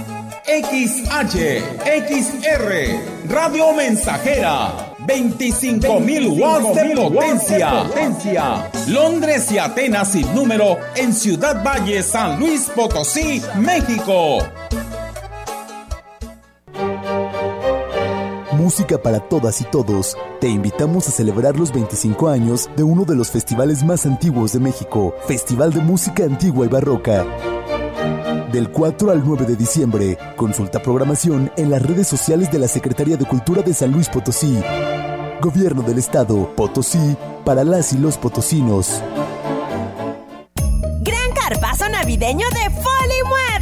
XH, 0.51 1.63
XR, 1.85 3.29
Radio 3.29 3.71
Mensajera, 3.71 4.93
25.000 5.07 6.37
watts 6.37 6.75
de 6.75 6.93
potencia. 6.93 8.69
Londres 8.87 9.49
y 9.49 9.59
Atenas 9.59 10.11
sin 10.11 10.35
número 10.35 10.77
en 10.97 11.13
Ciudad 11.13 11.63
Valle, 11.63 12.03
San 12.03 12.37
Luis 12.37 12.69
Potosí, 12.75 13.41
México. 13.59 14.39
Música 18.51 19.01
para 19.01 19.21
todas 19.21 19.61
y 19.61 19.63
todos. 19.63 20.17
Te 20.41 20.49
invitamos 20.49 21.07
a 21.07 21.11
celebrar 21.11 21.57
los 21.57 21.71
25 21.71 22.27
años 22.27 22.69
de 22.75 22.83
uno 22.83 23.05
de 23.05 23.15
los 23.15 23.31
festivales 23.31 23.85
más 23.85 24.05
antiguos 24.05 24.51
de 24.51 24.59
México, 24.59 25.15
Festival 25.27 25.71
de 25.71 25.79
Música 25.79 26.25
Antigua 26.25 26.65
y 26.65 26.69
Barroca 26.69 27.25
del 28.51 28.69
4 28.69 29.11
al 29.11 29.23
9 29.25 29.45
de 29.45 29.55
diciembre. 29.55 30.17
Consulta 30.35 30.81
programación 30.81 31.51
en 31.57 31.69
las 31.69 31.81
redes 31.81 32.07
sociales 32.07 32.51
de 32.51 32.59
la 32.59 32.67
Secretaría 32.67 33.17
de 33.17 33.25
Cultura 33.25 33.61
de 33.61 33.73
San 33.73 33.91
Luis 33.91 34.09
Potosí. 34.09 34.61
Gobierno 35.41 35.81
del 35.81 35.97
Estado, 35.97 36.53
Potosí, 36.55 37.15
para 37.45 37.63
las 37.63 37.93
y 37.93 37.97
los 37.97 38.17
potosinos. 38.17 39.01
Gran 41.01 41.31
carpazo 41.33 41.89
navideño 41.89 42.45
de 42.49 42.69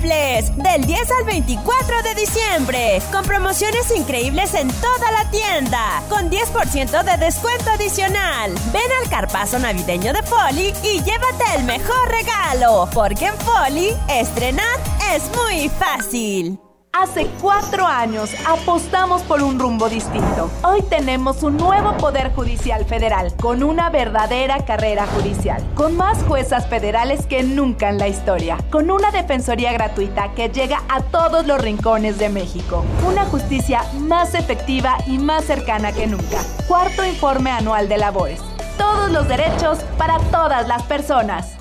Del 0.01 0.85
10 0.85 1.11
al 1.11 1.25
24 1.25 2.03
de 2.03 2.15
diciembre. 2.15 3.01
Con 3.11 3.25
promociones 3.25 3.91
increíbles 3.93 4.53
en 4.53 4.69
toda 4.69 5.11
la 5.11 5.29
tienda. 5.29 6.01
Con 6.07 6.29
10% 6.29 7.03
de 7.03 7.25
descuento 7.25 7.69
adicional. 7.71 8.53
Ven 8.71 8.81
al 9.03 9.09
carpazo 9.09 9.59
navideño 9.59 10.13
de 10.13 10.23
Foli 10.23 10.73
y 10.83 11.03
llévate 11.03 11.43
el 11.57 11.65
mejor 11.65 12.07
regalo. 12.07 12.87
Porque 12.93 13.25
en 13.25 13.37
Foli, 13.39 13.89
estrenar 14.07 14.79
es 15.13 15.23
muy 15.35 15.67
fácil. 15.67 16.68
Hace 16.91 17.27
cuatro 17.39 17.85
años 17.85 18.31
apostamos 18.47 19.21
por 19.21 19.43
un 19.43 19.59
rumbo 19.59 19.89
distinto. 19.89 20.49
Hoy 20.63 20.81
tenemos 20.81 21.43
un 21.43 21.55
nuevo 21.55 21.95
Poder 21.97 22.33
Judicial 22.33 22.83
Federal 22.83 23.31
con 23.35 23.61
una 23.61 23.91
verdadera 23.91 24.65
carrera 24.65 25.05
judicial, 25.05 25.63
con 25.75 25.95
más 25.95 26.23
juezas 26.23 26.67
federales 26.67 27.27
que 27.27 27.43
nunca 27.43 27.89
en 27.89 27.99
la 27.99 28.07
historia, 28.07 28.57
con 28.71 28.89
una 28.89 29.11
defensoría 29.11 29.71
gratuita 29.71 30.33
que 30.33 30.49
llega 30.49 30.81
a 30.89 31.01
todos 31.03 31.45
los 31.45 31.61
rincones 31.61 32.17
de 32.17 32.29
México, 32.29 32.83
una 33.07 33.23
justicia 33.25 33.83
más 33.99 34.33
efectiva 34.33 34.97
y 35.05 35.19
más 35.19 35.45
cercana 35.45 35.91
que 35.91 36.07
nunca. 36.07 36.43
Cuarto 36.67 37.05
informe 37.05 37.51
anual 37.51 37.87
de 37.87 37.97
labores. 37.97 38.41
Todos 38.79 39.11
los 39.11 39.27
derechos 39.27 39.77
para 39.99 40.17
todas 40.31 40.67
las 40.67 40.81
personas. 40.83 41.55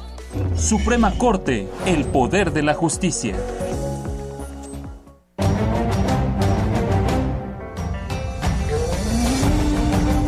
Suprema 0.57 1.17
Corte, 1.19 1.69
el 1.87 2.07
poder 2.07 2.53
de 2.53 2.63
la 2.63 2.75
justicia. 2.75 3.37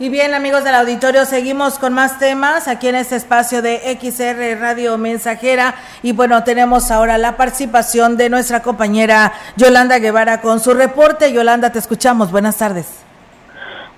Y 0.00 0.08
bien, 0.08 0.34
amigos 0.34 0.64
del 0.64 0.74
auditorio, 0.74 1.24
seguimos 1.24 1.78
con 1.78 1.92
más 1.92 2.18
temas 2.18 2.66
aquí 2.66 2.88
en 2.88 2.96
este 2.96 3.14
espacio 3.14 3.62
de 3.62 3.78
XR 3.96 4.60
Radio 4.60 4.98
Mensajera. 4.98 5.76
Y 6.02 6.12
bueno, 6.12 6.42
tenemos 6.42 6.90
ahora 6.90 7.16
la 7.16 7.36
participación 7.36 8.16
de 8.16 8.28
nuestra 8.28 8.60
compañera 8.60 9.32
Yolanda 9.56 10.00
Guevara 10.00 10.40
con 10.40 10.58
su 10.58 10.74
reporte. 10.74 11.32
Yolanda, 11.32 11.70
te 11.70 11.78
escuchamos. 11.78 12.32
Buenas 12.32 12.58
tardes. 12.58 13.06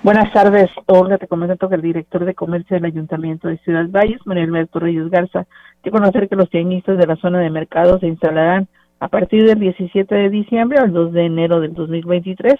Buenas 0.03 0.31
tardes, 0.35 0.69
Olga. 0.85 1.17
Te 1.17 1.29
comento 1.29 1.67
que 1.71 1.77
el 1.77 1.83
director 1.83 2.27
de 2.27 2.35
comercio 2.35 2.75
del 2.75 2.85
Ayuntamiento 2.85 3.49
de 3.49 3.57
Ciudad 3.59 3.87
Valles, 3.89 4.21
Manuel 4.27 4.51
Alberto 4.51 4.81
Reyes 4.81 5.09
Garza, 5.09 5.47
dio 5.83 5.93
conocer 5.93 6.29
que 6.29 6.37
los 6.37 6.51
tianguistas 6.51 6.99
de 6.99 7.07
la 7.07 7.17
zona 7.17 7.39
de 7.39 7.49
mercado 7.49 7.99
se 8.01 8.07
instalarán 8.07 8.69
a 9.01 9.09
partir 9.09 9.47
del 9.47 9.61
17 9.61 10.15
de 10.15 10.29
diciembre 10.29 10.79
al 10.79 10.93
2 10.93 11.13
de 11.13 11.25
enero 11.25 11.61
del 11.61 11.73
2023 11.73 12.55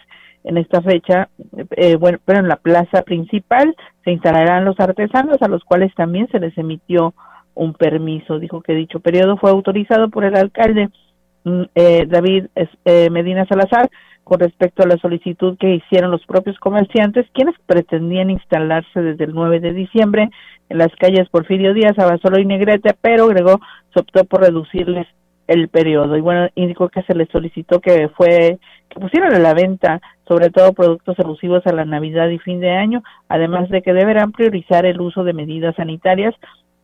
en 0.47 0.59
esta 0.59 0.81
fecha, 0.81 1.29
eh, 1.73 1.97
bueno, 1.97 2.19
pero 2.25 2.39
en 2.39 2.49
la 2.49 2.57
plaza 2.57 3.03
principal 3.03 3.75
se 4.05 4.13
instalarán 4.13 4.65
los 4.65 4.79
artesanos 4.79 5.43
a 5.43 5.49
los 5.49 5.65
cuales 5.65 5.93
también 5.97 6.29
se 6.31 6.39
les 6.39 6.57
emitió 6.57 7.15
un 7.55 7.75
permiso. 7.75 8.39
Dijo 8.39 8.61
que 8.61 8.75
dicho 8.75 9.01
periodo 9.01 9.37
fue 9.39 9.51
autorizado 9.51 10.09
por 10.09 10.25
el 10.25 10.37
alcalde 10.37 10.89
mm, 11.43 11.63
eh, 11.75 12.07
David 12.07 12.47
eh, 12.85 13.11
Medina 13.11 13.45
Salazar 13.47 13.91
con 14.23 14.39
respecto 14.39 14.85
a 14.85 14.87
la 14.87 14.97
solicitud 14.99 15.57
que 15.59 15.75
hicieron 15.75 16.13
los 16.13 16.25
propios 16.27 16.57
comerciantes, 16.59 17.27
quienes 17.33 17.57
pretendían 17.67 18.31
instalarse 18.31 19.01
desde 19.01 19.25
el 19.25 19.35
9 19.35 19.59
de 19.59 19.73
diciembre 19.73 20.31
en 20.69 20.79
las 20.79 20.95
calles 20.97 21.29
Porfirio 21.29 21.75
Díaz, 21.75 21.99
Abasolo 21.99 22.39
y 22.39 22.47
Negrete, 22.47 22.95
pero 23.01 23.25
agregó 23.25 23.61
se 23.93 24.01
optó 24.01 24.25
por 24.25 24.43
reducirles 24.43 25.09
el 25.49 25.69
periodo. 25.69 26.17
Y 26.17 26.21
bueno, 26.21 26.49
indicó 26.55 26.89
que 26.89 27.03
se 27.03 27.15
le 27.15 27.27
solicitó 27.27 27.81
que 27.81 28.09
fue 28.17 28.59
que 28.89 29.01
pusieran 29.01 29.35
a 29.35 29.39
la 29.39 29.55
venta 29.55 30.01
sobre 30.27 30.51
todo 30.51 30.73
productos 30.73 31.19
alusivos 31.19 31.67
a 31.67 31.73
la 31.73 31.85
Navidad 31.85 32.29
y 32.29 32.39
fin 32.39 32.61
de 32.61 32.71
año, 32.71 33.03
además 33.29 33.69
de 33.69 33.83
que 33.83 33.93
deberán 33.93 34.33
priorizar 34.33 34.87
el 34.87 35.01
uso 35.01 35.25
de 35.25 35.33
medidas 35.33 35.77
sanitarias 35.77 36.35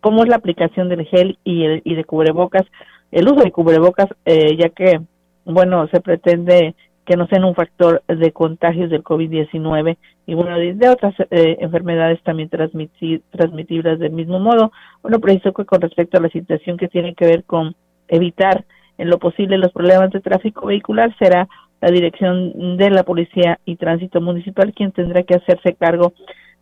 como 0.02 0.24
es 0.24 0.28
la 0.28 0.36
aplicación 0.36 0.88
del 0.88 1.06
gel 1.06 1.38
y, 1.44 1.64
el, 1.64 1.80
y 1.84 1.94
de 1.94 2.04
cubrebocas, 2.04 2.64
el 3.12 3.26
uso 3.28 3.44
de 3.44 3.52
cubrebocas, 3.52 4.08
eh, 4.24 4.56
ya 4.56 4.68
que, 4.68 5.00
bueno, 5.44 5.86
se 5.92 6.00
pretende 6.00 6.74
que 7.06 7.16
no 7.16 7.26
sean 7.28 7.44
un 7.44 7.54
factor 7.54 8.02
de 8.08 8.32
contagios 8.32 8.90
del 8.90 9.04
COVID-19 9.04 9.96
y 10.26 10.34
bueno, 10.34 10.58
de, 10.58 10.88
otras 10.88 11.14
eh, 11.30 11.56
enfermedades 11.60 12.20
también 12.22 12.48
transmitibles 12.48 13.98
del 13.98 14.12
mismo 14.12 14.40
modo. 14.40 14.72
Bueno, 15.02 15.20
preciso 15.20 15.52
que 15.52 15.64
con 15.64 15.80
respecto 15.80 16.18
a 16.18 16.20
la 16.20 16.28
situación 16.30 16.76
que 16.76 16.88
tiene 16.88 17.14
que 17.14 17.26
ver 17.26 17.44
con 17.44 17.74
evitar 18.08 18.64
en 18.98 19.08
lo 19.08 19.18
posible 19.18 19.58
los 19.58 19.72
problemas 19.72 20.10
de 20.10 20.20
tráfico 20.20 20.66
vehicular, 20.66 21.14
será 21.18 21.48
la 21.82 21.90
dirección 21.90 22.76
de 22.76 22.90
la 22.90 23.02
Policía 23.02 23.58
y 23.64 23.74
Tránsito 23.74 24.20
Municipal 24.20 24.72
quien 24.72 24.92
tendrá 24.92 25.24
que 25.24 25.34
hacerse 25.34 25.74
cargo 25.74 26.14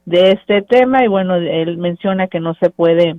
de 0.06 0.32
este 0.32 0.62
tema. 0.62 1.04
Y 1.04 1.08
bueno, 1.08 1.36
él 1.36 1.76
menciona 1.76 2.26
que 2.26 2.40
no 2.40 2.54
se 2.54 2.70
puede 2.70 3.16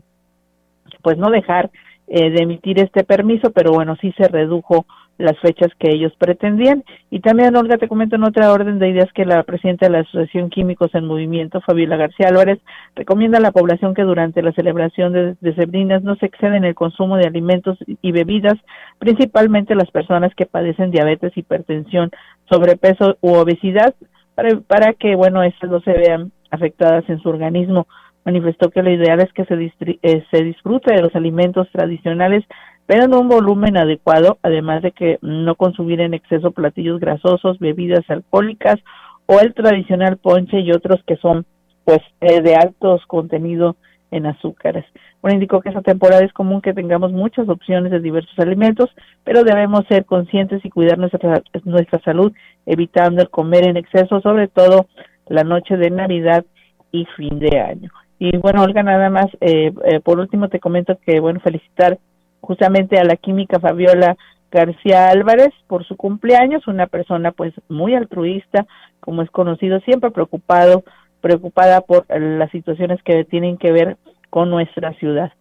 pues 1.04 1.18
no 1.18 1.30
dejar 1.30 1.70
eh, 2.08 2.32
de 2.32 2.44
emitir 2.44 2.80
este 2.80 3.04
permiso, 3.04 3.52
pero 3.52 3.72
bueno, 3.72 3.96
sí 4.02 4.14
se 4.18 4.28
redujo 4.28 4.88
las 5.18 5.38
fechas 5.40 5.70
que 5.80 5.90
ellos 5.92 6.14
pretendían. 6.18 6.84
Y 7.10 7.20
también, 7.20 7.56
Olga, 7.56 7.78
te 7.78 7.88
comento 7.88 8.16
en 8.16 8.24
otra 8.24 8.52
orden 8.52 8.80
de 8.80 8.90
ideas 8.90 9.12
que 9.14 9.26
la 9.26 9.44
presidenta 9.44 9.86
de 9.86 9.92
la 9.92 10.00
Asociación 10.00 10.50
Químicos 10.50 10.94
en 10.94 11.06
Movimiento, 11.06 11.62
Fabiola 11.62 11.98
García 11.98 12.28
Álvarez, 12.30 12.60
recomienda 12.96 13.38
a 13.38 13.42
la 13.42 13.52
población 13.52 13.94
que 13.94 14.04
durante 14.04 14.42
la 14.42 14.52
celebración 14.54 15.14
de, 15.14 15.36
de 15.40 16.00
no 16.02 16.16
se 16.16 16.26
exceda 16.26 16.58
en 16.58 16.66
el 16.66 16.76
consumo 16.76 17.18
de 17.18 17.28
alimentos 17.28 17.78
y 17.88 18.12
bebidas, 18.12 18.58
principalmente 19.00 19.76
las 19.76 19.92
personas 19.92 20.34
que 20.36 20.46
padecen 20.46 20.92
diabetes, 20.92 21.38
hipertensión, 21.38 22.12
sobrepeso 22.50 23.18
u 23.22 23.34
obesidad, 23.34 23.94
para, 24.36 24.60
para 24.62 24.94
que, 24.94 25.16
bueno, 25.16 25.44
estas 25.44 25.70
no 25.70 25.82
se 25.82 25.94
vean 25.94 26.32
afectadas 26.50 27.08
en 27.10 27.20
su 27.20 27.30
organismo 27.30 27.88
manifestó 28.24 28.70
que 28.70 28.84
lo 28.84 28.92
ideal 28.92 29.20
es 29.20 29.32
que 29.34 29.46
se, 29.46 29.74
eh, 30.04 30.24
se 30.32 30.44
disfrute 30.44 30.94
de 30.94 31.02
los 31.02 31.16
alimentos 31.16 31.68
tradicionales 31.72 32.44
pero 32.92 33.22
un 33.22 33.30
volumen 33.30 33.78
adecuado, 33.78 34.38
además 34.44 34.82
de 34.82 34.92
que 34.92 35.18
no 35.22 35.56
consumir 35.56 36.02
en 36.02 36.14
exceso 36.14 36.52
platillos 36.52 37.00
grasosos, 37.00 37.58
bebidas 37.58 38.04
alcohólicas 38.10 38.82
o 39.28 39.40
el 39.40 39.54
tradicional 39.54 40.18
ponche 40.18 40.60
y 40.60 40.74
otros 40.74 41.00
que 41.08 41.16
son 41.16 41.46
pues 41.86 42.00
eh, 42.20 42.42
de 42.42 42.54
altos 42.56 43.06
contenido 43.08 43.78
en 44.12 44.26
azúcares. 44.26 44.84
Bueno, 45.22 45.36
indicó 45.36 45.62
que 45.62 45.70
esta 45.70 45.82
temporada 45.82 46.26
es 46.26 46.34
común 46.34 46.60
que 46.60 46.74
tengamos 46.74 47.14
muchas 47.14 47.48
opciones 47.48 47.94
de 47.94 48.02
diversos 48.02 48.38
alimentos, 48.40 48.90
pero 49.24 49.46
debemos 49.46 49.86
ser 49.88 50.04
conscientes 50.04 50.60
y 50.66 50.70
cuidar 50.70 50.98
nuestra, 50.98 51.42
nuestra 51.64 52.02
salud, 52.02 52.34
evitando 52.66 53.22
el 53.22 53.30
comer 53.30 53.70
en 53.70 53.78
exceso, 53.78 54.20
sobre 54.20 54.50
todo 54.50 54.88
la 55.30 55.46
noche 55.46 55.78
de 55.78 55.92
Navidad 55.92 56.44
y 56.92 57.06
fin 57.16 57.40
de 57.40 57.58
año. 57.58 57.90
Y 58.20 58.36
bueno, 58.36 58.64
Olga, 58.64 58.84
nada 58.84 59.10
más, 59.10 59.28
eh, 59.40 59.72
eh, 59.86 60.02
por 60.02 60.20
último 60.20 60.50
te 60.50 60.60
comento 60.60 61.00
que, 61.06 61.22
bueno, 61.22 61.40
felicitar 61.40 61.98
justamente 62.42 63.00
a 63.00 63.04
la 63.04 63.16
química 63.16 63.60
Fabiola 63.60 64.18
García 64.52 65.10
Álvarez 65.10 65.54
por 65.68 65.86
su 65.86 65.96
cumpleaños, 65.96 66.68
una 66.68 66.88
persona 66.88 67.32
pues 67.32 67.54
muy 67.70 67.96
altruista, 67.96 68.66
como 69.00 69.22
es 69.22 69.32
conocido, 69.32 69.80
siempre 69.82 70.12
preocupado, 70.12 70.84
preocupada 71.22 71.82
por 71.82 72.06
las 72.10 72.52
situaciones 72.52 73.02
que 73.04 73.24
tienen 73.24 73.58
que 73.58 73.72
ver 73.72 73.98
con 74.30 74.50
nuestra 74.50 74.94
ciudad. 74.96 75.32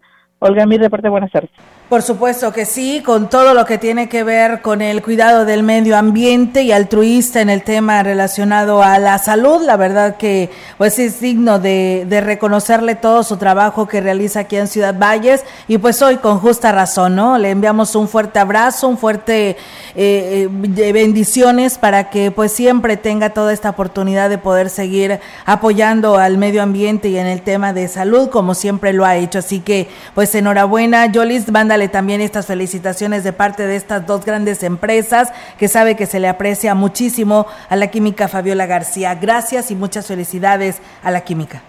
Olga, 0.43 0.65
mi 0.65 0.75
reporte, 0.75 1.07
buenas 1.07 1.31
tardes. 1.31 1.51
Por 1.91 2.01
supuesto 2.03 2.53
que 2.53 2.65
sí, 2.65 3.03
con 3.05 3.29
todo 3.29 3.53
lo 3.53 3.65
que 3.65 3.77
tiene 3.77 4.07
que 4.07 4.23
ver 4.23 4.61
con 4.61 4.81
el 4.81 5.03
cuidado 5.03 5.43
del 5.43 5.61
medio 5.61 5.97
ambiente 5.97 6.63
y 6.63 6.71
altruista 6.71 7.41
en 7.41 7.49
el 7.49 7.63
tema 7.63 8.01
relacionado 8.01 8.81
a 8.81 8.97
la 8.97 9.17
salud. 9.17 9.61
La 9.65 9.75
verdad 9.75 10.15
que 10.15 10.49
pues 10.77 10.97
es 10.99 11.19
digno 11.19 11.59
de, 11.59 12.07
reconocerle 12.23 12.95
todo 12.95 13.23
su 13.23 13.35
trabajo 13.35 13.89
que 13.89 13.99
realiza 13.99 14.39
aquí 14.39 14.55
en 14.55 14.69
Ciudad 14.69 14.97
Valles 14.97 15.43
y 15.67 15.79
pues 15.79 16.01
hoy 16.01 16.15
con 16.15 16.39
justa 16.39 16.71
razón, 16.71 17.17
¿no? 17.17 17.37
Le 17.37 17.49
enviamos 17.49 17.93
un 17.95 18.07
fuerte 18.07 18.39
abrazo, 18.39 18.87
un 18.87 18.97
fuerte 18.97 19.57
eh, 19.95 20.47
eh 20.47 20.91
bendiciones 20.93 21.77
para 21.77 22.09
que 22.09 22.31
pues 22.31 22.53
siempre 22.53 22.95
tenga 22.95 23.31
toda 23.31 23.51
esta 23.51 23.71
oportunidad 23.71 24.29
de 24.29 24.37
poder 24.37 24.69
seguir 24.69 25.19
apoyando 25.45 26.17
al 26.17 26.37
medio 26.37 26.63
ambiente 26.63 27.09
y 27.09 27.17
en 27.17 27.27
el 27.27 27.41
tema 27.41 27.73
de 27.73 27.89
salud 27.89 28.29
como 28.29 28.53
siempre 28.53 28.93
lo 28.93 29.03
ha 29.03 29.17
hecho. 29.17 29.39
Así 29.39 29.59
que 29.59 29.89
pues 30.15 30.30
enhorabuena, 30.35 31.11
Jolis, 31.13 31.51
mándale 31.51 31.87
también 31.87 32.21
estas 32.21 32.47
felicitaciones 32.47 33.23
de 33.23 33.33
parte 33.33 33.67
de 33.67 33.75
estas 33.75 34.05
dos 34.05 34.25
grandes 34.25 34.63
empresas 34.63 35.33
que 35.57 35.67
sabe 35.67 35.95
que 35.95 36.05
se 36.05 36.19
le 36.19 36.27
aprecia 36.27 36.75
muchísimo 36.75 37.45
a 37.69 37.75
la 37.75 37.87
química 37.87 38.27
Fabiola 38.27 38.65
García. 38.65 39.15
Gracias 39.15 39.71
y 39.71 39.75
muchas 39.75 40.07
felicidades 40.07 40.81
a 41.03 41.11
la 41.11 41.21
química. 41.21 41.61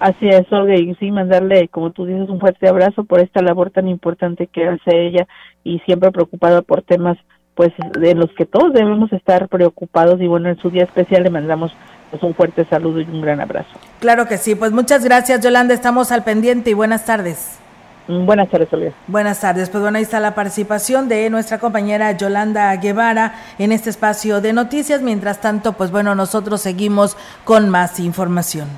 Así 0.00 0.28
es, 0.28 0.50
Olga, 0.52 0.74
y 0.74 0.94
sí, 0.96 1.12
mandarle, 1.12 1.68
como 1.68 1.90
tú 1.90 2.06
dices, 2.06 2.28
un 2.28 2.40
fuerte 2.40 2.68
abrazo 2.68 3.04
por 3.04 3.20
esta 3.20 3.40
labor 3.40 3.70
tan 3.70 3.86
importante 3.86 4.48
que 4.48 4.66
hace 4.66 5.06
ella 5.06 5.28
y 5.62 5.78
siempre 5.80 6.10
preocupada 6.10 6.62
por 6.62 6.82
temas 6.82 7.16
pues 7.54 7.70
de 7.98 8.14
los 8.14 8.30
que 8.32 8.46
todos 8.46 8.72
debemos 8.72 9.12
estar 9.12 9.48
preocupados 9.48 10.20
y 10.20 10.26
bueno, 10.26 10.48
en 10.48 10.58
su 10.58 10.70
día 10.70 10.84
especial 10.84 11.22
le 11.22 11.30
mandamos 11.30 11.72
pues, 12.10 12.22
un 12.22 12.34
fuerte 12.34 12.64
saludo 12.64 13.00
y 13.00 13.04
un 13.04 13.20
gran 13.20 13.40
abrazo. 13.40 13.70
Claro 14.00 14.26
que 14.26 14.38
sí, 14.38 14.54
pues 14.54 14.72
muchas 14.72 15.04
gracias 15.04 15.40
Yolanda, 15.40 15.72
estamos 15.74 16.10
al 16.12 16.24
pendiente 16.24 16.70
y 16.70 16.74
buenas 16.74 17.04
tardes. 17.04 17.61
Mm, 18.08 18.26
buenas 18.26 18.50
tardes, 18.50 18.72
Olga. 18.72 18.92
Buenas 19.06 19.40
tardes. 19.40 19.70
Pues 19.70 19.80
bueno, 19.80 19.98
ahí 19.98 20.02
está 20.02 20.18
la 20.18 20.34
participación 20.34 21.08
de 21.08 21.30
nuestra 21.30 21.58
compañera 21.58 22.12
Yolanda 22.12 22.74
Guevara 22.76 23.34
en 23.58 23.70
este 23.72 23.90
espacio 23.90 24.40
de 24.40 24.52
noticias. 24.52 25.02
Mientras 25.02 25.40
tanto, 25.40 25.74
pues 25.74 25.90
bueno, 25.90 26.14
nosotros 26.14 26.60
seguimos 26.60 27.16
con 27.44 27.68
más 27.68 28.00
información. 28.00 28.68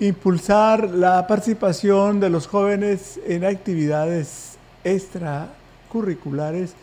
Impulsar 0.00 0.90
la 0.90 1.26
participación 1.26 2.20
de 2.20 2.28
los 2.28 2.46
jóvenes 2.46 3.18
en 3.26 3.44
actividades 3.44 4.58
extracurriculares 4.82 6.74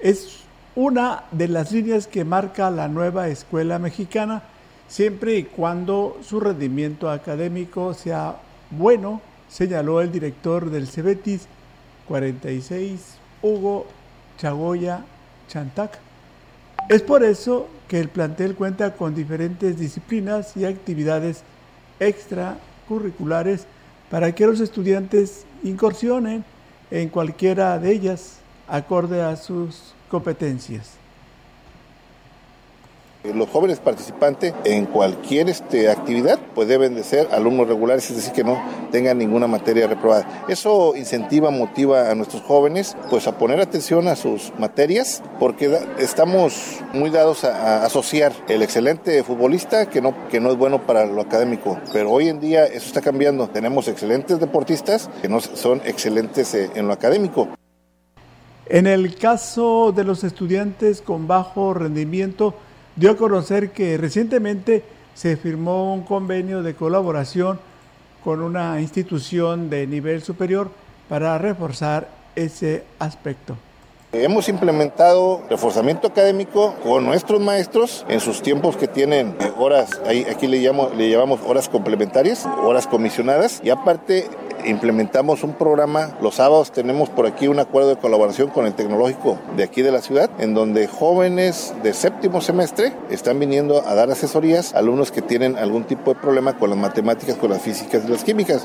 es 0.00 0.40
una 0.74 1.22
de 1.30 1.48
las 1.48 1.72
líneas 1.72 2.06
que 2.06 2.24
marca 2.24 2.70
la 2.70 2.88
nueva 2.88 3.28
escuela 3.28 3.78
mexicana, 3.78 4.42
siempre 4.88 5.36
y 5.36 5.44
cuando 5.44 6.18
su 6.22 6.38
rendimiento 6.38 7.08
académico 7.08 7.94
sea 7.94 8.36
bueno 8.70 9.22
señaló 9.48 10.00
el 10.00 10.12
director 10.12 10.70
del 10.70 10.86
Cebetis 10.86 11.46
46, 12.08 13.18
Hugo 13.42 13.86
Chagoya 14.38 15.04
Chantac. 15.48 15.98
Es 16.88 17.02
por 17.02 17.24
eso 17.24 17.68
que 17.88 18.00
el 18.00 18.08
plantel 18.08 18.54
cuenta 18.54 18.94
con 18.94 19.14
diferentes 19.14 19.78
disciplinas 19.78 20.56
y 20.56 20.64
actividades 20.64 21.42
extracurriculares 22.00 23.66
para 24.10 24.34
que 24.34 24.46
los 24.46 24.60
estudiantes 24.60 25.46
incursionen 25.62 26.44
en 26.90 27.08
cualquiera 27.08 27.78
de 27.78 27.92
ellas 27.92 28.38
acorde 28.68 29.22
a 29.22 29.36
sus 29.36 29.94
competencias. 30.08 31.05
Los 33.34 33.48
jóvenes 33.48 33.78
participantes 33.78 34.54
en 34.64 34.86
cualquier 34.86 35.48
este, 35.48 35.90
actividad 35.90 36.38
pues 36.54 36.68
deben 36.68 36.94
de 36.94 37.04
ser 37.04 37.28
alumnos 37.32 37.68
regulares, 37.68 38.08
es 38.10 38.16
decir, 38.16 38.32
que 38.32 38.44
no 38.44 38.60
tengan 38.90 39.18
ninguna 39.18 39.46
materia 39.46 39.86
reprobada. 39.86 40.44
Eso 40.48 40.94
incentiva, 40.96 41.50
motiva 41.50 42.10
a 42.10 42.14
nuestros 42.14 42.42
jóvenes 42.42 42.96
pues 43.10 43.26
a 43.26 43.38
poner 43.38 43.60
atención 43.60 44.08
a 44.08 44.16
sus 44.16 44.52
materias 44.58 45.22
porque 45.38 45.78
estamos 45.98 46.80
muy 46.92 47.10
dados 47.10 47.44
a, 47.44 47.84
asociar 47.84 48.32
el 48.48 48.62
excelente 48.62 49.22
futbolista 49.22 49.88
que 49.88 50.00
no, 50.00 50.14
que 50.28 50.40
no 50.40 50.50
es 50.50 50.56
bueno 50.56 50.86
para 50.86 51.06
lo 51.06 51.20
académico. 51.20 51.78
Pero 51.92 52.10
hoy 52.10 52.28
en 52.28 52.40
día 52.40 52.64
eso 52.66 52.86
está 52.86 53.00
cambiando. 53.00 53.48
Tenemos 53.48 53.88
excelentes 53.88 54.40
deportistas 54.40 55.10
que 55.20 55.28
no 55.28 55.40
son 55.40 55.80
excelentes 55.84 56.54
eh, 56.54 56.70
en 56.74 56.86
lo 56.86 56.92
académico. 56.92 57.48
En 58.68 58.88
el 58.88 59.14
caso 59.14 59.92
de 59.92 60.02
los 60.02 60.24
estudiantes 60.24 61.00
con 61.00 61.28
bajo 61.28 61.72
rendimiento, 61.72 62.54
dio 62.96 63.12
a 63.12 63.16
conocer 63.16 63.70
que 63.70 63.96
recientemente 63.98 64.82
se 65.14 65.36
firmó 65.36 65.94
un 65.94 66.02
convenio 66.02 66.62
de 66.62 66.74
colaboración 66.74 67.60
con 68.24 68.42
una 68.42 68.80
institución 68.80 69.70
de 69.70 69.86
nivel 69.86 70.22
superior 70.22 70.70
para 71.08 71.38
reforzar 71.38 72.08
ese 72.34 72.84
aspecto. 72.98 73.56
Hemos 74.12 74.48
implementado 74.48 75.42
reforzamiento 75.50 76.08
académico 76.08 76.74
con 76.82 77.04
nuestros 77.04 77.40
maestros 77.40 78.06
en 78.08 78.20
sus 78.20 78.40
tiempos 78.40 78.76
que 78.76 78.88
tienen 78.88 79.36
horas, 79.58 80.00
aquí 80.30 80.46
le, 80.46 80.58
le 80.60 81.10
llamamos 81.10 81.40
horas 81.46 81.68
complementarias, 81.68 82.46
horas 82.46 82.86
comisionadas, 82.86 83.60
y 83.62 83.70
aparte 83.70 84.26
implementamos 84.66 85.42
un 85.42 85.54
programa, 85.54 86.16
los 86.20 86.36
sábados 86.36 86.72
tenemos 86.72 87.08
por 87.08 87.26
aquí 87.26 87.48
un 87.48 87.58
acuerdo 87.58 87.90
de 87.90 87.96
colaboración 87.96 88.50
con 88.50 88.66
el 88.66 88.74
tecnológico 88.74 89.38
de 89.56 89.64
aquí 89.64 89.82
de 89.82 89.92
la 89.92 90.00
ciudad, 90.00 90.30
en 90.38 90.54
donde 90.54 90.86
jóvenes 90.88 91.74
de 91.82 91.92
séptimo 91.92 92.40
semestre 92.40 92.92
están 93.10 93.38
viniendo 93.38 93.86
a 93.86 93.94
dar 93.94 94.10
asesorías 94.10 94.74
a 94.74 94.78
alumnos 94.78 95.12
que 95.12 95.22
tienen 95.22 95.56
algún 95.56 95.84
tipo 95.84 96.12
de 96.12 96.20
problema 96.20 96.58
con 96.58 96.70
las 96.70 96.78
matemáticas, 96.78 97.36
con 97.36 97.50
las 97.50 97.62
físicas 97.62 98.04
y 98.06 98.10
las 98.10 98.24
químicas. 98.24 98.64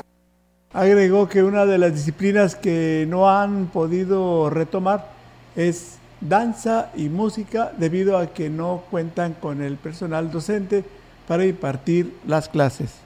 Agregó 0.72 1.28
que 1.28 1.42
una 1.42 1.66
de 1.66 1.78
las 1.78 1.92
disciplinas 1.92 2.56
que 2.56 3.06
no 3.08 3.28
han 3.28 3.66
podido 3.66 4.48
retomar 4.50 5.10
es 5.54 5.98
danza 6.20 6.90
y 6.94 7.08
música 7.08 7.72
debido 7.76 8.16
a 8.16 8.28
que 8.28 8.48
no 8.48 8.84
cuentan 8.90 9.34
con 9.34 9.62
el 9.62 9.76
personal 9.76 10.30
docente 10.30 10.84
para 11.28 11.44
impartir 11.44 12.16
las 12.26 12.48
clases. 12.48 13.02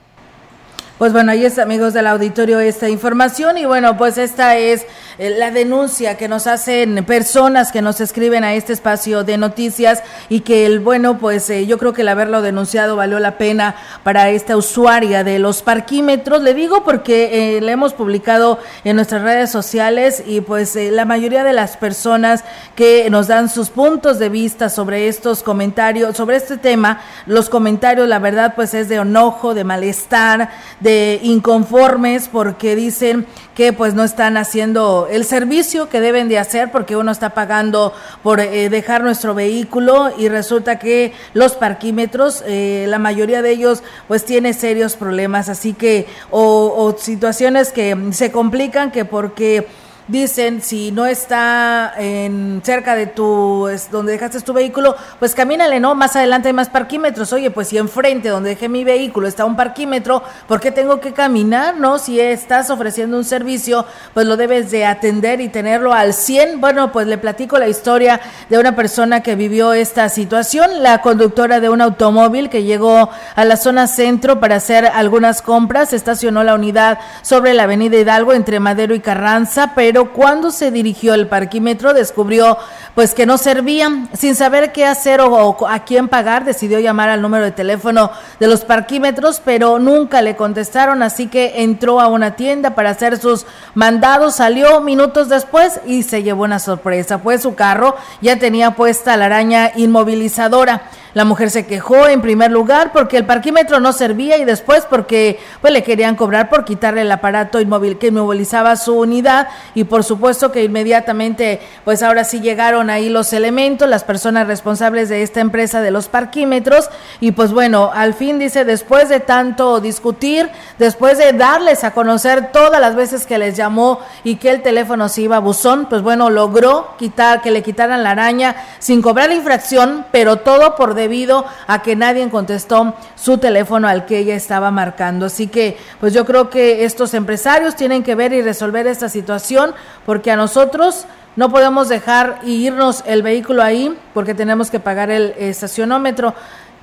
Pues 0.97 1.13
bueno, 1.13 1.31
ahí 1.31 1.45
es 1.45 1.59
amigos 1.59 1.93
del 1.93 2.07
auditorio 2.07 2.59
esta 2.59 2.89
información. 2.89 3.57
Y 3.59 3.65
bueno, 3.65 3.97
pues 3.97 4.17
esta 4.17 4.57
es 4.57 4.85
la 5.17 5.49
denuncia 5.49 6.15
que 6.15 6.27
nos 6.27 6.45
hacen 6.45 7.03
personas 7.05 7.71
que 7.71 7.81
nos 7.81 8.01
escriben 8.01 8.43
a 8.43 8.53
este 8.53 8.73
espacio 8.73 9.23
de 9.23 9.37
noticias 9.37 10.03
y 10.29 10.41
que 10.41 10.65
el 10.65 10.79
bueno, 10.79 11.17
pues 11.17 11.49
eh, 11.49 11.65
yo 11.65 11.79
creo 11.79 11.93
que 11.93 12.03
el 12.03 12.09
haberlo 12.09 12.41
denunciado 12.41 12.95
valió 12.95 13.19
la 13.19 13.37
pena 13.37 13.75
para 14.03 14.29
esta 14.29 14.55
usuaria 14.55 15.23
de 15.23 15.39
los 15.39 15.63
parquímetros. 15.63 16.43
Le 16.43 16.53
digo 16.53 16.83
porque 16.83 17.57
eh, 17.57 17.61
le 17.61 17.71
hemos 17.71 17.93
publicado 17.93 18.59
en 18.83 18.95
nuestras 18.95 19.23
redes 19.23 19.49
sociales 19.49 20.23
y 20.25 20.41
pues 20.41 20.75
la 20.75 21.05
mayoría 21.05 21.43
de 21.43 21.53
las 21.53 21.77
personas 21.77 22.43
que 22.75 23.09
nos 23.09 23.27
dan 23.27 23.49
sus 23.49 23.69
puntos 23.69 24.19
de 24.19 24.29
vista 24.29 24.69
sobre 24.69 25.07
estos 25.07 25.41
comentarios, 25.41 26.15
sobre 26.15 26.37
este 26.37 26.57
tema, 26.57 27.01
los 27.25 27.49
comentarios, 27.49 28.07
la 28.07 28.19
verdad, 28.19 28.53
pues 28.55 28.73
es 28.73 28.87
de 28.87 28.95
enojo, 28.95 29.53
de 29.53 29.63
malestar, 29.63 30.49
de 30.79 31.19
inconformes 31.23 32.27
porque 32.27 32.75
dicen 32.75 33.25
que 33.55 33.73
pues 33.73 33.95
no 33.95 34.03
están 34.03 34.37
haciendo 34.37 35.06
el 35.09 35.25
servicio 35.25 35.89
que 35.89 36.01
deben 36.01 36.29
de 36.29 36.39
hacer 36.39 36.71
porque 36.71 36.95
uno 36.95 37.11
está 37.11 37.31
pagando 37.31 37.93
por 38.23 38.39
eh, 38.39 38.69
dejar 38.69 39.03
nuestro 39.03 39.33
vehículo 39.33 40.11
y 40.17 40.29
resulta 40.29 40.79
que 40.79 41.13
los 41.33 41.53
parquímetros, 41.53 42.43
eh, 42.45 42.85
la 42.87 42.99
mayoría 42.99 43.41
de 43.41 43.51
ellos 43.51 43.83
pues 44.07 44.25
tiene 44.25 44.53
serios 44.53 44.95
problemas, 44.95 45.49
así 45.49 45.73
que 45.73 46.07
o, 46.29 46.73
o 46.75 46.97
situaciones 46.97 47.71
que 47.71 47.95
se 48.11 48.31
complican 48.31 48.91
que 48.91 49.05
porque 49.05 49.67
dicen 50.07 50.61
si 50.61 50.91
no 50.91 51.05
está 51.05 51.93
en 51.97 52.61
cerca 52.63 52.95
de 52.95 53.07
tu 53.07 53.67
es, 53.67 53.91
donde 53.91 54.13
dejaste 54.13 54.41
tu 54.41 54.53
vehículo, 54.53 54.95
pues 55.19 55.35
camínale, 55.35 55.79
¿no? 55.79 55.95
Más 55.95 56.15
adelante 56.15 56.47
hay 56.47 56.53
más 56.53 56.69
parquímetros. 56.69 57.33
Oye, 57.33 57.51
pues 57.51 57.67
si 57.69 57.77
enfrente 57.77 58.29
donde 58.29 58.51
dejé 58.51 58.69
mi 58.69 58.83
vehículo 58.83 59.27
está 59.27 59.45
un 59.45 59.55
parquímetro, 59.55 60.23
¿por 60.47 60.59
qué 60.59 60.71
tengo 60.71 60.99
que 60.99 61.13
caminar, 61.13 61.77
no? 61.77 61.97
Si 61.97 62.19
estás 62.19 62.69
ofreciendo 62.69 63.17
un 63.17 63.25
servicio, 63.25 63.85
pues 64.13 64.25
lo 64.25 64.37
debes 64.37 64.71
de 64.71 64.85
atender 64.85 65.41
y 65.41 65.49
tenerlo 65.49 65.93
al 65.93 66.13
100. 66.13 66.61
Bueno, 66.61 66.91
pues 66.91 67.07
le 67.07 67.17
platico 67.17 67.57
la 67.57 67.67
historia 67.67 68.21
de 68.49 68.57
una 68.57 68.75
persona 68.75 69.21
que 69.21 69.35
vivió 69.35 69.73
esta 69.73 70.09
situación, 70.09 70.83
la 70.83 71.01
conductora 71.01 71.59
de 71.59 71.69
un 71.69 71.81
automóvil 71.81 72.49
que 72.49 72.63
llegó 72.63 73.09
a 73.35 73.45
la 73.45 73.57
zona 73.57 73.87
centro 73.87 74.39
para 74.39 74.55
hacer 74.55 74.85
algunas 74.85 75.41
compras, 75.41 75.93
estacionó 75.93 76.43
la 76.43 76.55
unidad 76.55 76.99
sobre 77.21 77.53
la 77.53 77.63
avenida 77.63 77.97
Hidalgo 77.97 78.33
entre 78.33 78.59
Madero 78.59 78.93
y 78.93 78.99
Carranza, 78.99 79.73
pero 79.75 79.96
pero 79.97 80.13
cuando 80.13 80.51
se 80.51 80.69
dirigió 80.69 81.13
al 81.13 81.25
parquímetro 81.25 81.91
descubrió 81.91 82.55
pues 82.93 83.15
que 83.15 83.25
no 83.25 83.39
servían. 83.39 84.09
Sin 84.13 84.35
saber 84.35 84.71
qué 84.71 84.85
hacer 84.85 85.21
o, 85.21 85.67
a 85.67 85.85
quién 85.85 86.07
pagar, 86.07 86.45
decidió 86.45 86.79
llamar 86.79 87.09
al 87.09 87.23
número 87.23 87.45
de 87.45 87.51
teléfono 87.51 88.11
de 88.39 88.45
los 88.45 88.63
parquímetros, 88.63 89.41
pero 89.43 89.79
nunca 89.79 90.21
le 90.21 90.35
contestaron, 90.35 91.01
así 91.01 91.25
que 91.25 91.63
entró 91.63 91.99
a 91.99 92.09
una 92.09 92.35
tienda 92.35 92.75
para 92.75 92.91
hacer 92.91 93.17
sus 93.17 93.47
mandados, 93.73 94.35
salió 94.35 94.81
minutos 94.81 95.29
después 95.29 95.79
y 95.87 96.03
se 96.03 96.21
llevó 96.21 96.43
una 96.43 96.59
sorpresa, 96.59 97.17
pues 97.17 97.41
su 97.41 97.55
carro 97.55 97.95
ya 98.21 98.37
tenía 98.37 98.75
puesta 98.75 99.17
la 99.17 99.25
araña 99.25 99.71
inmovilizadora. 99.75 100.83
La 101.17 101.25
mujer 101.25 101.49
se 101.49 101.65
quejó 101.65 102.07
en 102.07 102.21
primer 102.21 102.51
lugar 102.51 102.91
porque 102.93 103.17
el 103.17 103.25
parquímetro 103.25 103.79
no 103.79 103.91
servía 103.91 104.37
y 104.37 104.45
después 104.45 104.85
porque 104.87 105.39
pues 105.61 105.73
le 105.73 105.81
querían 105.81 106.15
cobrar 106.15 106.47
por 106.47 106.63
quitarle 106.63 107.01
el 107.01 107.11
aparato 107.11 107.59
inmóvil 107.59 107.97
que 107.97 108.09
inmovilizaba 108.09 108.75
su 108.75 108.99
unidad 108.99 109.47
y 109.73 109.85
por 109.85 110.03
supuesto 110.03 110.51
que 110.51 110.63
inmediatamente 110.63 111.59
pues 111.83 112.03
ahora 112.03 112.23
sí 112.23 112.39
llegaron 112.39 112.91
ahí 112.91 113.09
los 113.09 113.33
elementos, 113.33 113.89
las 113.89 114.03
personas 114.03 114.45
responsables 114.45 115.09
de 115.09 115.23
esta 115.23 115.39
empresa 115.39 115.81
de 115.81 115.89
los 115.89 116.07
parquímetros 116.07 116.87
y 117.19 117.31
pues 117.31 117.51
bueno, 117.51 117.89
al 117.95 118.13
fin 118.13 118.37
dice 118.37 118.63
después 118.63 119.09
de 119.09 119.19
tanto 119.19 119.79
discutir, 119.79 120.51
después 120.77 121.17
de 121.17 121.33
darles 121.33 121.83
a 121.83 121.95
conocer 121.95 122.51
todas 122.51 122.79
las 122.79 122.95
veces 122.95 123.25
que 123.25 123.39
les 123.39 123.57
llamó 123.57 124.01
y 124.23 124.35
que 124.35 124.51
el 124.51 124.61
teléfono 124.61 125.09
se 125.09 125.23
iba 125.23 125.37
a 125.37 125.39
buzón, 125.39 125.87
pues 125.89 126.03
bueno, 126.03 126.29
logró 126.29 126.95
quitar 126.99 127.41
que 127.41 127.49
le 127.49 127.63
quitaran 127.63 128.03
la 128.03 128.11
araña 128.11 128.55
sin 128.77 129.01
cobrar 129.01 129.29
la 129.29 129.33
infracción, 129.35 130.05
pero 130.11 130.35
todo 130.35 130.75
por 130.75 130.93
de 130.93 131.06
debido 131.07 131.45
a 131.67 131.81
que 131.81 131.95
nadie 131.95 132.29
contestó 132.29 132.93
su 133.15 133.37
teléfono 133.37 133.87
al 133.87 134.05
que 134.05 134.19
ella 134.19 134.35
estaba 134.35 134.71
marcando. 134.71 135.27
Así 135.27 135.47
que, 135.47 135.77
pues 136.01 136.13
yo 136.13 136.25
creo 136.25 136.49
que 136.49 136.83
estos 136.83 137.13
empresarios 137.13 137.77
tienen 137.77 138.03
que 138.03 138.13
ver 138.13 138.33
y 138.33 138.41
resolver 138.41 138.85
esta 138.87 139.07
situación 139.07 139.73
porque 140.05 140.31
a 140.31 140.35
nosotros 140.35 141.05
no 141.37 141.49
podemos 141.49 141.87
dejar 141.87 142.39
irnos 142.43 143.03
el 143.05 143.23
vehículo 143.23 143.63
ahí 143.63 143.97
porque 144.13 144.33
tenemos 144.33 144.69
que 144.69 144.81
pagar 144.81 145.09
el 145.09 145.33
estacionómetro. 145.37 146.33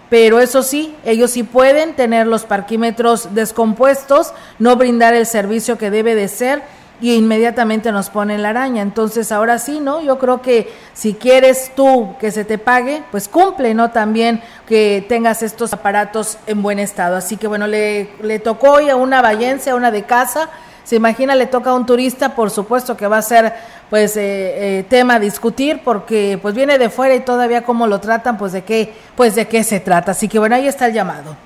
Pero 0.08 0.40
eso 0.40 0.62
sí, 0.62 0.94
ellos 1.04 1.30
sí 1.30 1.42
pueden 1.42 1.94
tener 1.94 2.26
los 2.26 2.44
parquímetros 2.44 3.34
descompuestos, 3.34 4.32
no 4.58 4.76
brindar 4.76 5.12
el 5.12 5.26
servicio 5.26 5.76
que 5.76 5.90
debe 5.90 6.14
de 6.14 6.28
ser 6.28 6.62
y 7.00 7.14
inmediatamente 7.14 7.92
nos 7.92 8.10
ponen 8.10 8.42
la 8.42 8.50
araña. 8.50 8.82
Entonces, 8.82 9.32
ahora 9.32 9.58
sí, 9.58 9.80
¿no? 9.80 10.00
Yo 10.02 10.18
creo 10.18 10.40
que 10.40 10.72
si 10.92 11.14
quieres 11.14 11.72
tú 11.74 12.14
que 12.18 12.30
se 12.30 12.44
te 12.44 12.58
pague, 12.58 13.02
pues 13.10 13.28
cumple, 13.28 13.74
¿no? 13.74 13.90
También 13.90 14.40
que 14.66 15.04
tengas 15.08 15.42
estos 15.42 15.72
aparatos 15.72 16.38
en 16.46 16.62
buen 16.62 16.78
estado. 16.78 17.16
Así 17.16 17.36
que 17.36 17.46
bueno, 17.46 17.66
le, 17.66 18.10
le 18.22 18.38
tocó 18.38 18.72
hoy 18.72 18.90
a 18.90 18.96
una 18.96 19.20
vallense, 19.22 19.70
a 19.70 19.74
una 19.74 19.90
de 19.90 20.04
casa. 20.04 20.48
Se 20.84 20.96
imagina, 20.96 21.34
le 21.34 21.46
toca 21.46 21.70
a 21.70 21.74
un 21.74 21.86
turista, 21.86 22.34
por 22.34 22.50
supuesto 22.50 22.96
que 22.96 23.06
va 23.06 23.18
a 23.18 23.22
ser 23.22 23.54
pues 23.88 24.16
eh, 24.16 24.80
eh, 24.80 24.84
tema 24.88 25.14
a 25.14 25.20
discutir 25.20 25.80
porque 25.82 26.38
pues 26.40 26.54
viene 26.54 26.78
de 26.78 26.90
fuera 26.90 27.14
y 27.14 27.20
todavía 27.20 27.62
cómo 27.62 27.86
lo 27.86 28.00
tratan, 28.00 28.36
pues 28.36 28.52
de 28.52 28.64
qué, 28.64 28.92
pues 29.16 29.34
de 29.34 29.48
qué 29.48 29.64
se 29.64 29.80
trata. 29.80 30.12
Así 30.12 30.28
que 30.28 30.38
bueno, 30.38 30.56
ahí 30.56 30.66
está 30.66 30.86
el 30.86 30.92
llamado. 30.92 31.36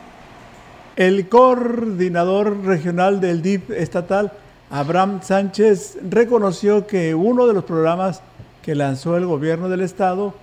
El 0.97 1.29
coordinador 1.29 2.65
regional 2.65 3.21
del 3.21 3.41
DIP 3.41 3.71
estatal 3.71 4.33
Abraham 4.71 5.21
Sánchez 5.23 5.97
reconoció 6.11 6.87
que 6.87 7.15
uno 7.15 7.47
de 7.47 7.55
los 7.55 7.65
programas 7.65 8.21
que 8.61 8.75
lanzó 8.75 9.17
el 9.17 9.25
gobierno 9.25 9.71
del 9.71 9.81
estado, 9.81 10.35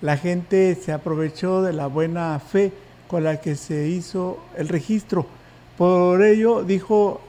la 0.00 0.16
gente 0.16 0.76
se 0.76 0.92
aprovechó 0.92 1.62
de 1.62 1.72
la 1.72 1.88
buena 1.88 2.38
fe 2.38 2.72
con 3.08 3.24
la 3.24 3.40
que 3.40 3.56
se 3.56 3.88
hizo 3.88 4.38
el 4.56 4.68
registro. 4.68 5.26
Por 5.76 6.22
ello, 6.22 6.62
dijo, 6.62 7.20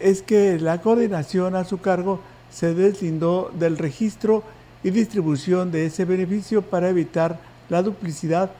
es 0.00 0.22
que 0.22 0.58
la 0.58 0.80
coordinación 0.80 1.54
a 1.54 1.64
su 1.64 1.78
cargo 1.82 2.20
se 2.50 2.72
deslindó 2.72 3.50
del 3.52 3.76
registro 3.76 4.42
y 4.82 4.90
distribución 4.90 5.70
de 5.70 5.84
ese 5.86 6.06
beneficio 6.06 6.62
para 6.62 6.88
evitar 6.88 7.38
la 7.68 7.82
duplicidad 7.82 8.50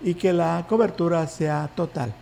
y 0.00 0.14
que 0.14 0.32
la 0.32 0.64
cobertura 0.68 1.26
sea 1.26 1.68
total. 1.74 2.14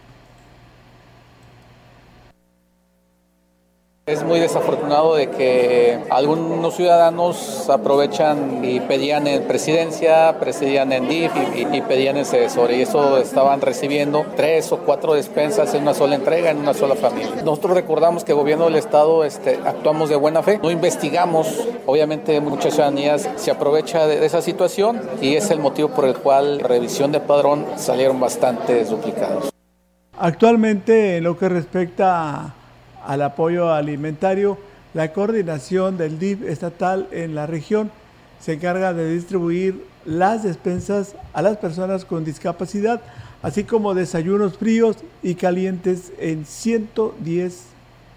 Es 4.07 4.24
muy 4.24 4.40
desafortunado 4.40 5.14
de 5.14 5.30
que 5.30 6.01
algunos 6.11 6.74
ciudadanos 6.74 7.70
aprovechan 7.70 8.64
y 8.64 8.80
pedían 8.80 9.28
en 9.28 9.44
presidencia, 9.44 10.36
presidían 10.40 10.92
en 10.92 11.09
DIF 11.09 11.30
y, 11.55 11.80
pedían 11.82 12.16
ese 12.16 12.48
sobre 12.48 12.78
y 12.78 12.82
eso 12.82 13.18
estaban 13.18 13.61
recibiendo 13.61 14.26
tres 14.36 14.72
o 14.72 14.78
cuatro 14.78 15.14
despensas 15.14 15.74
en 15.74 15.82
una 15.82 15.94
sola 15.94 16.16
entrega, 16.16 16.51
en 16.51 16.59
una 16.59 16.74
sola 16.74 16.96
familia. 16.96 17.42
Nosotros 17.44 17.74
recordamos 17.74 18.24
que 18.24 18.32
el 18.32 18.38
gobierno 18.38 18.64
del 18.64 18.76
Estado 18.76 19.22
este, 19.22 19.61
actuamos 19.64 20.09
de 20.09 20.16
buena 20.16 20.42
fe, 20.42 20.59
no 20.61 20.70
investigamos, 20.72 21.68
obviamente 21.86 22.40
muchas 22.40 22.74
ciudadanías 22.74 23.28
se 23.36 23.51
aprovecha 23.53 24.07
de, 24.09 24.26
esa 24.26 24.42
situación 24.42 25.01
y 25.20 25.36
es 25.36 25.51
el 25.51 25.61
motivo 25.61 25.90
por 25.90 26.07
el 26.07 26.14
cual 26.14 26.59
revisión 26.61 27.12
de 27.12 27.20
padrón 27.20 27.64
salieron 27.76 28.18
bastante 28.18 28.84
duplicados. 28.84 29.51
Actualmente 30.18 31.18
en 31.18 31.24
lo 31.24 31.38
que 31.38 31.48
respecta 31.48 32.55
al 33.05 33.22
apoyo 33.22 33.72
alimentario, 33.72 34.59
la 34.94 35.12
coordinación 35.12 35.96
del 35.96 36.18
DIF 36.18 36.42
estatal 36.42 37.09
en 37.12 37.34
la 37.34 37.46
región 37.46 37.90
se 38.40 38.55
encarga 38.55 38.92
de 38.92 39.12
distribuir 39.12 39.84
las 40.05 40.42
despensas 40.42 41.14
a 41.32 41.42
las 41.42 41.59
personas 41.59 42.05
con 42.05 42.24
discapacidad, 42.24 43.01
así 43.42 43.64
como 43.64 43.94
desayunos 43.94 44.57
fríos 44.57 44.96
y 45.22 45.34
calientes 45.34 46.12
en 46.18 46.44
110 46.46 47.64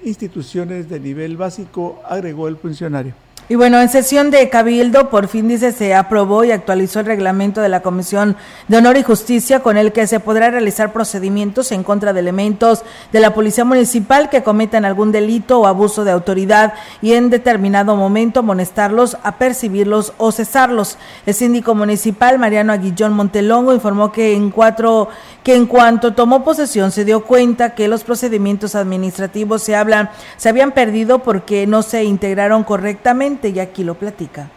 instituciones 0.03 0.89
de 0.89 0.99
nivel 0.99 1.37
básico, 1.37 2.01
agregó 2.07 2.47
el 2.47 2.57
funcionario. 2.57 3.13
Y 3.49 3.55
bueno, 3.55 3.81
en 3.81 3.89
sesión 3.89 4.31
de 4.31 4.49
Cabildo, 4.49 5.09
por 5.09 5.27
fin 5.27 5.49
dice, 5.49 5.73
se 5.73 5.93
aprobó 5.93 6.45
y 6.45 6.51
actualizó 6.51 7.01
el 7.01 7.07
reglamento 7.07 7.59
de 7.59 7.67
la 7.67 7.81
Comisión 7.81 8.37
de 8.69 8.77
Honor 8.77 8.95
y 8.95 9.03
Justicia 9.03 9.59
con 9.59 9.75
el 9.75 9.91
que 9.91 10.07
se 10.07 10.21
podrá 10.21 10.49
realizar 10.49 10.93
procedimientos 10.93 11.73
en 11.73 11.83
contra 11.83 12.13
de 12.13 12.21
elementos 12.21 12.83
de 13.11 13.19
la 13.19 13.33
Policía 13.33 13.65
Municipal 13.65 14.29
que 14.29 14.43
cometan 14.43 14.85
algún 14.85 15.11
delito 15.11 15.59
o 15.59 15.67
abuso 15.67 16.05
de 16.05 16.11
autoridad 16.11 16.73
y 17.01 17.13
en 17.13 17.29
determinado 17.29 17.97
momento 17.97 18.39
amonestarlos, 18.39 19.17
apercibirlos 19.23 20.13
o 20.17 20.31
cesarlos. 20.31 20.97
El 21.25 21.33
síndico 21.33 21.75
municipal, 21.75 22.39
Mariano 22.39 22.71
Aguillón 22.71 23.11
Montelongo, 23.11 23.73
informó 23.73 24.13
que 24.13 24.35
en 24.35 24.51
cuatro, 24.51 25.09
que 25.43 25.53
en 25.53 25.65
cuanto 25.65 26.13
tomó 26.13 26.45
posesión 26.45 26.91
se 26.91 27.03
dio 27.03 27.25
cuenta 27.25 27.75
que 27.75 27.89
los 27.89 28.05
procedimientos 28.05 28.73
administrativos 28.73 29.63
se 29.63 29.75
hablan, 29.75 30.09
se 30.37 30.47
habían 30.47 30.71
perdido 30.71 31.19
porque 31.19 31.67
no 31.67 31.81
se 31.81 32.05
integraron 32.05 32.63
correctamente 32.63 33.32
y 33.41 33.59
aquí 33.59 33.83
lo 33.83 33.95
platica. 33.95 34.49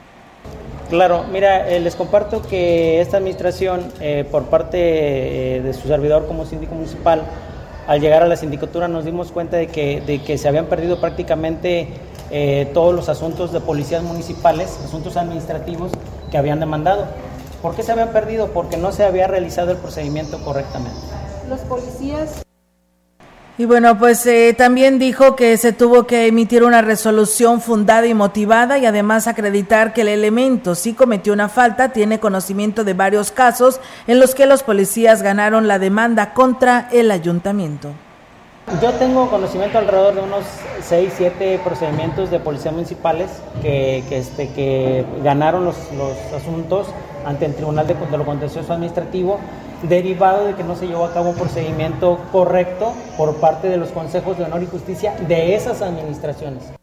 Claro, 0.88 1.24
mira, 1.32 1.68
eh, 1.68 1.80
les 1.80 1.96
comparto 1.96 2.42
que 2.42 3.00
esta 3.00 3.16
administración, 3.16 3.92
eh, 4.00 4.24
por 4.30 4.44
parte 4.44 5.56
eh, 5.56 5.60
de 5.60 5.74
su 5.74 5.88
servidor 5.88 6.26
como 6.26 6.46
síndico 6.46 6.74
municipal, 6.74 7.22
al 7.88 8.00
llegar 8.00 8.22
a 8.22 8.26
la 8.26 8.36
sindicatura 8.36 8.86
nos 8.86 9.04
dimos 9.04 9.32
cuenta 9.32 9.56
de 9.56 9.66
que, 9.66 10.00
de 10.00 10.22
que 10.22 10.38
se 10.38 10.48
habían 10.48 10.66
perdido 10.66 11.00
prácticamente 11.00 11.88
todos 12.74 12.92
los 12.92 13.08
asuntos 13.08 13.52
de 13.52 13.60
policías 13.60 14.02
municipales, 14.02 14.80
asuntos 14.84 15.16
administrativos 15.16 15.92
que 16.28 16.36
habían 16.36 16.58
demandado. 16.58 17.06
¿Por 17.62 17.76
qué 17.76 17.84
se 17.84 17.92
habían 17.92 18.08
perdido? 18.08 18.48
Porque 18.48 18.76
no 18.76 18.90
se 18.90 19.04
había 19.04 19.28
realizado 19.28 19.70
el 19.70 19.76
procedimiento 19.76 20.42
correctamente. 20.42 20.98
Los 21.48 21.60
policías 21.60 22.45
y 23.58 23.64
bueno, 23.64 23.98
pues 23.98 24.26
eh, 24.26 24.54
también 24.56 24.98
dijo 24.98 25.34
que 25.34 25.56
se 25.56 25.72
tuvo 25.72 26.06
que 26.06 26.26
emitir 26.26 26.62
una 26.62 26.82
resolución 26.82 27.62
fundada 27.62 28.06
y 28.06 28.12
motivada 28.12 28.76
y 28.76 28.84
además 28.84 29.26
acreditar 29.26 29.94
que 29.94 30.02
el 30.02 30.08
elemento 30.08 30.74
sí 30.74 30.92
cometió 30.92 31.32
una 31.32 31.48
falta, 31.48 31.88
tiene 31.88 32.20
conocimiento 32.20 32.84
de 32.84 32.92
varios 32.92 33.32
casos 33.32 33.80
en 34.06 34.20
los 34.20 34.34
que 34.34 34.44
los 34.44 34.62
policías 34.62 35.22
ganaron 35.22 35.68
la 35.68 35.78
demanda 35.78 36.34
contra 36.34 36.88
el 36.92 37.10
ayuntamiento. 37.10 37.92
Yo 38.82 38.92
tengo 38.94 39.30
conocimiento 39.30 39.78
alrededor 39.78 40.16
de 40.16 40.20
unos 40.22 40.44
6, 40.82 41.14
7 41.16 41.60
procedimientos 41.62 42.30
de 42.32 42.40
policías 42.40 42.74
municipales 42.74 43.30
que, 43.62 44.02
este, 44.10 44.48
que 44.48 45.06
ganaron 45.22 45.64
los, 45.64 45.76
asuntos 46.36 46.88
ante 47.24 47.46
el 47.46 47.54
Tribunal 47.54 47.86
de 47.86 47.94
lo 48.18 48.26
Contencioso 48.26 48.72
Administrativo 48.72 49.38
derivado 49.82 50.46
de 50.46 50.54
que 50.54 50.64
no 50.64 50.76
se 50.76 50.86
llevó 50.86 51.04
a 51.04 51.12
cabo 51.12 51.30
un 51.30 51.36
procedimiento 51.36 52.18
correcto 52.32 52.92
por 53.16 53.36
parte 53.36 53.68
de 53.68 53.76
los 53.76 53.90
consejos 53.90 54.38
de 54.38 54.44
honor 54.44 54.62
y 54.62 54.66
justicia 54.66 55.14
de 55.26 55.54
esas 55.54 55.82
administraciones. 55.82 56.75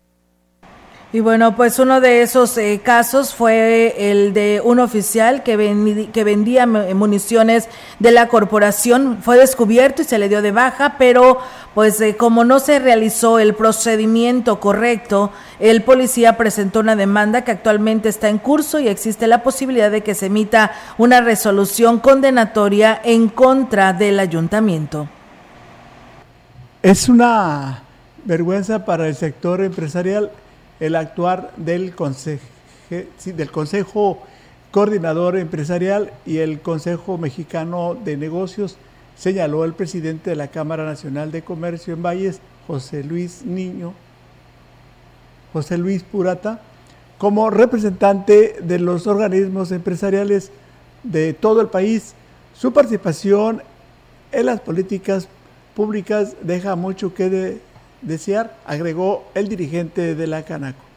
Y 1.16 1.20
bueno, 1.20 1.56
pues 1.56 1.78
uno 1.78 2.02
de 2.02 2.24
esos 2.24 2.58
eh, 2.58 2.82
casos 2.84 3.36
fue 3.36 4.12
el 4.12 4.34
de 4.34 4.64
un 4.66 4.80
oficial 4.80 5.44
que, 5.44 6.10
que 6.12 6.24
vendía 6.24 6.66
municiones 6.66 7.70
de 8.00 8.12
la 8.12 8.28
corporación. 8.30 9.20
Fue 9.22 9.38
descubierto 9.38 10.02
y 10.02 10.06
se 10.06 10.18
le 10.18 10.28
dio 10.28 10.42
de 10.42 10.52
baja, 10.52 10.96
pero 10.98 11.38
pues 11.76 12.02
eh, 12.02 12.18
como 12.18 12.44
no 12.46 12.60
se 12.60 12.80
realizó 12.80 13.38
el 13.38 13.54
procedimiento 13.54 14.60
correcto, 14.60 15.32
el 15.60 15.84
policía 15.84 16.36
presentó 16.36 16.80
una 16.80 16.96
demanda 16.96 17.44
que 17.44 17.52
actualmente 17.52 18.10
está 18.10 18.30
en 18.30 18.40
curso 18.40 18.80
y 18.80 18.88
existe 18.88 19.28
la 19.28 19.44
posibilidad 19.44 19.92
de 19.92 20.02
que 20.02 20.16
se 20.16 20.26
emita 20.26 20.72
una 20.98 21.22
resolución 21.22 22.00
condenatoria 22.00 23.00
en 23.04 23.30
contra 23.30 23.94
del 23.94 24.20
ayuntamiento. 24.20 25.08
Es 26.82 27.08
una 27.08 27.84
vergüenza 28.26 28.84
para 28.84 29.08
el 29.08 29.16
sector 29.16 29.62
empresarial 29.62 30.32
el 30.80 30.96
actuar 30.96 31.52
del 31.58 31.96
Consejo, 31.96 32.46
del 33.26 33.52
Consejo 33.52 34.24
Coordinador 34.72 35.38
Empresarial 35.38 36.12
y 36.26 36.38
el 36.40 36.60
Consejo 36.60 37.18
Mexicano 37.18 37.96
de 37.96 38.18
Negocios, 38.18 38.78
señaló 39.16 39.66
el 39.66 39.74
presidente 39.74 40.32
de 40.32 40.36
la 40.36 40.48
Cámara 40.48 40.86
Nacional 40.86 41.32
de 41.32 41.44
Comercio 41.44 41.94
en 41.94 42.04
Valles, 42.04 42.40
José 42.68 43.04
Luis 43.04 43.44
Niño, 43.46 43.94
José 45.54 45.78
Luis 45.78 46.04
Purata, 46.04 46.62
como 47.18 47.50
representante 47.50 48.56
de 48.62 48.80
los 48.80 49.08
organismos 49.08 49.72
empresariales 49.72 50.52
de 51.04 51.34
todo 51.34 51.62
el 51.62 51.68
país. 51.68 52.16
Su 52.56 52.74
participación 52.74 53.62
en 54.32 54.46
las 54.48 54.60
políticas 54.60 55.28
públicas 55.76 56.36
deja 56.42 56.76
mucho 56.76 57.14
que 57.14 57.30
de 57.30 57.62
desear, 58.04 58.58
agregó 58.66 59.26
el 59.34 59.48
dirigente 59.48 60.16
de 60.16 60.28
la 60.28 60.44
Canaco. 60.44 60.93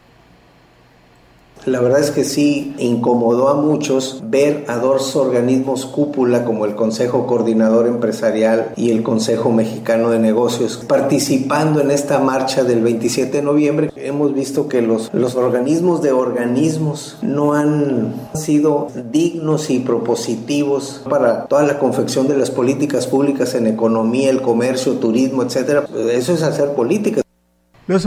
La 1.67 1.81
verdad 1.81 1.99
es 1.99 2.12
que 2.12 2.23
sí 2.23 2.77
incomodó 2.79 3.49
a 3.49 3.55
muchos 3.55 4.23
ver 4.29 4.64
a 4.69 4.77
dos 4.77 5.17
organismos 5.17 5.85
cúpula 5.85 6.45
como 6.45 6.64
el 6.64 6.77
Consejo 6.77 7.27
Coordinador 7.27 7.89
Empresarial 7.89 8.73
y 8.77 8.93
el 8.93 9.03
Consejo 9.03 9.51
Mexicano 9.51 10.11
de 10.11 10.21
Negocios 10.21 10.85
participando 10.87 11.81
en 11.81 11.91
esta 11.91 12.21
marcha 12.21 12.62
del 12.62 12.83
27 12.83 13.39
de 13.39 13.43
noviembre. 13.43 13.91
Hemos 13.97 14.33
visto 14.33 14.69
que 14.69 14.81
los, 14.81 15.12
los 15.12 15.35
organismos 15.35 16.03
de 16.03 16.12
organismos 16.12 17.19
no 17.23 17.55
han 17.55 18.14
sido 18.35 18.87
dignos 19.11 19.69
y 19.69 19.81
propositivos 19.81 21.03
para 21.11 21.47
toda 21.47 21.64
la 21.64 21.81
confección 21.81 22.29
de 22.29 22.37
las 22.37 22.53
políticas 22.53 23.09
públicas 23.09 23.57
en 23.57 23.67
economía, 23.67 24.31
el 24.31 24.41
comercio, 24.41 24.93
turismo, 24.99 25.43
etc. 25.43 25.85
Eso 26.12 26.33
es 26.33 26.45
hacer 26.45 26.75
política. 26.75 27.23
Los 27.89 28.07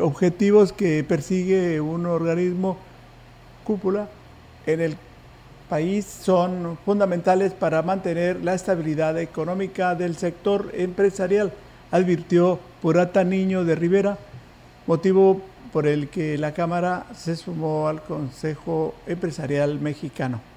objetivos 0.00 0.72
que 0.72 1.02
persigue 1.02 1.80
un 1.80 2.06
organismo 2.06 2.76
cúpula 3.64 4.08
en 4.66 4.80
el 4.80 4.96
país 5.68 6.04
son 6.04 6.78
fundamentales 6.84 7.52
para 7.52 7.82
mantener 7.82 8.44
la 8.44 8.54
estabilidad 8.54 9.18
económica 9.18 9.94
del 9.94 10.16
sector 10.16 10.70
empresarial, 10.74 11.52
advirtió 11.90 12.58
Purata 12.82 13.24
Niño 13.24 13.64
de 13.64 13.74
Rivera, 13.74 14.18
motivo 14.86 15.40
por 15.72 15.86
el 15.86 16.08
que 16.08 16.36
la 16.36 16.52
Cámara 16.52 17.06
se 17.14 17.36
sumó 17.36 17.88
al 17.88 18.02
Consejo 18.02 18.94
Empresarial 19.06 19.80
Mexicano. 19.80 20.51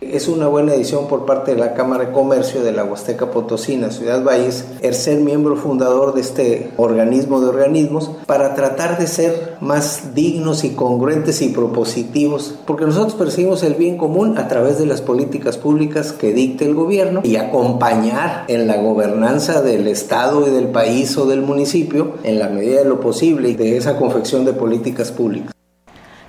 Es 0.00 0.28
una 0.28 0.46
buena 0.46 0.74
edición 0.74 1.08
por 1.08 1.26
parte 1.26 1.54
de 1.54 1.58
la 1.58 1.74
Cámara 1.74 2.06
de 2.06 2.12
Comercio 2.12 2.62
de 2.62 2.70
la 2.70 2.84
Huasteca 2.84 3.32
Potosina, 3.32 3.90
Ciudad 3.90 4.22
Valles, 4.22 4.64
el 4.80 4.94
ser 4.94 5.18
miembro 5.18 5.56
fundador 5.56 6.14
de 6.14 6.20
este 6.20 6.70
organismo 6.76 7.40
de 7.40 7.48
organismos, 7.48 8.12
para 8.24 8.54
tratar 8.54 8.96
de 8.96 9.08
ser 9.08 9.56
más 9.60 10.14
dignos 10.14 10.62
y 10.62 10.70
congruentes 10.70 11.42
y 11.42 11.48
propositivos, 11.48 12.54
porque 12.64 12.84
nosotros 12.84 13.16
perseguimos 13.16 13.64
el 13.64 13.74
bien 13.74 13.98
común 13.98 14.38
a 14.38 14.46
través 14.46 14.78
de 14.78 14.86
las 14.86 15.02
políticas 15.02 15.56
públicas 15.56 16.12
que 16.12 16.32
dicte 16.32 16.64
el 16.64 16.76
gobierno 16.76 17.22
y 17.24 17.34
acompañar 17.34 18.44
en 18.46 18.68
la 18.68 18.76
gobernanza 18.76 19.62
del 19.62 19.88
Estado 19.88 20.46
y 20.46 20.50
del 20.50 20.68
país 20.68 21.18
o 21.18 21.26
del 21.26 21.42
municipio 21.42 22.12
en 22.22 22.38
la 22.38 22.48
medida 22.48 22.82
de 22.84 22.88
lo 22.88 23.00
posible 23.00 23.56
de 23.56 23.76
esa 23.76 23.96
confección 23.96 24.44
de 24.44 24.52
políticas 24.52 25.10
públicas. 25.10 25.57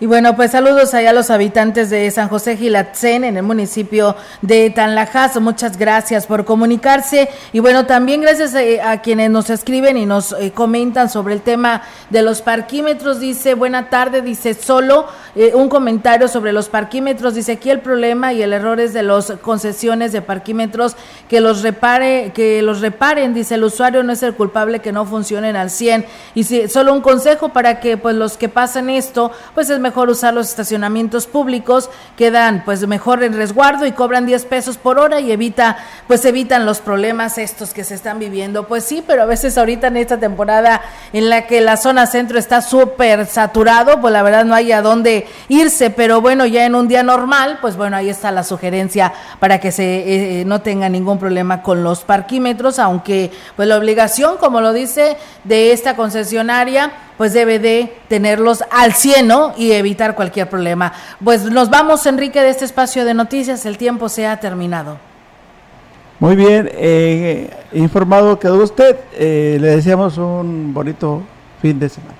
Y 0.02 0.06
bueno, 0.06 0.34
pues 0.38 0.52
saludos 0.52 0.93
allá 0.93 1.10
a 1.10 1.14
los 1.14 1.30
habitantes 1.30 1.89
de 1.89 2.10
San 2.10 2.30
José 2.30 2.56
Gilatzen, 2.56 3.26
en 3.26 3.36
el 3.36 3.43
municipio 3.43 4.16
de 4.41 4.70
Tanlajas. 4.70 5.38
Muchas 5.41 5.78
gracias 5.78 6.26
por 6.26 6.45
comunicarse. 6.45 7.28
Y 7.52 7.60
bueno, 7.60 7.86
también 7.86 8.22
gracias 8.22 8.56
eh, 8.56 8.80
a, 8.82 9.02
quienes 9.02 9.30
nos 9.30 9.50
escriben 9.50 9.97
y 9.97 10.06
nos 10.06 10.32
eh, 10.32 10.54
comentan 10.54 11.10
sobre 11.10 11.34
el 11.34 11.41
tema 11.41 11.82
de 12.10 12.22
los 12.22 12.41
parquímetros. 12.41 13.20
Dice, 13.20 13.56
buena 13.56 13.89
tarde, 13.89 14.22
dice 14.22 14.54
solo 14.54 15.06
eh, 15.36 15.52
un 15.54 15.68
comentario 15.68 16.30
sobre 16.30 16.54
los 16.54 16.70
parquímetros. 16.70 17.36
Dice 17.36 17.52
aquí 17.52 17.70
el 17.70 17.82
problema 17.82 18.32
y 18.32 18.41
el 18.41 18.54
error 18.54 18.80
es 18.80 18.93
de 18.93 19.04
las 19.04 19.34
concesiones 19.41 20.14
de 20.14 20.22
parquímetros 20.22 20.95
que 21.28 21.41
los 21.41 21.62
repare, 21.62 22.32
que 22.34 22.62
los 22.62 22.80
reparen. 22.80 23.34
Dice 23.34 23.56
el 23.56 23.66
usuario 23.66 24.02
no 24.04 24.14
es 24.14 24.24
el 24.24 24.34
culpable 24.34 24.80
que 24.80 24.93
no 24.93 25.06
funcionen 25.06 25.58
al 25.58 25.70
100. 25.70 26.06
Y 26.36 26.45
si, 26.45 26.70
solo 26.70 26.93
un 26.93 27.02
consejo 27.02 27.50
para 27.50 27.82
que 27.82 27.97
pues 27.97 28.16
los 28.16 28.38
que 28.38 28.47
pasan 28.47 28.89
esto, 28.89 29.34
pues 29.54 29.70
es 29.70 29.78
mejor 29.78 29.89
mejor 29.90 30.10
usar 30.10 30.36
los 30.36 30.50
estacionamientos 30.50 31.26
públicos, 31.26 31.90
quedan 32.16 32.62
pues 32.64 32.86
mejor 32.86 33.24
en 33.24 33.34
resguardo 33.34 33.88
y 33.88 33.92
cobran 33.92 34.28
10 34.28 34.46
pesos 34.46 34.78
por 34.78 35.00
hora 35.00 35.20
y 35.20 35.32
evita 35.32 35.78
pues 36.08 36.24
evitan 36.26 36.64
los 36.64 36.80
problemas 36.80 37.40
estos 37.40 37.74
que 37.74 37.84
se 37.84 37.96
están 37.96 38.20
viviendo. 38.20 38.68
Pues 38.68 38.84
sí, 38.84 39.04
pero 39.06 39.24
a 39.24 39.26
veces 39.26 39.58
ahorita 39.58 39.88
en 39.88 39.98
esta 39.98 40.20
temporada 40.20 40.82
en 41.12 41.28
la 41.28 41.48
que 41.48 41.60
la 41.60 41.76
zona 41.76 42.06
centro 42.06 42.38
está 42.38 42.62
súper 42.62 43.26
saturado, 43.26 44.00
pues 44.00 44.14
la 44.14 44.22
verdad 44.22 44.46
no 44.46 44.54
hay 44.54 44.72
a 44.72 44.84
dónde 44.84 45.26
irse, 45.48 45.90
pero 45.90 46.22
bueno, 46.22 46.46
ya 46.46 46.66
en 46.66 46.76
un 46.76 46.88
día 46.88 47.02
normal, 47.02 47.58
pues 47.60 47.76
bueno, 47.76 47.98
ahí 47.98 48.10
está 48.10 48.32
la 48.32 48.44
sugerencia 48.44 49.12
para 49.40 49.60
que 49.60 49.72
se 49.72 50.42
eh, 50.42 50.46
no 50.46 50.62
tenga 50.62 50.88
ningún 50.88 51.18
problema 51.18 51.64
con 51.64 51.84
los 51.84 52.02
parquímetros, 52.04 52.78
aunque 52.78 53.32
pues 53.56 53.68
la 53.68 53.78
obligación, 53.78 54.38
como 54.38 54.62
lo 54.62 54.72
dice, 54.72 55.18
de 55.46 55.72
esta 55.72 55.96
concesionaria 55.96 56.92
pues 57.20 57.34
debe 57.34 57.59
de 57.59 57.91
tenerlos 58.07 58.63
al 58.72 58.93
cieno 58.93 59.53
y 59.57 59.74
evitar 59.74 60.15
cualquier 60.15 60.49
problema. 60.49 60.93
Pues 61.22 61.43
nos 61.43 61.70
vamos, 61.70 62.05
Enrique, 62.05 62.41
de 62.41 62.47
este 62.47 62.63
espacio 62.63 63.03
de 63.03 63.13
noticias. 63.13 63.65
El 63.65 63.78
tiempo 63.78 64.07
se 64.07 64.26
ha 64.26 64.39
terminado. 64.39 64.97
Muy 66.17 66.38
bien, 66.38 66.70
eh, 66.72 67.49
informado 67.74 68.39
quedó 68.39 68.63
usted. 68.63 68.95
Eh, 69.17 69.57
le 69.59 69.67
deseamos 69.67 70.17
un 70.17 70.74
bonito 70.74 71.22
fin 71.61 71.78
de 71.78 71.89
semana. 71.89 72.18